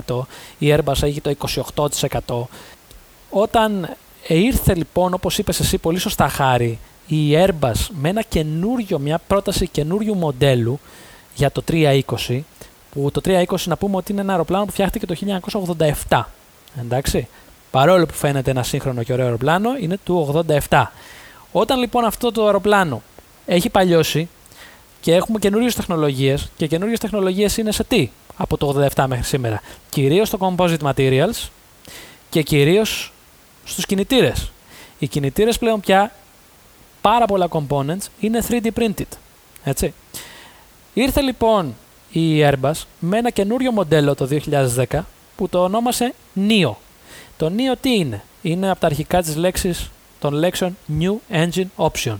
38%, 0.06 0.22
η 0.58 0.76
Airbus 0.76 1.04
έχει 1.04 1.22
το 1.22 1.36
28%. 2.28 2.48
Όταν 3.30 3.96
ήρθε 4.28 4.76
λοιπόν, 4.76 5.14
όπως 5.14 5.38
είπες 5.38 5.60
εσύ 5.60 5.78
πολύ 5.78 6.00
σωστά 6.00 6.28
Χάρη, 6.28 6.80
η 7.08 7.32
Airbus 7.34 7.88
με 7.90 8.10
ένα 8.10 8.22
καινούριο, 8.22 9.00
μια 9.00 9.22
πρόταση 9.28 9.68
καινούριου 9.68 10.16
μοντέλου 10.16 10.80
για 11.36 11.52
το 11.52 11.64
320, 11.70 12.02
που 12.92 13.12
το 13.12 13.22
320 13.26 13.44
να 13.66 13.78
πούμε 13.78 13.96
ότι 13.96 14.12
είναι 14.12 14.22
ένα 14.22 14.32
αεροπλάνο 14.32 14.66
που 14.66 14.72
φτιάχτηκε 14.72 15.06
το 15.06 15.16
1987. 16.08 16.24
Εντάξει. 16.82 17.28
Παρόλο 17.72 18.06
που 18.06 18.14
φαίνεται 18.14 18.52
ένα 18.52 18.64
σύγχρονο 18.64 19.04
και 19.04 19.14
ωραίο 19.14 19.26
αεροπλάνο, 19.26 19.70
είναι 19.80 19.98
του 20.04 20.44
87. 20.70 20.84
Όταν 21.52 21.80
λοιπόν 21.80 22.06
αυτό 22.06 22.32
το 22.32 22.46
αεροπλάνο 22.46 23.02
έχει 23.46 23.70
παλιώσει 23.70 24.30
και 25.02 25.16
έχουμε 25.16 25.40
καινούριες 25.40 25.76
τεχνολογίες, 25.76 26.52
και 26.58 26.68
καινούριες 26.68 27.00
τεχνολογίες 27.00 27.58
είναι 27.58 27.72
σε 27.72 27.84
τι; 27.84 28.10
Από 28.38 28.58
το 28.58 28.88
87 28.96 29.06
μέχρι 29.08 29.24
σήμερα. 29.24 29.62
Κυρίως 29.90 30.28
στο 30.28 30.38
composite 30.42 30.78
materials 30.94 31.50
και 32.30 32.42
κυρίως 32.42 33.12
στους 33.64 33.86
κινητήρες. 33.86 34.52
Οι 35.00 35.08
κινητήρες 35.08 35.58
πλέον 35.58 35.80
πια 35.80 36.12
πάρα 37.02 37.26
πολλά 37.26 37.48
components 37.52 38.06
είναι 38.20 38.44
3D 38.50 38.68
printed. 38.76 39.18
Έτσι. 39.64 39.94
Ήρθε 40.94 41.22
λοιπόν 41.22 41.76
η 42.12 42.44
Airbus 42.44 42.72
με 43.00 43.18
ένα 43.18 43.30
καινούριο 43.30 43.72
μοντέλο 43.72 44.16
το 44.16 44.28
2010 44.90 45.00
που 45.36 45.50
το 45.50 45.64
ονόμασε 45.64 46.14
NEO. 46.48 46.74
Το 47.38 47.52
NEO 47.58 47.78
τι 47.82 47.96
είναι; 47.96 48.24
Είναι 48.42 48.70
από 48.70 48.80
τα 48.80 48.88
αρχικά 48.88 49.22
της 49.22 49.36
λέξης 49.36 49.92
των 50.20 50.34
λέξεων 50.34 50.78
New 51.00 51.16
Engine 51.32 51.88
Option. 51.90 52.16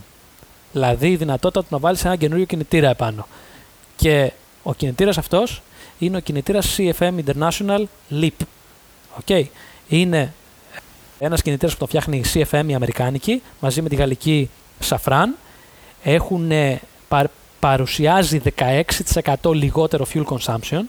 Δηλαδή 0.72 1.10
η 1.10 1.16
δυνατότητα 1.16 1.60
του 1.60 1.68
να 1.70 1.78
βάλεις 1.78 2.04
ένα 2.04 2.16
καινούριο 2.16 2.44
κινητήρα 2.44 2.90
επάνω. 2.90 3.26
Και 3.96 4.32
ο 4.62 4.74
κινητήρας 4.74 5.18
αυτός 5.18 5.62
είναι 5.98 6.16
ο 6.16 6.20
κινητήρας 6.20 6.76
CFM 6.78 7.12
International 7.24 7.84
LEAP. 8.10 8.30
Okay. 9.24 9.44
Είναι 9.88 10.32
Ένας 11.24 11.42
κινητήρας 11.42 11.72
που 11.72 11.78
το 11.80 11.86
φτιάχνει 11.86 12.16
η 12.16 12.24
CFM, 12.34 12.64
η 12.66 12.74
Αμερικάνικη, 12.74 13.42
μαζί 13.60 13.82
με 13.82 13.88
τη 13.88 13.94
γαλλική 13.94 14.50
Safran, 14.88 15.26
έχουν, 16.02 16.50
ε, 16.50 16.80
πα, 17.08 17.30
παρουσιάζει 17.60 18.38
16% 18.38 19.52
λιγότερο 19.54 20.06
fuel 20.14 20.24
consumption, 20.24 20.82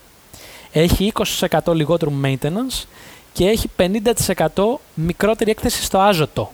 έχει 0.72 1.06
20% 1.06 1.74
λιγότερο 1.74 2.12
maintenance 2.24 2.86
και 3.34 3.46
έχει 3.46 3.70
50% 3.78 4.80
μικρότερη 4.94 5.52
έκθεση 5.52 5.84
στο 5.84 6.00
άζωτο. 6.00 6.52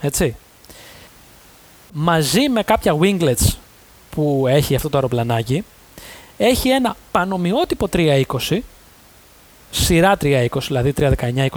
Έτσι. 0.00 0.36
Μαζί 1.92 2.48
με 2.48 2.62
κάποια 2.62 2.96
winglets 3.00 3.56
που 4.10 4.44
έχει 4.48 4.74
αυτό 4.74 4.88
το 4.88 4.96
αεροπλανάκι, 4.96 5.64
έχει 6.36 6.68
ένα 6.68 6.96
πανομοιότυπο 7.10 7.88
320, 7.92 8.22
σειρά 9.70 10.16
320, 10.22 10.46
δηλαδή 10.66 10.94
319-2021, 10.96 11.48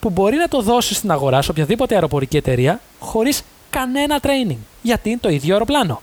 που 0.00 0.10
μπορεί 0.10 0.36
να 0.36 0.48
το 0.48 0.62
δώσει 0.62 0.94
στην 0.94 1.10
αγορά 1.10 1.42
σε 1.42 1.50
οποιαδήποτε 1.50 1.94
αεροπορική 1.94 2.36
εταιρεία 2.36 2.80
χωρίς 2.98 3.42
κανένα 3.70 4.20
training. 4.22 4.58
Γιατί 4.82 5.08
είναι 5.10 5.18
το 5.18 5.28
ίδιο 5.28 5.52
αεροπλάνο. 5.52 6.02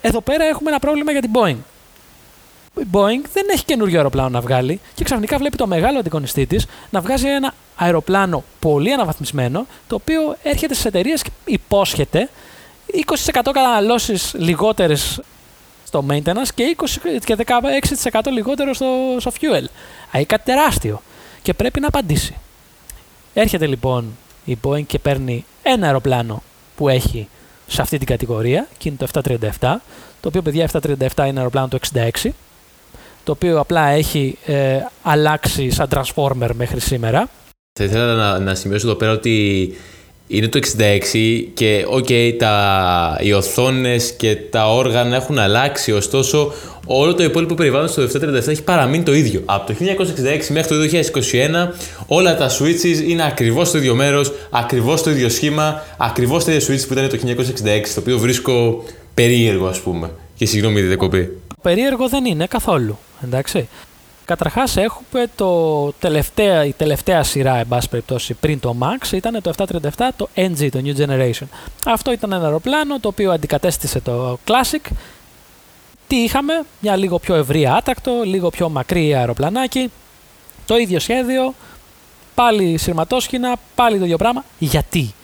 Εδώ 0.00 0.20
πέρα 0.20 0.44
έχουμε 0.44 0.70
ένα 0.70 0.78
πρόβλημα 0.78 1.12
για 1.12 1.20
την 1.20 1.30
Boeing. 1.34 1.56
Η 2.80 2.86
Boeing 2.92 3.28
δεν 3.32 3.46
έχει 3.52 3.64
καινούριο 3.64 3.96
αεροπλάνο 3.96 4.28
να 4.28 4.40
βγάλει 4.40 4.80
και 4.94 5.04
ξαφνικά 5.04 5.38
βλέπει 5.38 5.56
το 5.56 5.66
μεγάλο 5.66 5.98
αντικονιστή 5.98 6.46
της 6.46 6.66
να 6.90 7.00
βγάζει 7.00 7.28
ένα 7.28 7.54
αεροπλάνο 7.76 8.44
πολύ 8.58 8.92
αναβαθμισμένο, 8.92 9.66
το 9.86 9.94
οποίο 9.94 10.36
έρχεται 10.42 10.74
στις 10.74 10.86
εταιρείες 10.86 11.22
και 11.22 11.30
υπόσχεται 11.44 12.28
20% 12.92 13.30
καταναλώσεις 13.32 14.34
λιγότερες 14.36 15.20
στο 15.84 16.04
maintenance 16.10 16.48
και, 16.54 16.76
20, 16.78 16.84
και 17.24 17.36
16% 18.10 18.20
λιγότερο 18.32 18.74
στο, 18.74 18.86
στο 19.18 19.30
fuel. 19.40 19.64
Έχει 20.12 20.26
κάτι 20.26 20.44
τεράστιο 20.44 21.02
και 21.42 21.54
πρέπει 21.54 21.80
να 21.80 21.86
απαντήσει. 21.86 22.36
Έρχεται 23.34 23.66
λοιπόν 23.66 24.16
η 24.44 24.58
Boeing 24.62 24.86
και 24.86 24.98
παίρνει 24.98 25.44
ένα 25.62 25.86
αεροπλάνο 25.86 26.42
που 26.76 26.88
έχει 26.88 27.28
σε 27.66 27.82
αυτή 27.82 27.98
την 27.98 28.06
κατηγορία 28.06 28.68
και 28.78 28.88
είναι 28.88 28.98
το 28.98 29.36
737, 29.60 29.76
το 30.20 30.28
οποίο 30.28 30.42
παιδιά 30.42 30.70
737 30.72 31.26
είναι 31.26 31.38
αεροπλάνο 31.38 31.68
το 31.68 31.78
66, 31.94 32.30
το 33.26 33.32
οποίο 33.32 33.60
απλά 33.60 33.88
έχει 33.88 34.38
ε, 34.44 34.78
αλλάξει 35.02 35.70
σαν 35.70 35.88
transformer 35.90 36.50
μέχρι 36.52 36.80
σήμερα. 36.80 37.28
Θα 37.78 37.84
ήθελα 37.84 38.14
να, 38.14 38.38
να 38.38 38.54
σημειώσω 38.54 38.86
εδώ 38.86 38.96
πέρα 38.96 39.12
ότι 39.12 39.74
είναι 40.26 40.48
το 40.48 40.60
66 40.78 41.42
και 41.54 41.86
okay, 41.90 42.34
τα, 42.38 43.18
οι 43.22 43.32
οθόνες 43.32 44.12
και 44.12 44.36
τα 44.50 44.74
όργανα 44.74 45.16
έχουν 45.16 45.38
αλλάξει, 45.38 45.92
ωστόσο 45.92 46.52
όλο 46.86 47.14
το 47.14 47.22
υπόλοιπο 47.22 47.54
περιβάλλον 47.54 47.88
στο 47.88 48.02
737 48.02 48.48
έχει 48.48 48.62
παραμείνει 48.62 49.02
το 49.02 49.14
ίδιο. 49.14 49.42
Από 49.44 49.66
το 49.66 49.78
1966 49.80 50.46
μέχρι 50.48 50.88
το 50.88 50.98
2021 51.70 51.74
όλα 52.06 52.36
τα 52.36 52.50
switches 52.50 53.08
είναι 53.08 53.26
ακριβώς 53.26 53.68
στο 53.68 53.78
ίδιο 53.78 53.94
μέρος, 53.94 54.32
ακριβώς 54.50 55.02
το 55.02 55.10
ίδιο 55.10 55.28
σχήμα, 55.28 55.82
ακριβώς 55.98 56.44
το 56.44 56.52
ίδιο 56.52 56.74
switch 56.74 56.86
που 56.86 56.92
ήταν 56.92 57.08
το 57.08 57.18
1966, 57.26 57.88
το 57.94 58.00
οποίο 58.00 58.18
βρίσκω 58.18 58.84
περίεργο 59.14 59.66
ας 59.66 59.80
πούμε. 59.80 60.10
Και 60.34 60.46
συγγνώμη 60.46 60.80
τη 60.80 60.86
δεκοπή. 60.86 61.30
Περίεργο 61.62 62.08
δεν 62.08 62.24
είναι 62.24 62.46
καθόλου, 62.46 62.98
εντάξει. 63.24 63.68
Καταρχάς, 64.24 64.76
έχουμε 64.76 65.26
το 65.34 65.92
τελευταία, 65.92 66.64
η 66.64 66.72
τελευταία 66.72 67.22
σειρά, 67.22 67.56
εν 67.56 67.66
πάση 67.68 67.88
περιπτώσει, 67.88 68.34
πριν 68.34 68.60
το 68.60 68.76
Max, 68.80 69.12
ήταν 69.12 69.42
το 69.42 69.52
737, 69.56 70.08
το 70.16 70.28
NG, 70.34 70.68
το 70.70 70.82
New 70.84 70.96
Generation. 70.96 71.46
Αυτό 71.84 72.12
ήταν 72.12 72.32
ένα 72.32 72.44
αεροπλάνο 72.44 73.00
το 73.00 73.08
οποίο 73.08 73.32
αντικατέστησε 73.32 74.00
το 74.00 74.38
Classic. 74.46 74.90
Τι 76.06 76.16
είχαμε, 76.16 76.62
μια 76.80 76.96
λίγο 76.96 77.18
πιο 77.18 77.34
ευρία 77.34 77.74
άτακτο, 77.74 78.22
λίγο 78.24 78.50
πιο 78.50 78.68
μακρύ 78.68 79.14
αεροπλανάκι, 79.14 79.90
το 80.66 80.76
ίδιο 80.76 81.00
σχέδιο, 81.00 81.54
πάλι 82.34 82.78
σειρματόσχηνα, 82.78 83.56
πάλι 83.74 83.98
το 83.98 84.04
ίδιο 84.04 84.16
πράγμα. 84.16 84.44
Γιατί; 84.58 85.14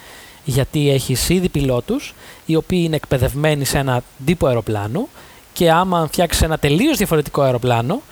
Γιατί 0.45 0.91
έχεις 0.91 1.29
ήδη 1.29 1.49
πιλότους, 1.49 2.15
οι 2.47 2.57
οποίοι 2.57 2.83
είναι 2.85 2.97
εκπαιδευμένοι 2.97 3.65
σε 3.65 3.79
ένα 3.79 4.03
τύπο 4.25 4.47
αεροπλάνου 4.47 5.09
και 5.53 5.71
άμα 5.71 6.07
φτιάξεις 6.07 6.43
ένα 6.43 6.59
τελείως 6.59 6.97
διαφορετικό 6.97 7.43
αεροπλάνο, 7.43 8.03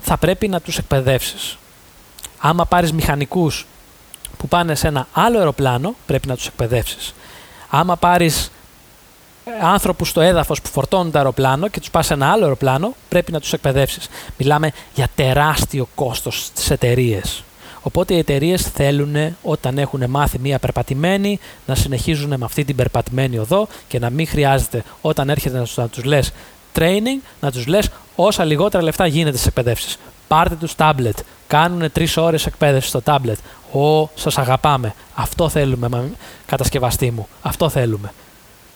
θα 0.00 0.16
πρέπει 0.16 0.48
να 0.48 0.60
τους 0.60 0.78
εκπαιδεύσεις. 0.78 1.58
Άμα 2.38 2.64
πάρεις 2.66 2.92
μηχανικούς 2.92 3.66
που 4.36 4.48
πάνε 4.48 4.74
σε 4.74 4.88
ένα 4.88 5.06
άλλο 5.12 5.38
αεροπλάνο, 5.38 5.94
πρέπει 6.06 6.28
να 6.28 6.36
τους 6.36 6.46
εκπαιδεύσεις. 6.46 7.14
Άμα 7.68 7.96
πάρεις 7.96 8.50
ε, 9.44 9.50
άνθρωπους 9.66 10.08
στο 10.08 10.20
έδαφος 10.20 10.60
που 10.60 10.68
φορτώνουν 10.68 11.10
το 11.10 11.18
αεροπλάνο 11.18 11.68
και 11.68 11.80
τους 11.80 11.90
πας 11.90 12.06
σε 12.06 12.14
ένα 12.14 12.30
άλλο 12.30 12.42
αεροπλάνο, 12.42 12.94
πρέπει 13.08 13.32
να 13.32 13.40
τους 13.40 13.52
εκπαιδεύσεις. 13.52 14.08
Μιλάμε 14.36 14.70
για 14.94 15.08
τεράστιο 15.14 15.88
κόστος 15.94 16.44
στις 16.44 16.70
εταιρείες. 16.70 17.44
Οπότε 17.86 18.14
οι 18.14 18.18
εταιρείες 18.18 18.62
θέλουν 18.62 19.36
όταν 19.42 19.78
έχουν 19.78 20.10
μάθει 20.10 20.38
μία 20.38 20.58
περπατημένη 20.58 21.38
να 21.66 21.74
συνεχίζουν 21.74 22.28
με 22.28 22.44
αυτή 22.44 22.64
την 22.64 22.76
περπατημένη 22.76 23.38
οδό 23.38 23.68
και 23.88 23.98
να 23.98 24.10
μην 24.10 24.26
χρειάζεται 24.26 24.82
όταν 25.00 25.28
έρχεται 25.28 25.64
να 25.76 25.88
τους 25.88 26.04
λες 26.04 26.32
training 26.78 27.22
να 27.40 27.52
τους 27.52 27.66
λες 27.66 27.88
όσα 28.16 28.44
λιγότερα 28.44 28.82
λεφτά 28.82 29.06
γίνεται 29.06 29.36
στις 29.36 29.48
εκπαιδεύσεις. 29.48 29.98
Πάρτε 30.28 30.54
τους 30.54 30.74
τάμπλετ. 30.74 31.18
Κάνουν 31.46 31.92
τρεις 31.92 32.16
ώρες 32.16 32.46
εκπαίδευσης 32.46 32.90
στο 32.90 33.02
τάμπλετ. 33.02 33.38
Ω, 33.72 34.08
σας 34.14 34.38
αγαπάμε. 34.38 34.94
Αυτό 35.14 35.48
θέλουμε, 35.48 36.10
κατασκευαστή 36.46 37.10
μου. 37.10 37.28
Αυτό 37.42 37.68
θέλουμε. 37.68 38.12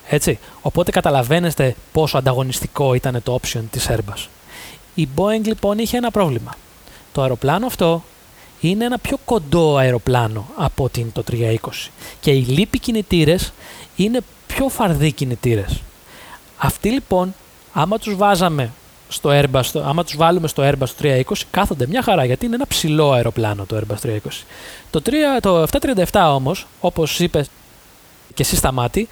Έτσι. 0.08 0.38
Οπότε 0.62 0.90
καταλαβαίνετε 0.90 1.76
πόσο 1.92 2.18
ανταγωνιστικό 2.18 2.94
ήταν 2.94 3.20
το 3.22 3.38
option 3.42 3.62
της 3.70 3.88
Airbus. 3.90 4.26
Η 4.94 5.08
Boeing 5.16 5.44
λοιπόν 5.44 5.78
είχε 5.78 5.96
ένα 5.96 6.10
πρόβλημα. 6.10 6.54
Το 7.12 7.22
αεροπλάνο 7.22 7.66
αυτό 7.66 8.04
είναι 8.60 8.84
ένα 8.84 8.98
πιο 8.98 9.16
κοντό 9.24 9.76
αεροπλάνο 9.76 10.46
από 10.56 10.88
την 10.88 11.12
το 11.12 11.24
320 11.30 11.56
και 12.20 12.30
οι 12.30 12.44
λύποι 12.44 12.78
κινητήρες 12.78 13.52
είναι 13.96 14.20
πιο 14.46 14.68
φαρδοί 14.68 15.12
κινητήρες. 15.12 15.82
Αυτοί 16.56 16.90
λοιπόν 16.90 17.34
άμα 17.72 17.98
τους 17.98 18.16
βάζαμε 18.16 18.72
στο 19.08 19.30
Airbus, 19.32 19.62
άμα 19.84 20.04
τους 20.04 20.16
βάλουμε 20.16 20.48
στο 20.48 20.62
Airbus 20.70 21.02
320, 21.02 21.22
κάθονται 21.50 21.86
μια 21.86 22.02
χαρά 22.02 22.24
γιατί 22.24 22.46
είναι 22.46 22.54
ένα 22.54 22.66
ψηλό 22.66 23.12
αεροπλάνο 23.12 23.64
το 23.64 23.76
Airbus 23.76 24.08
320. 24.08 24.16
Το, 24.90 25.02
3, 25.06 25.10
το 25.40 25.66
737 26.10 26.32
όμως, 26.34 26.66
όπως 26.80 27.20
είπες 27.20 27.50
και 28.34 28.42
εσύ 28.42 28.56
στα 28.56 28.72
μάτι, 28.72 29.08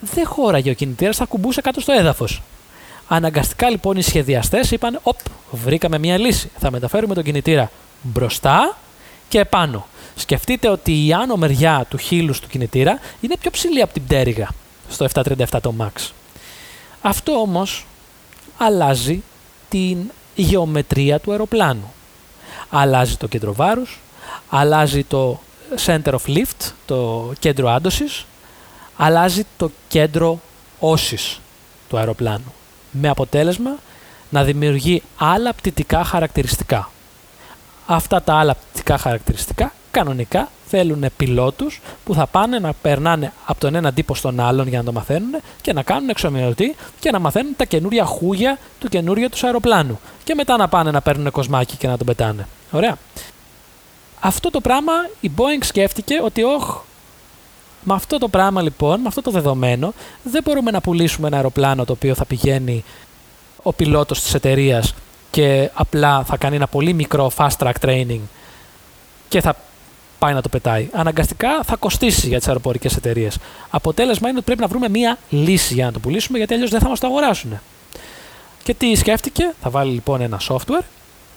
δεν 0.00 0.26
χώραγε 0.26 0.70
ο 0.70 0.74
κινητήρας, 0.74 1.16
θα 1.16 1.24
κουμπούσε 1.24 1.60
κάτω 1.60 1.80
στο 1.80 1.92
έδαφος. 1.92 2.42
Αναγκαστικά 3.08 3.70
λοιπόν 3.70 3.96
οι 3.96 4.02
σχεδιαστές 4.02 4.70
είπαν, 4.70 4.98
οπ, 5.02 5.16
βρήκαμε 5.50 5.98
μια 5.98 6.18
λύση. 6.18 6.50
Θα 6.58 6.70
μεταφέρουμε 6.70 7.14
τον 7.14 7.22
κινητήρα 7.22 7.70
μπροστά 8.02 8.76
και 9.28 9.38
επάνω. 9.38 9.86
Σκεφτείτε 10.16 10.68
ότι 10.68 11.06
η 11.06 11.12
άνω 11.12 11.36
μεριά 11.36 11.86
του 11.88 11.96
χείλους 11.96 12.40
του 12.40 12.48
κινητήρα 12.48 12.98
είναι 13.20 13.36
πιο 13.40 13.50
ψηλή 13.50 13.82
από 13.82 13.92
την 13.92 14.04
πτέρυγα 14.04 14.48
στο 14.88 15.06
737 15.14 15.46
το 15.62 15.74
MAX. 15.78 16.10
Αυτό 17.06 17.32
όμως 17.32 17.86
αλλάζει 18.58 19.22
την 19.68 20.10
γεωμετρία 20.34 21.20
του 21.20 21.30
αεροπλάνου. 21.30 21.92
Αλλάζει 22.70 23.16
το 23.16 23.26
κέντρο 23.26 23.54
βάρους, 23.54 24.00
αλλάζει 24.48 25.04
το 25.04 25.40
center 25.84 26.12
of 26.12 26.26
lift, 26.26 26.72
το 26.86 27.32
κέντρο 27.38 27.70
άντωσης, 27.70 28.26
αλλάζει 28.96 29.42
το 29.56 29.70
κέντρο 29.88 30.40
όσης 30.78 31.40
του 31.88 31.96
αεροπλάνου. 31.96 32.52
Με 32.90 33.08
αποτέλεσμα 33.08 33.76
να 34.30 34.44
δημιουργεί 34.44 35.02
άλλα 35.16 35.54
πτυτικά 35.54 36.04
χαρακτηριστικά. 36.04 36.90
Αυτά 37.86 38.22
τα 38.22 38.34
άλλα 38.34 38.54
πτυτικά 38.54 38.98
χαρακτηριστικά 38.98 39.72
κανονικά 39.96 40.48
θέλουν 40.66 41.04
πιλότους 41.16 41.80
που 42.04 42.14
θα 42.14 42.26
πάνε 42.26 42.58
να 42.58 42.72
περνάνε 42.72 43.32
από 43.46 43.60
τον 43.60 43.74
ένα 43.74 43.92
τύπο 43.92 44.14
στον 44.14 44.40
άλλον 44.40 44.68
για 44.68 44.78
να 44.78 44.84
το 44.84 44.92
μαθαίνουν 44.92 45.30
και 45.60 45.72
να 45.72 45.82
κάνουν 45.82 46.08
εξομοιωτή 46.08 46.76
και 47.00 47.10
να 47.10 47.18
μαθαίνουν 47.18 47.52
τα 47.56 47.64
καινούρια 47.64 48.04
χούγια 48.04 48.58
του 48.80 48.88
καινούριου 48.88 49.28
τους 49.28 49.44
αεροπλάνου. 49.44 50.00
Και 50.24 50.34
μετά 50.34 50.56
να 50.56 50.68
πάνε 50.68 50.90
να 50.90 51.00
παίρνουν 51.00 51.30
κοσμάκι 51.30 51.76
και 51.76 51.86
να 51.86 51.96
τον 51.96 52.06
πετάνε. 52.06 52.46
Ωραία. 52.70 52.98
Αυτό 54.20 54.50
το 54.50 54.60
πράγμα 54.60 54.92
η 55.20 55.30
Boeing 55.36 55.64
σκέφτηκε 55.64 56.20
ότι, 56.24 56.42
όχ, 56.42 56.80
με 57.82 57.94
αυτό 57.94 58.18
το 58.18 58.28
πράγμα 58.28 58.62
λοιπόν, 58.62 59.00
με 59.00 59.08
αυτό 59.08 59.22
το 59.22 59.30
δεδομένο, 59.30 59.92
δεν 60.22 60.42
μπορούμε 60.44 60.70
να 60.70 60.80
πουλήσουμε 60.80 61.26
ένα 61.26 61.36
αεροπλάνο 61.36 61.84
το 61.84 61.92
οποίο 61.92 62.14
θα 62.14 62.24
πηγαίνει 62.24 62.84
ο 63.62 63.72
πιλότος 63.72 64.20
της 64.20 64.34
εταιρείας 64.34 64.94
και 65.30 65.70
απλά 65.74 66.24
θα 66.24 66.36
κάνει 66.36 66.56
ένα 66.56 66.66
πολύ 66.66 66.92
μικρό 66.92 67.30
fast 67.36 67.56
track 67.58 67.74
training 67.80 68.20
και 69.28 69.40
θα 69.40 69.56
πάει 70.18 70.32
να 70.32 70.40
το 70.42 70.48
πετάει. 70.48 70.88
Αναγκαστικά 70.92 71.62
θα 71.64 71.76
κοστίσει 71.76 72.28
για 72.28 72.38
τις 72.38 72.48
αεροπορικές 72.48 72.96
εταιρείες. 72.96 73.38
Αποτέλεσμα 73.70 74.28
είναι 74.28 74.36
ότι 74.36 74.46
πρέπει 74.46 74.60
να 74.60 74.66
βρούμε 74.66 74.88
μία 74.88 75.18
λύση 75.30 75.74
για 75.74 75.84
να 75.84 75.92
το 75.92 75.98
πουλήσουμε, 75.98 76.38
γιατί 76.38 76.54
αλλιώς 76.54 76.70
δεν 76.70 76.80
θα 76.80 76.88
μας 76.88 77.00
το 77.00 77.06
αγοράσουν. 77.06 77.60
Και 78.62 78.74
τι 78.74 78.94
σκέφτηκε, 78.94 79.54
θα 79.62 79.70
βάλει 79.70 79.92
λοιπόν 79.92 80.20
ένα 80.20 80.40
software, 80.48 80.84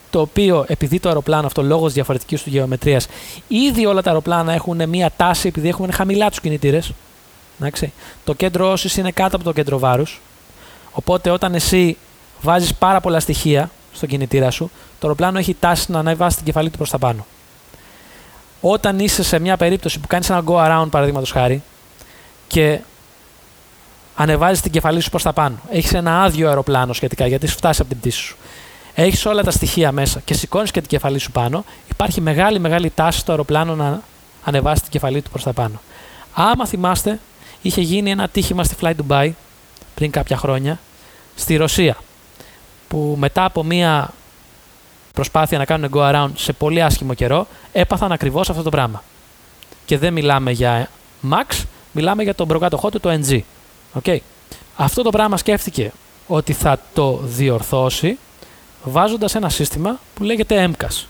το 0.09 0.21
οποίο 0.21 0.65
επειδή 0.67 0.99
το 0.99 1.07
αεροπλάνο 1.07 1.47
αυτό 1.47 1.61
λόγω 1.61 1.87
τη 1.87 1.93
διαφορετικής 1.93 2.43
του 2.43 2.49
γεωμετρίας, 2.49 3.07
ήδη 3.47 3.85
όλα 3.85 4.01
τα 4.01 4.09
αεροπλάνα 4.09 4.53
έχουν 4.53 4.89
μία 4.89 5.11
τάση 5.17 5.47
επειδή 5.47 5.67
έχουν 5.67 5.91
χαμηλά 5.91 6.29
τους 6.29 6.39
κινητήρες. 6.41 6.91
Το 8.23 8.33
κέντρο 8.33 8.71
όσης 8.71 8.97
είναι 8.97 9.11
κάτω 9.11 9.35
από 9.35 9.45
το 9.45 9.53
κέντρο 9.53 9.79
βάρους. 9.79 10.21
Οπότε 10.91 11.29
όταν 11.29 11.55
εσύ 11.55 11.97
βάζεις 12.41 12.73
πάρα 12.75 12.99
πολλά 12.99 13.19
στοιχεία 13.19 13.71
στον 13.93 14.09
κινητήρα 14.09 14.51
σου, 14.51 14.71
το 14.99 15.07
αεροπλάνο 15.07 15.37
έχει 15.39 15.55
τάση 15.59 15.91
να 15.91 15.99
ανεβάσει 15.99 16.35
την 16.35 16.45
κεφαλή 16.45 16.69
του 16.69 16.77
προς 16.77 16.89
τα 16.89 16.97
πάνω. 16.97 17.25
Όταν 18.61 18.99
είσαι 18.99 19.23
σε 19.23 19.39
μια 19.39 19.57
περίπτωση 19.57 19.99
που 19.99 20.07
κάνεις 20.07 20.29
ένα 20.29 20.43
go 20.45 20.53
around 20.53 20.87
παραδείγματος 20.89 21.31
χάρη 21.31 21.63
και 22.47 22.79
ανεβάζεις 24.15 24.61
την 24.61 24.71
κεφαλή 24.71 24.99
σου 25.01 25.09
προς 25.09 25.23
τα 25.23 25.33
πάνω, 25.33 25.55
έχεις 25.69 25.93
ένα 25.93 26.23
άδειο 26.23 26.47
αεροπλάνο 26.47 26.93
σχετικά 26.93 27.27
γιατί 27.27 27.45
έχει 27.45 27.55
φτάσει 27.55 27.81
από 27.81 27.89
την 27.89 27.99
πτήση 27.99 28.17
σου, 28.17 28.37
έχεις 28.93 29.25
όλα 29.25 29.43
τα 29.43 29.51
στοιχεία 29.51 29.91
μέσα 29.91 30.21
και 30.25 30.33
σηκώνεις 30.33 30.71
και 30.71 30.79
την 30.79 30.89
κεφαλή 30.89 31.19
σου 31.19 31.31
πάνω, 31.31 31.65
υπάρχει 31.89 32.21
μεγάλη 32.21 32.59
μεγάλη 32.59 32.91
τάση 32.95 33.19
στο 33.19 33.31
αεροπλάνο 33.31 33.75
να 33.75 34.01
ανεβάσει 34.43 34.81
την 34.81 34.91
κεφαλή 34.91 35.21
του 35.21 35.29
προς 35.29 35.43
τα 35.43 35.53
πάνω. 35.53 35.81
Άμα 36.33 36.67
θυμάστε, 36.67 37.19
είχε 37.61 37.81
γίνει 37.81 38.11
ένα 38.11 38.27
τύχημα 38.27 38.63
στη 38.63 38.75
Fly 38.81 38.93
Dubai 39.07 39.31
πριν 39.95 40.11
κάποια 40.11 40.37
χρόνια 40.37 40.79
στη 41.35 41.55
Ρωσία 41.55 41.97
που 42.87 43.15
μετά 43.19 43.45
από 43.45 43.63
μία 43.63 44.13
προσπάθεια 45.13 45.57
να 45.57 45.65
κάνουν 45.65 45.89
go 45.93 46.13
around 46.13 46.29
σε 46.35 46.53
πολύ 46.53 46.81
άσχημο 46.81 47.13
καιρό 47.13 47.47
έπαθαν 47.71 48.11
ακριβώς 48.11 48.49
αυτό 48.49 48.61
το 48.61 48.69
πράγμα. 48.69 49.03
Και 49.85 49.97
δεν 49.97 50.13
μιλάμε 50.13 50.51
για 50.51 50.89
Max, 51.31 51.63
μιλάμε 51.91 52.23
για 52.23 52.35
τον 52.35 52.47
προκάτοχό 52.47 52.89
του 52.89 52.99
το 52.99 53.19
NG. 53.23 53.39
Okay. 54.03 54.17
Αυτό 54.75 55.01
το 55.01 55.09
πράγμα 55.09 55.37
σκέφτηκε 55.37 55.91
ότι 56.27 56.53
θα 56.53 56.79
το 56.93 57.19
διορθώσει 57.23 58.17
βάζοντας 58.83 59.35
ένα 59.35 59.49
σύστημα 59.49 59.99
που 60.13 60.23
λέγεται 60.23 60.69
MCAS. 60.71 61.05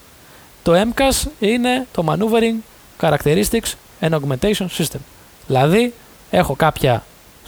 Το 0.63 0.73
MCAS 0.73 1.27
είναι 1.39 1.87
το 1.91 2.03
Maneuvering 2.07 2.55
Characteristics 3.01 3.73
and 3.99 4.09
Augmentation 4.09 4.67
System. 4.77 4.99
Δηλαδή, 5.47 5.93
έχω 6.29 6.55
κάποια 6.55 7.03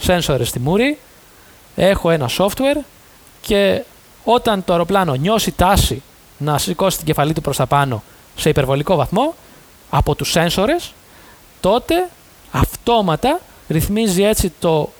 sensors 0.06 0.40
στη 0.42 0.58
μούρη, 0.58 0.98
έχω 1.74 2.10
ένα 2.10 2.30
software 2.38 2.84
και 3.40 3.82
όταν 4.24 4.64
το 4.64 4.72
αεροπλάνο 4.72 5.14
νιώσει 5.14 5.52
τάση 5.52 6.02
να 6.38 6.58
σηκώσει 6.58 6.96
την 6.96 7.06
κεφαλή 7.06 7.32
του 7.32 7.40
προς 7.40 7.56
τα 7.56 7.66
πάνω 7.66 8.02
σε 8.36 8.48
υπερβολικό 8.48 8.96
βαθμό 8.96 9.34
από 9.90 10.14
τους 10.14 10.34
sensors, 10.36 10.90
τότε 11.60 12.08
αυτόματα 12.50 13.40
ρυθμίζει 13.68 14.22
έτσι 14.22 14.52
το 14.58 14.92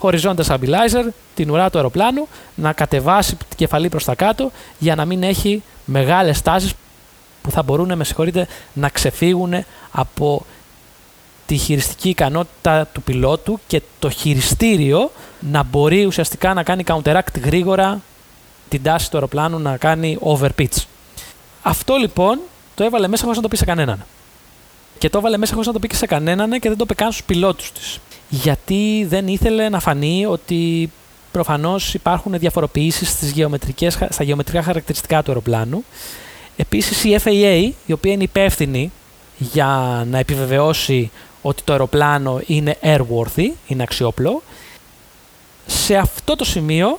horizontal 0.00 0.44
stabilizer, 0.46 1.08
την 1.34 1.50
ουρά 1.50 1.70
του 1.70 1.78
αεροπλάνου, 1.78 2.28
να 2.54 2.72
κατεβάσει 2.72 3.34
την 3.36 3.56
κεφαλή 3.56 3.88
προς 3.88 4.04
τα 4.04 4.14
κάτω 4.14 4.50
για 4.78 4.94
να 4.94 5.04
μην 5.04 5.22
έχει 5.22 5.62
μεγάλες 5.84 6.42
τάσεις 6.42 6.72
που 7.42 7.50
θα 7.50 7.62
μπορούν, 7.62 7.96
με 7.96 8.04
συγχωρείτε, 8.04 8.46
να 8.72 8.88
ξεφύγουν 8.88 9.64
από 9.90 10.44
τη 11.46 11.56
χειριστική 11.56 12.08
ικανότητα 12.08 12.86
του 12.92 13.02
πιλότου 13.02 13.60
και 13.66 13.82
το 13.98 14.10
χειριστήριο 14.10 15.10
να 15.40 15.62
μπορεί 15.62 16.04
ουσιαστικά 16.04 16.54
να 16.54 16.62
κάνει 16.62 16.84
counteract 16.86 17.40
γρήγορα 17.44 18.00
την 18.68 18.82
τάση 18.82 19.10
του 19.10 19.16
αεροπλάνου 19.16 19.58
να 19.58 19.76
κάνει 19.76 20.18
overpitch. 20.22 20.82
Αυτό 21.62 21.96
λοιπόν 21.96 22.40
το 22.82 22.88
έβαλε 22.88 23.08
μέσα 23.08 23.22
χωρίς 23.22 23.36
να 23.36 23.42
το 23.42 23.48
πει 23.48 23.56
σε 23.56 23.64
κανέναν. 23.64 24.04
Και 24.98 25.10
το 25.10 25.18
έβαλε 25.18 25.36
μέσα 25.36 25.52
χωρίς 25.52 25.66
να 25.66 25.72
το 25.72 25.78
πει 25.78 25.88
και 25.88 25.94
σε 25.94 26.06
κανέναν 26.06 26.50
και 26.50 26.68
δεν 26.68 26.76
το 26.76 26.84
είπε 26.84 26.94
καν 26.94 27.12
στους 27.12 27.24
πιλότους 27.24 27.72
της. 27.72 28.00
Γιατί 28.28 29.06
δεν 29.08 29.28
ήθελε 29.28 29.68
να 29.68 29.80
φανεί 29.80 30.26
ότι 30.26 30.92
προφανώς 31.32 31.94
υπάρχουν 31.94 32.38
διαφοροποιήσεις 32.38 33.08
στις 33.08 33.30
γεωμετρικές, 33.30 33.98
στα 34.10 34.24
γεωμετρικά 34.24 34.62
χαρακτηριστικά 34.62 35.22
του 35.22 35.30
αεροπλάνου. 35.30 35.84
Επίσης 36.56 37.04
η 37.04 37.18
FAA, 37.24 37.70
η 37.86 37.92
οποία 37.92 38.12
είναι 38.12 38.22
υπεύθυνη 38.22 38.92
για 39.38 40.02
να 40.10 40.18
επιβεβαιώσει 40.18 41.10
ότι 41.42 41.62
το 41.62 41.72
αεροπλάνο 41.72 42.40
είναι 42.46 42.78
airworthy, 42.82 43.48
είναι 43.66 43.82
αξιόπλο, 43.82 44.42
σε 45.66 45.96
αυτό 45.96 46.36
το 46.36 46.44
σημείο 46.44 46.98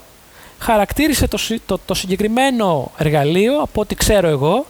χαρακτήρισε 0.59 1.27
το, 1.27 1.39
το, 1.65 1.79
το 1.85 1.93
συγκεκριμένο 1.93 2.91
εργαλείο, 2.97 3.61
από 3.61 3.81
ό,τι 3.81 3.95
ξέρω 3.95 4.27
εγώ, 4.27 4.65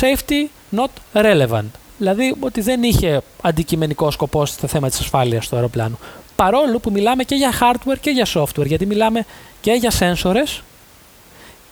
safety 0.00 0.48
not 0.76 1.22
relevant. 1.24 1.70
Δηλαδή 1.98 2.34
ότι 2.40 2.60
δεν 2.60 2.82
είχε 2.82 3.20
αντικειμενικό 3.42 4.10
σκοπό 4.10 4.46
στο 4.46 4.66
θέμα 4.66 4.88
της 4.88 5.00
ασφάλειας 5.00 5.48
του 5.48 5.56
αεροπλάνου. 5.56 5.98
Παρόλο 6.36 6.78
που 6.78 6.90
μιλάμε 6.90 7.24
και 7.24 7.34
για 7.34 7.52
hardware 7.60 7.98
και 8.00 8.10
για 8.10 8.26
software, 8.34 8.66
γιατί 8.66 8.86
μιλάμε 8.86 9.24
και 9.60 9.72
για 9.72 9.92
sensors 9.98 10.60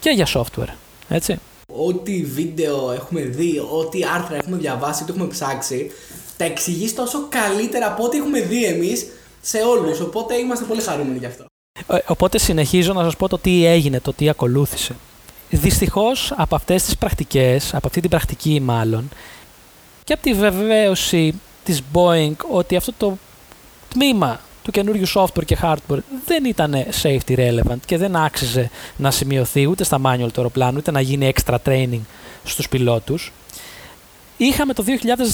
και 0.01 0.11
για 0.11 0.27
software. 0.35 0.73
Έτσι. 1.09 1.39
Ό,τι 1.67 2.23
βίντεο 2.23 2.93
έχουμε 2.93 3.21
δει, 3.21 3.59
ό,τι 3.59 4.05
άρθρα 4.15 4.37
έχουμε 4.37 4.57
διαβάσει, 4.57 5.05
το 5.05 5.13
έχουμε 5.13 5.29
ψάξει, 5.29 5.91
τα 6.37 6.45
εξηγείς 6.45 6.95
τόσο 6.95 7.27
καλύτερα 7.29 7.87
από 7.87 8.05
ό,τι 8.05 8.17
έχουμε 8.17 8.41
δει 8.41 8.65
εμείς 8.65 9.07
σε 9.41 9.59
όλους, 9.59 10.01
οπότε 10.01 10.35
είμαστε 10.35 10.65
πολύ 10.65 10.81
χαρούμενοι 10.83 11.19
γι' 11.19 11.27
αυτό. 11.27 11.45
Ε, 11.87 11.99
οπότε 12.07 12.39
συνεχίζω 12.39 12.93
να 12.93 13.03
σας 13.03 13.17
πω 13.17 13.29
το 13.29 13.39
τι 13.39 13.67
έγινε, 13.67 14.01
το 14.01 14.13
τι 14.13 14.29
ακολούθησε. 14.29 14.97
Δυστυχώς 15.51 16.33
από 16.37 16.55
αυτές 16.55 16.83
τις 16.83 16.97
πρακτικές, 16.97 17.75
από 17.75 17.87
αυτή 17.87 18.01
την 18.01 18.11
πρακτική 18.11 18.61
μάλλον, 18.61 19.09
και 20.05 20.13
από 20.13 20.23
τη 20.23 20.35
βεβαίωση 20.35 21.41
της 21.65 21.83
Boeing 21.93 22.37
ότι 22.51 22.77
αυτό 22.77 22.93
το 22.97 23.19
τμήμα 23.89 24.41
του 24.63 24.71
καινούριου 24.71 25.09
software 25.09 25.45
και 25.45 25.59
hardware 25.63 25.99
δεν 26.27 26.45
ήταν 26.45 26.75
safety 27.03 27.37
relevant 27.37 27.79
και 27.87 27.97
δεν 27.97 28.17
άξιζε 28.17 28.71
να 28.97 29.11
σημειωθεί 29.11 29.67
ούτε 29.67 29.85
στα 29.85 30.01
manual 30.05 30.29
του 30.33 30.41
αεροπλάνου, 30.41 30.77
ούτε 30.79 30.91
να 30.91 31.01
γίνει 31.01 31.33
extra 31.35 31.57
training 31.67 32.01
στους 32.45 32.69
πιλότους. 32.69 33.33
Είχαμε 34.37 34.73
το 34.73 34.85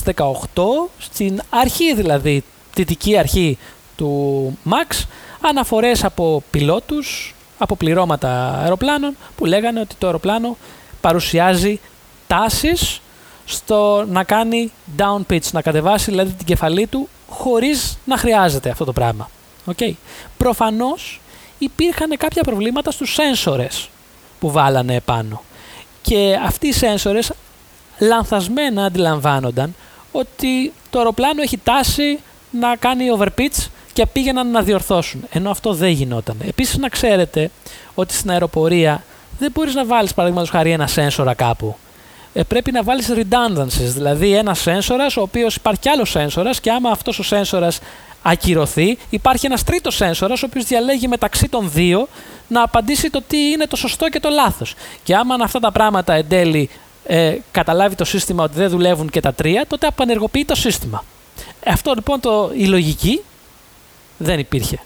2018, 0.05 0.91
στην 0.99 1.41
αρχή 1.51 1.95
δηλαδή, 1.95 2.45
τη 2.75 3.17
αρχή 3.19 3.59
του 3.97 4.59
MAX, 4.71 5.05
αναφορές 5.41 6.05
από 6.05 6.43
πιλότους, 6.51 7.35
από 7.63 7.77
πληρώματα 7.77 8.59
αεροπλάνων 8.63 9.17
που 9.37 9.45
λέγανε 9.45 9.81
ότι 9.81 9.95
το 9.99 10.07
αεροπλάνο 10.07 10.57
παρουσιάζει 11.01 11.81
τάσεις 12.27 13.01
στο 13.45 14.05
να 14.09 14.25
κάνει 14.25 14.73
down 14.99 15.21
pitch, 15.31 15.51
να 15.53 15.63
κατεβάσει 15.63 16.11
δηλαδή 16.11 16.33
την 16.33 16.47
κεφαλή 16.47 16.87
του 16.87 17.09
χωρίς 17.29 17.99
να 18.05 18.17
χρειάζεται 18.17 18.71
αυτό 18.71 18.85
το 18.85 18.93
πράγμα. 18.93 19.31
Okay. 19.67 19.93
Προφανώς 20.37 21.21
υπήρχαν 21.59 22.17
κάποια 22.19 22.43
προβλήματα 22.43 22.91
στους 22.91 23.17
sensors 23.19 23.89
που 24.41 24.51
βάλανε 24.51 24.95
επάνω 24.95 25.43
και 26.03 26.39
αυτοί 26.45 26.67
οι 26.67 26.75
sensors 26.81 27.29
λανθασμένα 27.99 28.85
αντιλαμβάνονταν 28.85 29.75
ότι 30.13 30.73
το 30.91 30.99
αεροπλάνο 30.99 31.43
έχει 31.43 31.59
τάση 31.59 32.19
να 32.51 32.77
κάνει 32.77 33.05
overpitch 33.19 33.67
και 33.93 34.07
πήγαιναν 34.07 34.51
να 34.51 34.63
διορθώσουν. 34.63 35.25
Ενώ 35.31 35.51
αυτό 35.51 35.73
δεν 35.73 35.91
γινόταν. 35.91 36.37
Επίσης, 36.47 36.77
να 36.77 36.89
ξέρετε 36.89 37.51
ότι 37.95 38.15
στην 38.15 38.31
αεροπορία 38.31 39.05
δεν 39.39 39.51
μπορείς 39.55 39.75
να 39.75 39.85
βάλεις 39.85 40.15
παραδείγματος 40.15 40.51
χάρη 40.51 40.71
ένα 40.71 40.87
σένσορα 40.87 41.35
κάπου. 41.35 41.77
Ε, 42.33 42.43
πρέπει 42.43 42.73
να 42.73 42.83
βάλεις 42.83 43.11
redundancies, 43.15 43.93
δηλαδή 43.95 44.35
ένα 44.35 44.55
σένσορα, 44.55 45.07
ο 45.07 45.21
οποίος 45.21 45.57
υπάρχει 45.57 45.81
κι 45.81 45.89
άλλο 45.89 46.05
σένσορα 46.05 46.51
και 46.51 46.71
άμα 46.71 46.91
αυτός 46.91 47.19
ο 47.19 47.23
σένσορα 47.23 47.69
ακυρωθεί, 48.23 48.99
υπάρχει 49.11 49.47
ένας 49.47 49.65
τρίτος 49.65 49.95
σένσορα, 49.95 50.35
ο 50.37 50.45
οποίος 50.45 50.65
διαλέγει 50.65 51.09
μεταξύ 51.09 51.49
των 51.49 51.71
δύο 51.73 52.09
να 52.49 52.63
απαντήσει 52.63 53.11
το 53.11 53.23
τι 53.27 53.51
είναι 53.51 53.67
το 53.67 53.77
σωστό 53.77 54.09
και 54.09 54.21
το 54.21 54.29
λάθος. 54.29 54.75
Και 55.03 55.15
άμα 55.15 55.37
αυτά 55.43 55.61
τα 55.61 55.73
πράγματα 55.73 56.15
εν 56.15 56.29
τέλει 56.29 56.71
ε, 57.07 57.37
καταλάβει 57.51 57.95
το 57.95 58.05
σύστημα 58.05 58.45
ότι 58.45 58.57
δεν 58.57 58.69
δουλεύουν 58.69 59.11
και 59.11 59.21
τα 59.21 59.33
τρία, 59.33 59.65
τότε 59.69 59.87
απανεργοποιεί 59.87 60.45
το 60.45 60.55
σύστημα. 60.55 61.05
Αυτό 61.67 61.93
λοιπόν 61.95 62.21
το, 62.21 62.51
η 62.55 62.65
λογική 62.65 63.21
δεν 64.23 64.39
υπήρχε 64.39 64.79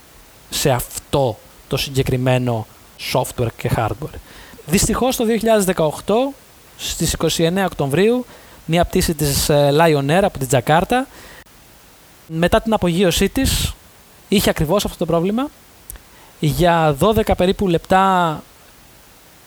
σε 0.51 0.71
αυτό 0.71 1.39
το 1.69 1.77
συγκεκριμένο 1.77 2.67
software 3.13 3.49
και 3.57 3.71
hardware. 3.77 4.19
Δυστυχώς 4.67 5.17
το 5.17 5.25
2018, 6.05 6.15
στις 6.77 7.17
29 7.39 7.65
Οκτωβρίου, 7.65 8.27
μια 8.65 8.85
πτήση 8.85 9.15
της 9.15 9.49
ε, 9.49 9.71
Lion 9.73 10.11
Air 10.11 10.23
από 10.23 10.39
την 10.39 10.49
Τζακάρτα, 10.49 11.07
μετά 12.27 12.61
την 12.61 12.73
απογείωσή 12.73 13.29
της, 13.29 13.75
είχε 14.29 14.51
ακριβώς 14.51 14.85
αυτό 14.85 14.99
το 14.99 15.07
πρόβλημα. 15.07 15.51
Για 16.41 16.97
12 17.01 17.31
περίπου 17.37 17.69
λεπτά 17.69 18.43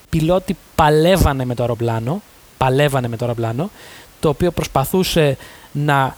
πιλότοι 0.09 0.57
παλεύανε 0.75 1.45
με 1.45 1.55
το 1.55 1.63
αεροπλάνο, 1.63 2.21
παλεύανε 2.57 3.07
με 3.07 3.17
το 3.17 3.25
αεροπλάνο, 3.25 3.69
το 4.19 4.29
οποίο 4.29 4.51
προσπαθούσε 4.51 5.37
να 5.71 6.15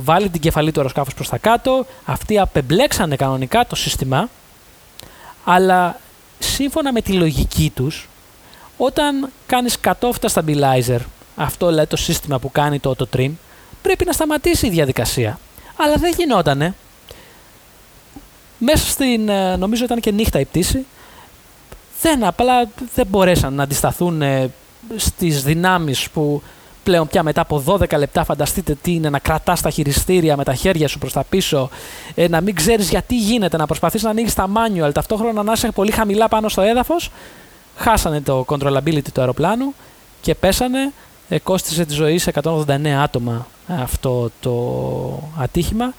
βάλει 0.00 0.28
την 0.28 0.40
κεφαλή 0.40 0.72
του 0.72 0.78
αεροσκάφους 0.78 1.14
προς 1.14 1.28
τα 1.28 1.38
κάτω, 1.38 1.86
αυτοί 2.04 2.38
απεμπλέξανε 2.38 3.16
κανονικά 3.16 3.66
το 3.66 3.76
σύστημα, 3.76 4.28
αλλά 5.44 6.00
σύμφωνα 6.38 6.92
με 6.92 7.00
τη 7.00 7.12
λογική 7.12 7.72
τους, 7.74 8.08
όταν 8.76 9.30
κάνεις 9.46 9.78
cut-off 9.84 10.12
stabilizer, 10.32 10.98
αυτό 11.36 11.70
λέει 11.70 11.86
το 11.86 11.96
σύστημα 11.96 12.38
που 12.38 12.50
κάνει 12.50 12.78
το 12.78 12.94
auto 12.98 13.16
trim, 13.16 13.30
πρέπει 13.82 14.04
να 14.04 14.12
σταματήσει 14.12 14.66
η 14.66 14.70
διαδικασία. 14.70 15.38
Αλλά 15.76 15.96
δεν 15.96 16.12
γινότανε. 16.16 16.74
Μέσα 18.58 18.86
στην, 18.86 19.28
ε, 19.28 19.56
νομίζω 19.56 19.84
ήταν 19.84 20.00
και 20.00 20.10
νύχτα 20.10 20.40
η 20.40 20.44
πτήση, 20.44 20.86
δεν, 22.00 22.24
απλά 22.24 22.68
δεν 22.94 23.06
μπορέσαν 23.06 23.54
να 23.54 23.62
αντισταθούν 23.62 24.22
ε, 24.22 24.50
στις 24.96 25.42
δυνάμεις 25.42 26.10
που 26.10 26.42
πλέον 26.90 27.06
πια 27.06 27.22
μετά 27.22 27.40
από 27.40 27.62
12 27.66 27.98
λεπτά 27.98 28.24
φανταστείτε 28.24 28.76
τι 28.82 28.94
είναι 28.94 29.10
να 29.10 29.18
κρατάς 29.18 29.60
τα 29.60 29.70
χειριστήρια 29.70 30.36
με 30.36 30.44
τα 30.44 30.54
χέρια 30.54 30.88
σου 30.88 30.98
προς 30.98 31.12
τα 31.12 31.24
πίσω, 31.28 31.70
ε, 32.14 32.28
να 32.28 32.40
μην 32.40 32.54
ξέρεις 32.54 32.90
γιατί 32.90 33.16
γίνεται, 33.16 33.56
να 33.56 33.66
προσπαθείς 33.66 34.02
να 34.02 34.10
ανοίγει 34.10 34.32
τα 34.32 34.48
manual, 34.48 34.90
ταυτόχρονα 34.92 35.42
να 35.42 35.52
είσαι 35.52 35.70
πολύ 35.70 35.90
χαμηλά 35.90 36.28
πάνω 36.28 36.48
στο 36.48 36.60
έδαφος. 36.60 37.10
Χάσανε 37.76 38.20
το 38.20 38.44
controllability 38.48 39.08
του 39.12 39.20
αεροπλάνου 39.20 39.74
και 40.20 40.34
πέσανε. 40.34 40.92
Ε, 41.28 41.38
κόστισε 41.38 41.84
τη 41.84 41.92
ζωή 41.92 42.18
σε 42.18 42.32
189 42.42 43.02
άτομα 43.02 43.46
αυτό 43.66 44.30
το 44.40 44.52
ατύχημα. 45.38 45.94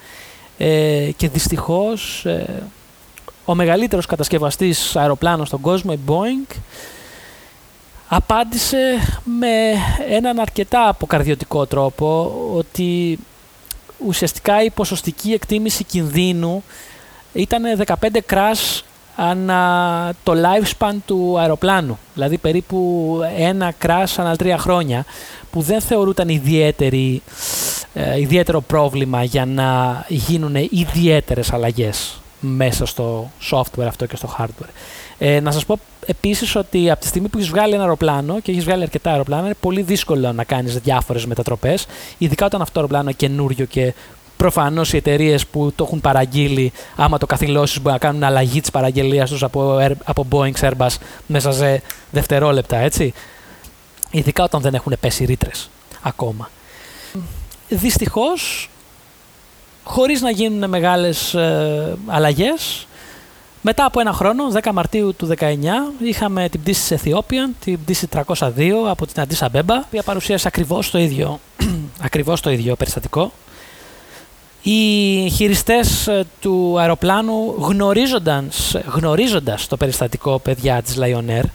Ε, 0.57 1.09
και 1.17 1.29
δυστυχώς 1.29 2.25
ε, 2.25 2.63
ο 3.45 3.55
μεγαλύτερος 3.55 4.05
κατασκευαστής 4.05 4.95
αεροπλάνων 4.95 5.45
στον 5.45 5.61
κόσμο, 5.61 5.91
η 5.95 5.99
Boeing, 6.07 6.55
απάντησε 8.13 8.77
με 9.23 9.47
έναν 10.09 10.39
αρκετά 10.39 10.87
αποκαρδιωτικό 10.87 11.65
τρόπο 11.65 12.33
ότι 12.55 13.19
ουσιαστικά 14.05 14.63
η 14.63 14.69
ποσοστική 14.69 15.31
εκτίμηση 15.31 15.83
κινδύνου 15.83 16.63
ήταν 17.33 17.63
15 17.85 17.93
crash 18.29 18.81
ανά 19.15 20.13
το 20.23 20.33
lifespan 20.35 20.95
του 21.05 21.39
αεροπλάνου. 21.39 21.99
Δηλαδή 22.13 22.37
περίπου 22.37 23.19
ένα 23.37 23.73
crash 23.81 24.13
ανά 24.15 24.35
τρία 24.35 24.57
χρόνια 24.57 25.05
που 25.51 25.61
δεν 25.61 25.81
θεωρούταν 25.81 26.29
ιδιαίτερη, 26.29 27.21
ε, 27.93 28.19
ιδιαίτερο 28.19 28.61
πρόβλημα 28.61 29.23
για 29.23 29.45
να 29.45 30.05
γίνουν 30.07 30.55
ιδιαίτερες 30.55 31.53
αλλαγές 31.53 32.21
μέσα 32.39 32.85
στο 32.85 33.31
software 33.51 33.85
αυτό 33.87 34.05
και 34.05 34.15
στο 34.15 34.35
hardware. 34.39 34.69
Ε, 35.23 35.39
να 35.39 35.51
σας 35.51 35.65
πω 35.65 35.79
επίσης 36.05 36.55
ότι 36.55 36.91
από 36.91 37.01
τη 37.01 37.07
στιγμή 37.07 37.27
που 37.27 37.37
έχεις 37.37 37.49
βγάλει 37.49 37.73
ένα 37.73 37.81
αεροπλάνο 37.81 38.39
και 38.39 38.51
έχεις 38.51 38.63
βγάλει 38.63 38.83
αρκετά 38.83 39.11
αεροπλάνα, 39.11 39.45
είναι 39.45 39.55
πολύ 39.59 39.81
δύσκολο 39.81 40.31
να 40.31 40.43
κάνεις 40.43 40.77
διάφορες 40.77 41.25
μετατροπές, 41.25 41.85
ειδικά 42.17 42.45
όταν 42.45 42.61
αυτό 42.61 42.73
το 42.73 42.79
αεροπλάνο 42.79 43.09
είναι 43.09 43.17
καινούριο 43.17 43.65
και 43.65 43.93
Προφανώς 44.37 44.93
οι 44.93 44.97
εταιρείες 44.97 45.47
που 45.47 45.71
το 45.75 45.83
έχουν 45.83 46.01
παραγγείλει, 46.01 46.71
άμα 46.95 47.17
το 47.17 47.25
καθυλώσεις, 47.25 47.81
μπορεί 47.81 47.93
να 47.93 47.99
κάνουν 47.99 48.23
αλλαγή 48.23 48.61
της 48.61 48.71
παραγγελίας 48.71 49.29
τους 49.29 49.43
από, 49.43 49.77
από 50.03 50.27
Boeing 50.31 50.53
Airbus 50.59 50.95
μέσα 51.27 51.51
σε 51.51 51.81
δευτερόλεπτα, 52.11 52.77
έτσι. 52.77 53.13
Ειδικά 54.11 54.43
όταν 54.43 54.61
δεν 54.61 54.73
έχουν 54.73 54.93
πέσει 54.99 55.25
ρήτρες 55.25 55.69
ακόμα. 56.01 56.49
Δυστυχώς, 57.69 58.69
χωρίς 59.83 60.21
να 60.21 60.31
γίνουν 60.31 60.69
μεγάλες 60.69 61.33
ε, 61.33 61.97
αλλαγές, 62.07 62.87
μετά 63.61 63.85
από 63.85 63.99
ένα 63.99 64.13
χρόνο, 64.13 64.43
10 64.63 64.71
Μαρτίου 64.73 65.15
του 65.15 65.29
19, 65.39 65.45
είχαμε 65.99 66.49
την 66.49 66.61
πτήση 66.61 66.95
της 66.95 67.01
Ethiopian, 67.03 67.53
την 67.63 67.83
πτήση 67.83 68.07
302 68.11 68.71
από 68.87 69.05
την 69.05 69.21
Αντίσα 69.21 69.49
Μπέμπα, 69.49 69.75
η 69.75 69.81
οποία 69.85 70.03
παρουσίασε 70.03 70.47
ακριβώς 70.47 70.91
το 70.91 70.97
ίδιο, 70.97 71.39
ακριβώς 72.07 72.41
το 72.41 72.51
ίδιο 72.51 72.75
περιστατικό. 72.75 73.31
Οι 74.63 75.29
χειριστές 75.29 76.07
ε, 76.07 76.25
του 76.39 76.79
αεροπλάνου 76.79 77.55
γνωρίζοντας, 77.57 78.75
γνωρίζοντας 78.85 79.67
το 79.67 79.77
περιστατικό 79.77 80.39
παιδιά 80.39 80.81
της 80.81 80.97
Lion 80.99 81.29
Air 81.29 81.45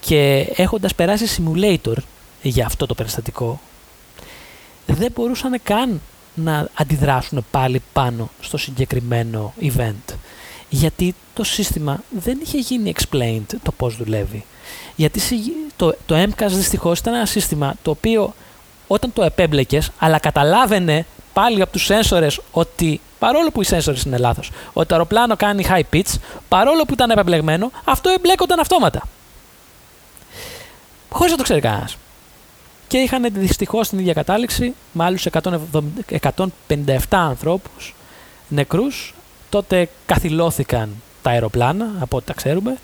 και 0.00 0.52
έχοντας 0.56 0.94
περάσει 0.94 1.24
simulator 1.42 1.96
για 2.42 2.66
αυτό 2.66 2.86
το 2.86 2.94
περιστατικό 2.94 3.60
δεν 4.86 5.12
μπορούσαν 5.14 5.60
καν 5.62 6.00
να 6.34 6.68
αντιδράσουν 6.74 7.44
πάλι 7.50 7.82
πάνω 7.92 8.30
στο 8.40 8.56
συγκεκριμένο 8.56 9.54
event 9.60 10.14
γιατί 10.68 11.14
το 11.34 11.44
σύστημα 11.44 12.00
δεν 12.10 12.38
είχε 12.42 12.58
γίνει 12.58 12.92
explained 12.96 13.56
το 13.62 13.72
πώς 13.72 13.96
δουλεύει. 13.96 14.44
Γιατί 14.96 15.20
το, 15.76 15.94
το 16.06 16.22
MCAS 16.22 16.48
δυστυχώς 16.48 16.98
ήταν 16.98 17.14
ένα 17.14 17.26
σύστημα 17.26 17.74
το 17.82 17.90
οποίο 17.90 18.34
όταν 18.86 19.12
το 19.12 19.22
επέμπλεκες 19.22 19.90
αλλά 19.98 20.18
καταλάβαινε 20.18 21.06
πάλι 21.32 21.62
από 21.62 21.72
τους 21.72 21.84
σένσορε 21.84 22.26
ότι 22.50 23.00
παρόλο 23.18 23.50
που 23.50 23.60
οι 23.60 23.64
σένσορε 23.64 23.98
είναι 24.06 24.18
λάθος, 24.18 24.50
ότι 24.72 24.88
το 24.88 24.94
αεροπλάνο 24.94 25.36
κάνει 25.36 25.66
high 25.68 25.82
pitch, 25.92 26.14
παρόλο 26.48 26.84
που 26.84 26.92
ήταν 26.92 27.10
επεμπλεγμένο, 27.10 27.70
αυτό 27.84 28.10
εμπλέκονταν 28.10 28.60
αυτόματα. 28.60 29.02
Χωρίς 31.10 31.30
να 31.30 31.36
το 31.36 31.42
ξέρει 31.42 31.60
κανένας. 31.60 31.96
Και 32.88 32.98
είχαν 32.98 33.26
δυστυχώς 33.32 33.88
την 33.88 33.98
ίδια 33.98 34.12
κατάληξη 34.12 34.74
με 34.92 35.04
άλλους 35.04 35.26
157 35.26 36.98
ανθρώπους 37.10 37.94
νεκρούς. 38.48 39.14
Τότε 39.48 39.88
καθυλώθηκαν 40.06 41.02
τα 41.22 41.30
αεροπλάνα, 41.30 41.86
από 42.00 42.16
ό,τι 42.16 42.26
τα 42.26 42.32
ξέρουμε 42.32 42.76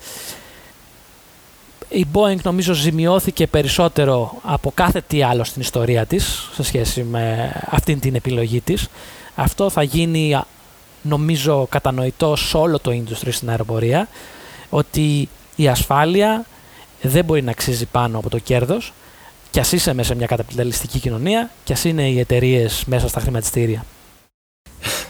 η 1.93 2.05
Boeing 2.13 2.41
νομίζω 2.43 2.73
ζημιώθηκε 2.73 3.47
περισσότερο 3.47 4.33
από 4.43 4.71
κάθε 4.73 5.01
τι 5.07 5.23
άλλο 5.23 5.43
στην 5.43 5.61
ιστορία 5.61 6.05
της 6.05 6.49
σε 6.53 6.63
σχέση 6.63 7.03
με 7.03 7.51
αυτήν 7.69 7.99
την 7.99 8.15
επιλογή 8.15 8.61
της. 8.61 8.87
Αυτό 9.35 9.69
θα 9.69 9.83
γίνει 9.83 10.39
νομίζω 11.01 11.67
κατανοητό 11.69 12.35
σε 12.35 12.57
όλο 12.57 12.79
το 12.79 12.91
industry 12.91 13.27
στην 13.29 13.49
αεροπορία 13.49 14.07
ότι 14.69 15.29
η 15.55 15.67
ασφάλεια 15.67 16.45
δεν 17.01 17.25
μπορεί 17.25 17.41
να 17.41 17.51
αξίζει 17.51 17.85
πάνω 17.85 18.17
από 18.17 18.29
το 18.29 18.39
κέρδος 18.39 18.93
κι 19.51 19.59
ας 19.59 19.71
είσαι 19.71 19.93
μέσα 19.93 20.07
σε 20.07 20.15
μια 20.15 20.27
καταπιταλιστική 20.27 20.99
κοινωνία 20.99 21.49
κι 21.63 21.73
ας 21.73 21.83
είναι 21.83 22.09
οι 22.09 22.19
εταιρείες 22.19 22.83
μέσα 22.85 23.07
στα 23.07 23.19
χρηματιστήρια. 23.19 23.85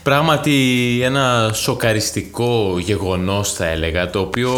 Πράγματι 0.02 1.00
ένα 1.02 1.50
σοκαριστικό 1.54 2.78
γεγονός 2.78 3.52
θα 3.52 3.66
έλεγα 3.66 4.10
το 4.10 4.20
οποίο 4.20 4.52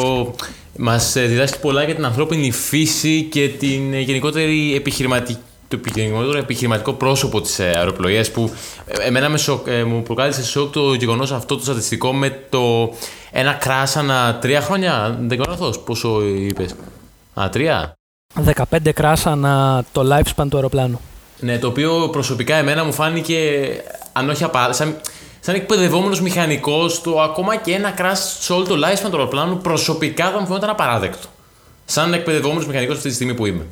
μας 0.77 1.17
ε, 1.17 1.27
διδάσκει 1.27 1.59
πολλά 1.59 1.83
για 1.83 1.95
την 1.95 2.05
ανθρώπινη 2.05 2.51
φύση 2.51 3.23
και 3.23 3.49
την 3.49 3.95
ε, 3.95 4.01
γενικότερη 4.01 4.75
επιχειρηματική 4.75 5.39
το 5.69 5.79
γενικότερο 5.95 6.39
επιχειρηματικό 6.39 6.93
πρόσωπο 6.93 7.41
της 7.41 7.59
ε, 7.59 7.65
αεροπλοείας 7.65 8.31
που 8.31 8.51
εμένα 9.01 9.29
με 9.29 9.39
σοκ, 9.39 9.67
μου 9.87 10.03
προκάλεσε 10.03 10.45
σοκ 10.45 10.73
το 10.73 10.95
γεγονός 10.95 11.33
αυτό 11.33 11.57
το 11.57 11.63
στατιστικό 11.63 12.13
με 12.13 12.41
το 12.49 12.93
ένα 13.31 13.53
κράς 13.53 13.97
ανά 13.97 14.39
τρία 14.41 14.61
χρόνια, 14.61 15.19
δεν 15.21 15.39
κάνω 15.39 15.51
λάθος, 15.51 15.79
πόσο 15.79 16.23
είπες, 16.23 16.75
ανά 17.35 17.49
τρία; 17.49 17.93
15 18.45 18.93
κράς 18.95 19.27
ανά 19.27 19.85
το 19.93 20.03
lifespan 20.15 20.47
του 20.51 20.57
αεροπλάνου. 20.57 21.01
Ναι, 21.41 21.59
το 21.59 21.67
οποίο 21.67 22.09
προσωπικά 22.13 22.55
εμένα 22.55 22.85
μου 22.85 22.93
φάνηκε, 22.93 23.67
αν 24.17 24.31
όχι 24.31 24.45
απα 24.45 24.73
σαν 24.73 25.55
εκπαιδευόμενος 25.55 26.21
μηχανικός, 26.21 27.01
το 27.01 27.21
ακόμα 27.21 27.57
και 27.57 27.73
ένα 27.73 27.95
crash 27.99 28.19
σε 28.41 28.53
όλο 28.53 28.65
το 28.65 28.75
lifespan 28.75 29.11
του 29.11 29.17
αεροπλάνου 29.17 29.59
προσωπικά 29.59 30.31
θα 30.31 30.41
μου 30.41 30.47
φαίνονταν 30.47 30.71
απαράδεκτο. 30.71 31.29
Σαν 31.85 32.13
εκπαιδευόμενος 32.13 32.67
μηχανικός 32.67 32.97
αυτή 32.97 33.09
τη 33.09 33.15
στιγμή 33.15 33.35
που 33.35 33.47
είμαι. 33.47 33.67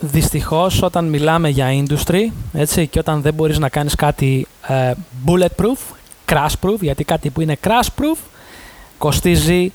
Δυστυχώς, 0.00 0.82
όταν 0.82 1.04
μιλάμε 1.04 1.48
για 1.48 1.66
industry 1.68 2.30
έτσι, 2.52 2.86
και 2.86 2.98
όταν 2.98 3.22
δεν 3.22 3.34
μπορείς 3.34 3.58
να 3.58 3.68
κάνεις 3.68 3.94
κάτι 3.94 4.46
ε, 4.66 4.92
bulletproof, 5.26 5.78
crash 6.32 6.52
proof, 6.62 6.78
γιατί 6.80 7.04
κάτι 7.04 7.30
που 7.30 7.40
είναι 7.40 7.56
crash 7.64 7.88
proof 8.00 8.18
κοστίζει 8.98 9.72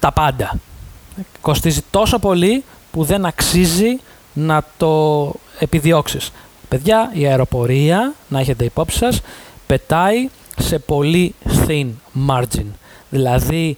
τα 0.00 0.12
πάντα. 0.12 0.58
Κοστίζει 1.40 1.80
τόσο 1.90 2.18
πολύ 2.18 2.64
που 2.92 3.04
δεν 3.04 3.26
αξίζει 3.26 4.00
να 4.32 4.64
το 4.76 5.32
επιδιώξεις. 5.58 6.32
Παιδιά, 6.68 7.10
η 7.14 7.26
αεροπορία, 7.26 8.14
να 8.28 8.40
έχετε 8.40 8.64
υπόψη 8.64 8.96
σας, 8.98 9.20
πετάει 9.66 10.28
σε 10.58 10.78
πολύ 10.78 11.34
thin 11.66 11.86
margin. 12.28 12.66
Δηλαδή 13.10 13.76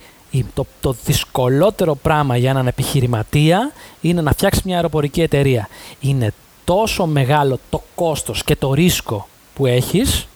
το, 0.55 0.67
το 0.81 0.97
δυσκολότερο 1.05 1.95
πράγμα 1.95 2.37
για 2.37 2.51
έναν 2.51 2.67
επιχειρηματία 2.67 3.73
είναι 4.01 4.21
να 4.21 4.33
φτιάξει 4.33 4.61
μια 4.65 4.77
αεροπορική 4.77 5.23
εταιρεία. 5.23 5.69
Είναι 6.01 6.33
τόσο 6.65 7.07
μεγάλο 7.07 7.59
το 7.71 7.83
κόστος 7.95 8.45
και 8.45 8.57
το 8.57 8.75
ρίσκο 8.75 9.29
που 9.55 9.67
έχεις, 9.67 10.29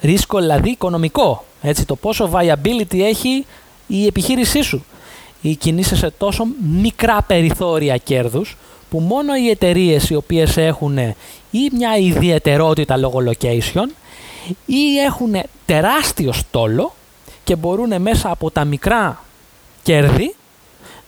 ρίσκο 0.00 0.38
δηλαδή 0.38 0.70
οικονομικό, 0.70 1.44
έτσι, 1.62 1.84
το 1.84 1.96
πόσο 1.96 2.30
viability 2.32 2.98
έχει 2.98 3.46
η 3.86 4.06
επιχείρησή 4.06 4.62
σου. 4.62 4.84
Ή 5.40 5.54
κινείσαι 5.54 5.96
σε 5.96 6.10
τόσο 6.10 6.46
μικρά 6.80 7.22
περιθώρια 7.22 7.96
κέρδους, 7.96 8.56
που 8.90 8.98
μόνο 8.98 9.34
οι 9.34 9.48
εταιρείες 9.48 10.10
οι 10.10 10.14
οποίες 10.14 10.56
έχουν 10.56 10.98
ή 11.50 11.70
μια 11.72 11.96
ιδιαιτερότητα 11.96 12.96
λόγω 12.96 13.22
location 13.26 13.86
ή 14.66 14.98
έχουν 15.06 15.36
τεράστιο 15.66 16.32
στόλο 16.32 16.94
και 17.44 17.56
μπορούν 17.56 18.02
μέσα 18.02 18.30
από 18.30 18.50
τα 18.50 18.64
μικρά 18.64 19.24
κέρδη 19.82 20.34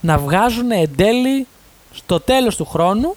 να 0.01 0.19
βγάζουν 0.19 0.71
εν 0.71 0.91
τέλει 0.97 1.47
στο 1.93 2.21
τέλος 2.21 2.57
του 2.57 2.65
χρόνου 2.65 3.15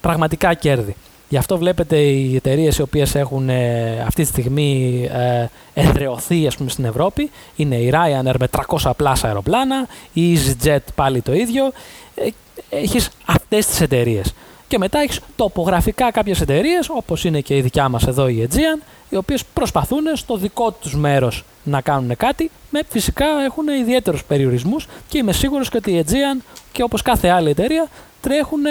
πραγματικά 0.00 0.54
κέρδη. 0.54 0.96
Γι' 1.28 1.36
αυτό 1.36 1.58
βλέπετε 1.58 1.96
οι 1.96 2.36
εταιρείες 2.36 2.78
οι 2.78 2.82
οποίες 2.82 3.14
έχουν 3.14 3.48
ε, 3.48 4.04
αυτή 4.06 4.22
τη 4.22 4.28
στιγμή 4.28 5.02
ε, 5.12 5.46
εδρεωθεί 5.74 6.46
ας 6.46 6.56
πούμε, 6.56 6.70
στην 6.70 6.84
Ευρώπη 6.84 7.30
είναι 7.56 7.74
η 7.76 7.92
Ryanair 7.94 8.34
με 8.38 8.48
300 8.80 8.90
πλάσα 8.96 9.26
αεροπλάνα, 9.26 9.86
η 10.12 10.38
EasyJet 10.38 10.78
πάλι 10.94 11.20
το 11.20 11.32
ίδιο. 11.32 11.72
Ε, 12.14 12.28
έχεις 12.70 13.08
αυτές 13.24 13.66
τις 13.66 13.80
εταιρείες. 13.80 14.34
Και 14.68 14.78
μετά 14.78 14.98
έχεις 14.98 15.20
τοπογραφικά 15.36 16.10
κάποιες 16.10 16.40
εταιρείες, 16.40 16.88
όπως 16.88 17.24
είναι 17.24 17.40
και 17.40 17.56
η 17.56 17.60
δικιά 17.60 17.88
μας 17.88 18.06
εδώ 18.06 18.28
η 18.28 18.48
Aegean, 18.50 18.82
οι 19.08 19.16
οποίες 19.16 19.44
προσπαθούν 19.44 20.04
στο 20.14 20.36
δικό 20.36 20.72
τους 20.72 20.94
μέρος 20.94 21.44
να 21.64 21.80
κάνουν 21.80 22.16
κάτι, 22.16 22.50
με 22.70 22.80
φυσικά 22.88 23.26
έχουν 23.44 23.68
ιδιαίτερους 23.68 24.24
περιορισμούς 24.24 24.86
και 25.08 25.18
είμαι 25.18 25.32
σίγουρος 25.32 25.70
ότι 25.74 25.90
η 25.90 26.04
Aegean 26.06 26.42
και 26.72 26.82
όπως 26.82 27.02
κάθε 27.02 27.28
άλλη 27.28 27.50
εταιρεία 27.50 27.88
τρέχουν 28.20 28.62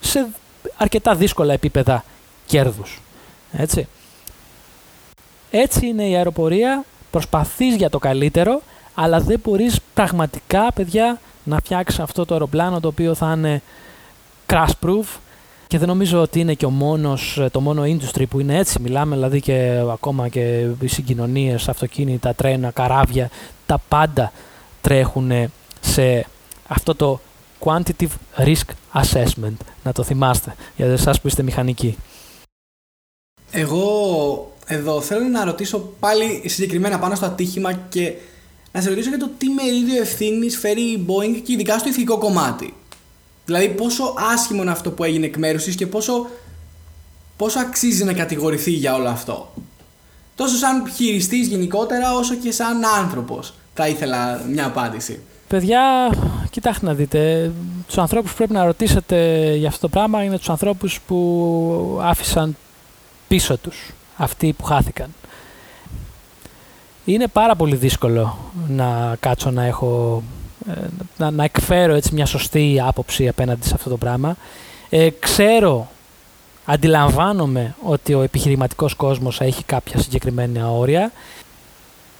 σε 0.00 0.26
αρκετά 0.76 1.14
δύσκολα 1.14 1.52
επίπεδα 1.52 2.04
κέρδους. 2.46 3.00
Έτσι. 3.52 3.88
Έτσι 5.50 5.86
είναι 5.86 6.08
η 6.08 6.16
αεροπορία, 6.16 6.84
προσπαθείς 7.10 7.74
για 7.74 7.90
το 7.90 7.98
καλύτερο, 7.98 8.62
αλλά 8.94 9.20
δεν 9.20 9.40
μπορείς 9.44 9.80
πραγματικά, 9.94 10.72
παιδιά, 10.72 11.20
να 11.46 11.56
φτιάξεις 11.56 12.00
αυτό 12.00 12.24
το 12.24 12.34
αεροπλάνο 12.34 12.80
το 12.80 12.88
οποίο 12.88 13.14
θα 13.14 13.32
είναι 13.36 13.62
crash 14.46 14.86
proof 14.86 15.04
Και 15.66 15.78
δεν 15.78 15.88
νομίζω 15.88 16.20
ότι 16.20 16.40
είναι 16.40 16.54
και 16.54 16.66
ο 16.66 16.70
μόνος, 16.70 17.40
το 17.50 17.60
μόνο 17.60 17.82
industry 17.82 18.24
που 18.28 18.40
είναι 18.40 18.58
έτσι. 18.58 18.80
Μιλάμε 18.80 19.14
δηλαδή 19.14 19.40
και 19.40 19.82
ακόμα 19.92 20.28
και 20.28 20.68
οι 20.80 20.86
συγκοινωνίες, 20.86 21.68
αυτοκίνητα, 21.68 22.34
τρένα, 22.34 22.70
καράβια, 22.70 23.30
τα 23.66 23.80
πάντα 23.88 24.32
τρέχουν 24.80 25.30
σε 25.80 26.26
αυτό 26.68 26.94
το 26.94 27.20
quantitative 27.58 28.10
risk 28.36 29.00
assessment. 29.02 29.56
Να 29.82 29.92
το 29.92 30.02
θυμάστε 30.02 30.54
για 30.76 30.86
εσάς 30.86 31.20
που 31.20 31.26
είστε 31.26 31.42
μηχανικοί. 31.42 31.96
Εγώ 33.50 34.52
εδώ 34.66 35.00
θέλω 35.00 35.28
να 35.28 35.44
ρωτήσω 35.44 35.78
πάλι 36.00 36.42
συγκεκριμένα 36.48 36.98
πάνω 36.98 37.14
στο 37.14 37.26
ατύχημα 37.26 37.72
και 37.72 38.12
να 38.76 38.82
σε 38.82 38.88
ρωτήσω 38.88 39.08
για 39.08 39.18
το 39.18 39.30
τι 39.38 39.48
μερίδιο 39.48 40.00
ευθύνης 40.00 40.58
φέρει 40.58 40.80
η 40.80 41.06
Boeing 41.06 41.40
και 41.44 41.52
ειδικά 41.52 41.78
στο 41.78 41.88
ηθικό 41.88 42.18
κομμάτι. 42.18 42.74
Δηλαδή 43.44 43.68
πόσο 43.68 44.14
άσχημο 44.32 44.62
είναι 44.62 44.70
αυτό 44.70 44.90
που 44.90 45.04
έγινε 45.04 45.26
εκ 45.26 45.36
μέρους 45.36 45.74
και 45.74 45.86
πόσο, 45.86 46.26
πόσο 47.36 47.58
αξίζει 47.58 48.04
να 48.04 48.12
κατηγορηθεί 48.12 48.70
για 48.70 48.94
όλο 48.94 49.08
αυτό. 49.08 49.52
Τόσο 50.34 50.56
σαν 50.56 50.90
χειριστής 50.94 51.46
γενικότερα 51.46 52.14
όσο 52.14 52.34
και 52.34 52.52
σαν 52.52 52.84
άνθρωπος. 52.84 53.54
Θα 53.74 53.88
ήθελα 53.88 54.42
μια 54.48 54.66
απάντηση. 54.66 55.20
Παιδιά, 55.48 56.10
κοιτάξτε 56.50 56.86
να 56.86 56.94
δείτε. 56.94 57.52
Τους 57.86 57.98
ανθρώπους 57.98 58.30
που 58.30 58.36
πρέπει 58.36 58.52
να 58.52 58.64
ρωτήσετε 58.64 59.50
για 59.54 59.68
αυτό 59.68 59.80
το 59.80 59.88
πράγμα 59.88 60.22
είναι 60.22 60.38
τους 60.38 60.48
ανθρώπους 60.48 61.00
που 61.06 62.00
άφησαν 62.02 62.56
πίσω 63.28 63.56
τους 63.56 63.90
αυτοί 64.16 64.52
που 64.52 64.64
χάθηκαν. 64.64 65.08
Είναι 67.06 67.26
πάρα 67.26 67.56
πολύ 67.56 67.76
δύσκολο 67.76 68.38
να 68.68 69.16
κάτσω 69.20 69.50
να 69.50 69.64
έχω 69.64 70.22
ε, 70.68 70.72
να, 71.16 71.30
να 71.30 71.44
εκφέρω 71.44 71.94
έτσι 71.94 72.14
μια 72.14 72.26
σωστή 72.26 72.82
άποψη 72.86 73.28
απέναντι 73.28 73.66
σε 73.66 73.74
αυτό 73.74 73.90
το 73.90 73.96
πράγμα. 73.96 74.36
Ε, 74.88 75.08
ξέρω, 75.18 75.88
αντιλαμβάνομαι 76.64 77.74
ότι 77.82 78.14
ο 78.14 78.22
επιχειρηματικός 78.22 78.94
κόσμος 78.94 79.40
έχει 79.40 79.64
κάποια 79.64 79.98
συγκεκριμένα 79.98 80.70
όρια. 80.70 81.12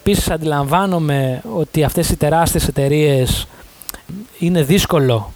Επίσης 0.01 0.31
αντιλαμβάνομαι 0.31 1.43
ότι 1.55 1.85
αυτές 1.85 2.11
οι 2.11 2.17
τεράστιες 2.17 2.69
εταιρείες 2.69 3.47
είναι 4.39 4.63
δύσκολο 4.63 5.33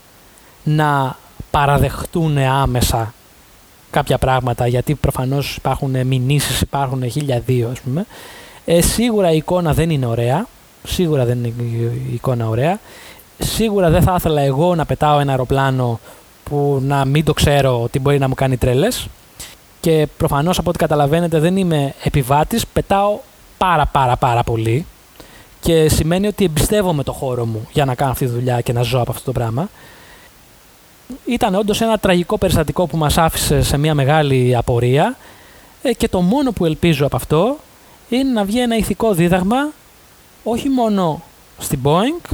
να 0.64 1.16
παραδεχτούν 1.51 2.38
άμεσα 2.38 3.14
κάποια 3.90 4.18
πράγματα 4.18 4.66
γιατί 4.66 4.94
προφανώς 4.94 5.57
υπάρχουν 5.57 6.07
μηνύσεις, 6.07 6.61
υπάρχουν 6.61 7.11
χίλια 7.11 7.40
δύο 7.40 7.68
ας 7.68 7.80
πούμε. 7.80 8.07
Ε, 8.64 8.80
σίγουρα 8.80 9.30
η 9.30 9.36
εικόνα 9.36 9.72
δεν 9.74 9.90
είναι 9.90 10.06
ωραία, 10.06 10.46
σίγουρα 10.82 11.24
δεν 11.24 11.38
είναι 11.38 11.54
η 12.11 12.14
εικόνα 12.14 12.48
ωραία. 12.48 12.78
Σίγουρα 13.38 13.90
δεν 13.90 14.02
θα 14.02 14.14
ήθελα 14.18 14.40
εγώ 14.40 14.74
να 14.74 14.84
πετάω 14.84 15.18
ένα 15.18 15.30
αεροπλάνο 15.30 16.00
που 16.44 16.80
να 16.82 17.04
μην 17.04 17.24
το 17.24 17.32
ξέρω 17.32 17.82
ότι 17.82 17.98
μπορεί 17.98 18.18
να 18.18 18.28
μου 18.28 18.34
κάνει 18.34 18.56
τρέλες. 18.56 19.08
Και 19.80 20.06
προφανώς 20.16 20.58
από 20.58 20.68
ό,τι 20.68 20.78
καταλαβαίνετε 20.78 21.38
δεν 21.38 21.56
είμαι 21.56 21.94
επιβάτης, 22.02 22.66
πετάω 22.66 23.18
πάρα 23.58 23.86
πάρα 23.86 24.16
πάρα 24.16 24.42
πολύ. 24.42 24.86
Και 25.61 25.88
σημαίνει 25.88 26.26
ότι 26.26 26.44
εμπιστεύομαι 26.44 27.02
το 27.02 27.12
χώρο 27.12 27.44
μου 27.44 27.68
για 27.72 27.84
να 27.84 27.94
κάνω 27.94 28.11
αυτή 28.11 28.24
τη 28.24 28.30
δουλειά 28.30 28.61
και 28.61 28.72
να 28.72 28.82
ζω 28.82 29.00
από 29.00 29.11
αυτό 29.11 29.24
το 29.24 29.32
πράγμα. 29.32 29.68
Ήταν 31.24 31.54
όντως 31.54 31.80
ένα 31.80 31.98
τραγικό 31.98 32.38
περιστατικό 32.38 32.86
που 32.86 32.96
μας 32.96 33.18
άφησε 33.18 33.62
σε 33.62 33.76
μια 33.76 33.94
μεγάλη 33.94 34.56
απορία 34.56 35.16
ε, 35.82 35.92
και 35.92 36.08
το 36.08 36.20
μόνο 36.20 36.52
που 36.52 36.64
ελπίζω 36.64 37.06
από 37.06 37.16
αυτό 37.16 37.56
είναι 38.11 38.30
να 38.30 38.44
βγει 38.44 38.61
ένα 38.61 38.76
ηθικό 38.76 39.14
δίδαγμα 39.14 39.72
όχι 40.42 40.68
μόνο 40.68 41.22
στην 41.58 41.80
Boeing, 41.84 42.30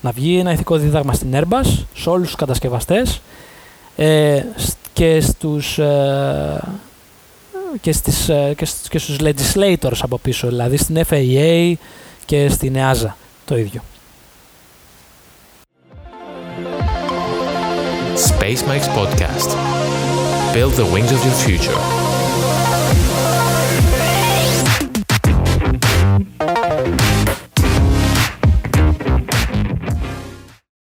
να 0.00 0.10
βγει 0.10 0.38
ένα 0.38 0.52
ηθικό 0.52 0.76
δίδαγμα 0.76 1.12
στην 1.12 1.34
Airbus, 1.34 1.84
σε 1.94 2.10
όλους 2.10 2.26
τους 2.26 2.36
κατασκευαστές 2.36 3.20
ε, 3.96 4.42
και, 4.92 5.20
στους, 5.20 5.78
ε, 5.78 6.60
και, 7.80 7.92
στις, 7.92 8.28
ε, 8.28 8.54
και, 8.56 8.64
στους, 8.64 8.88
και 8.88 8.98
στους 8.98 9.16
legislators 9.20 9.98
από 10.00 10.18
πίσω, 10.18 10.48
δηλαδή 10.48 10.76
στην 10.76 10.98
FAA 11.08 11.72
και 12.24 12.48
στην 12.48 12.74
EASA 12.76 13.12
το 13.44 13.56
ίδιο. 13.56 13.82
Space 18.16 18.62
Mike's 18.70 18.88
Podcast. 19.00 19.50
Build 20.54 20.74
the 20.76 20.86
wings 20.94 21.10
of 21.10 21.20
your 21.26 21.36
future. 21.44 22.13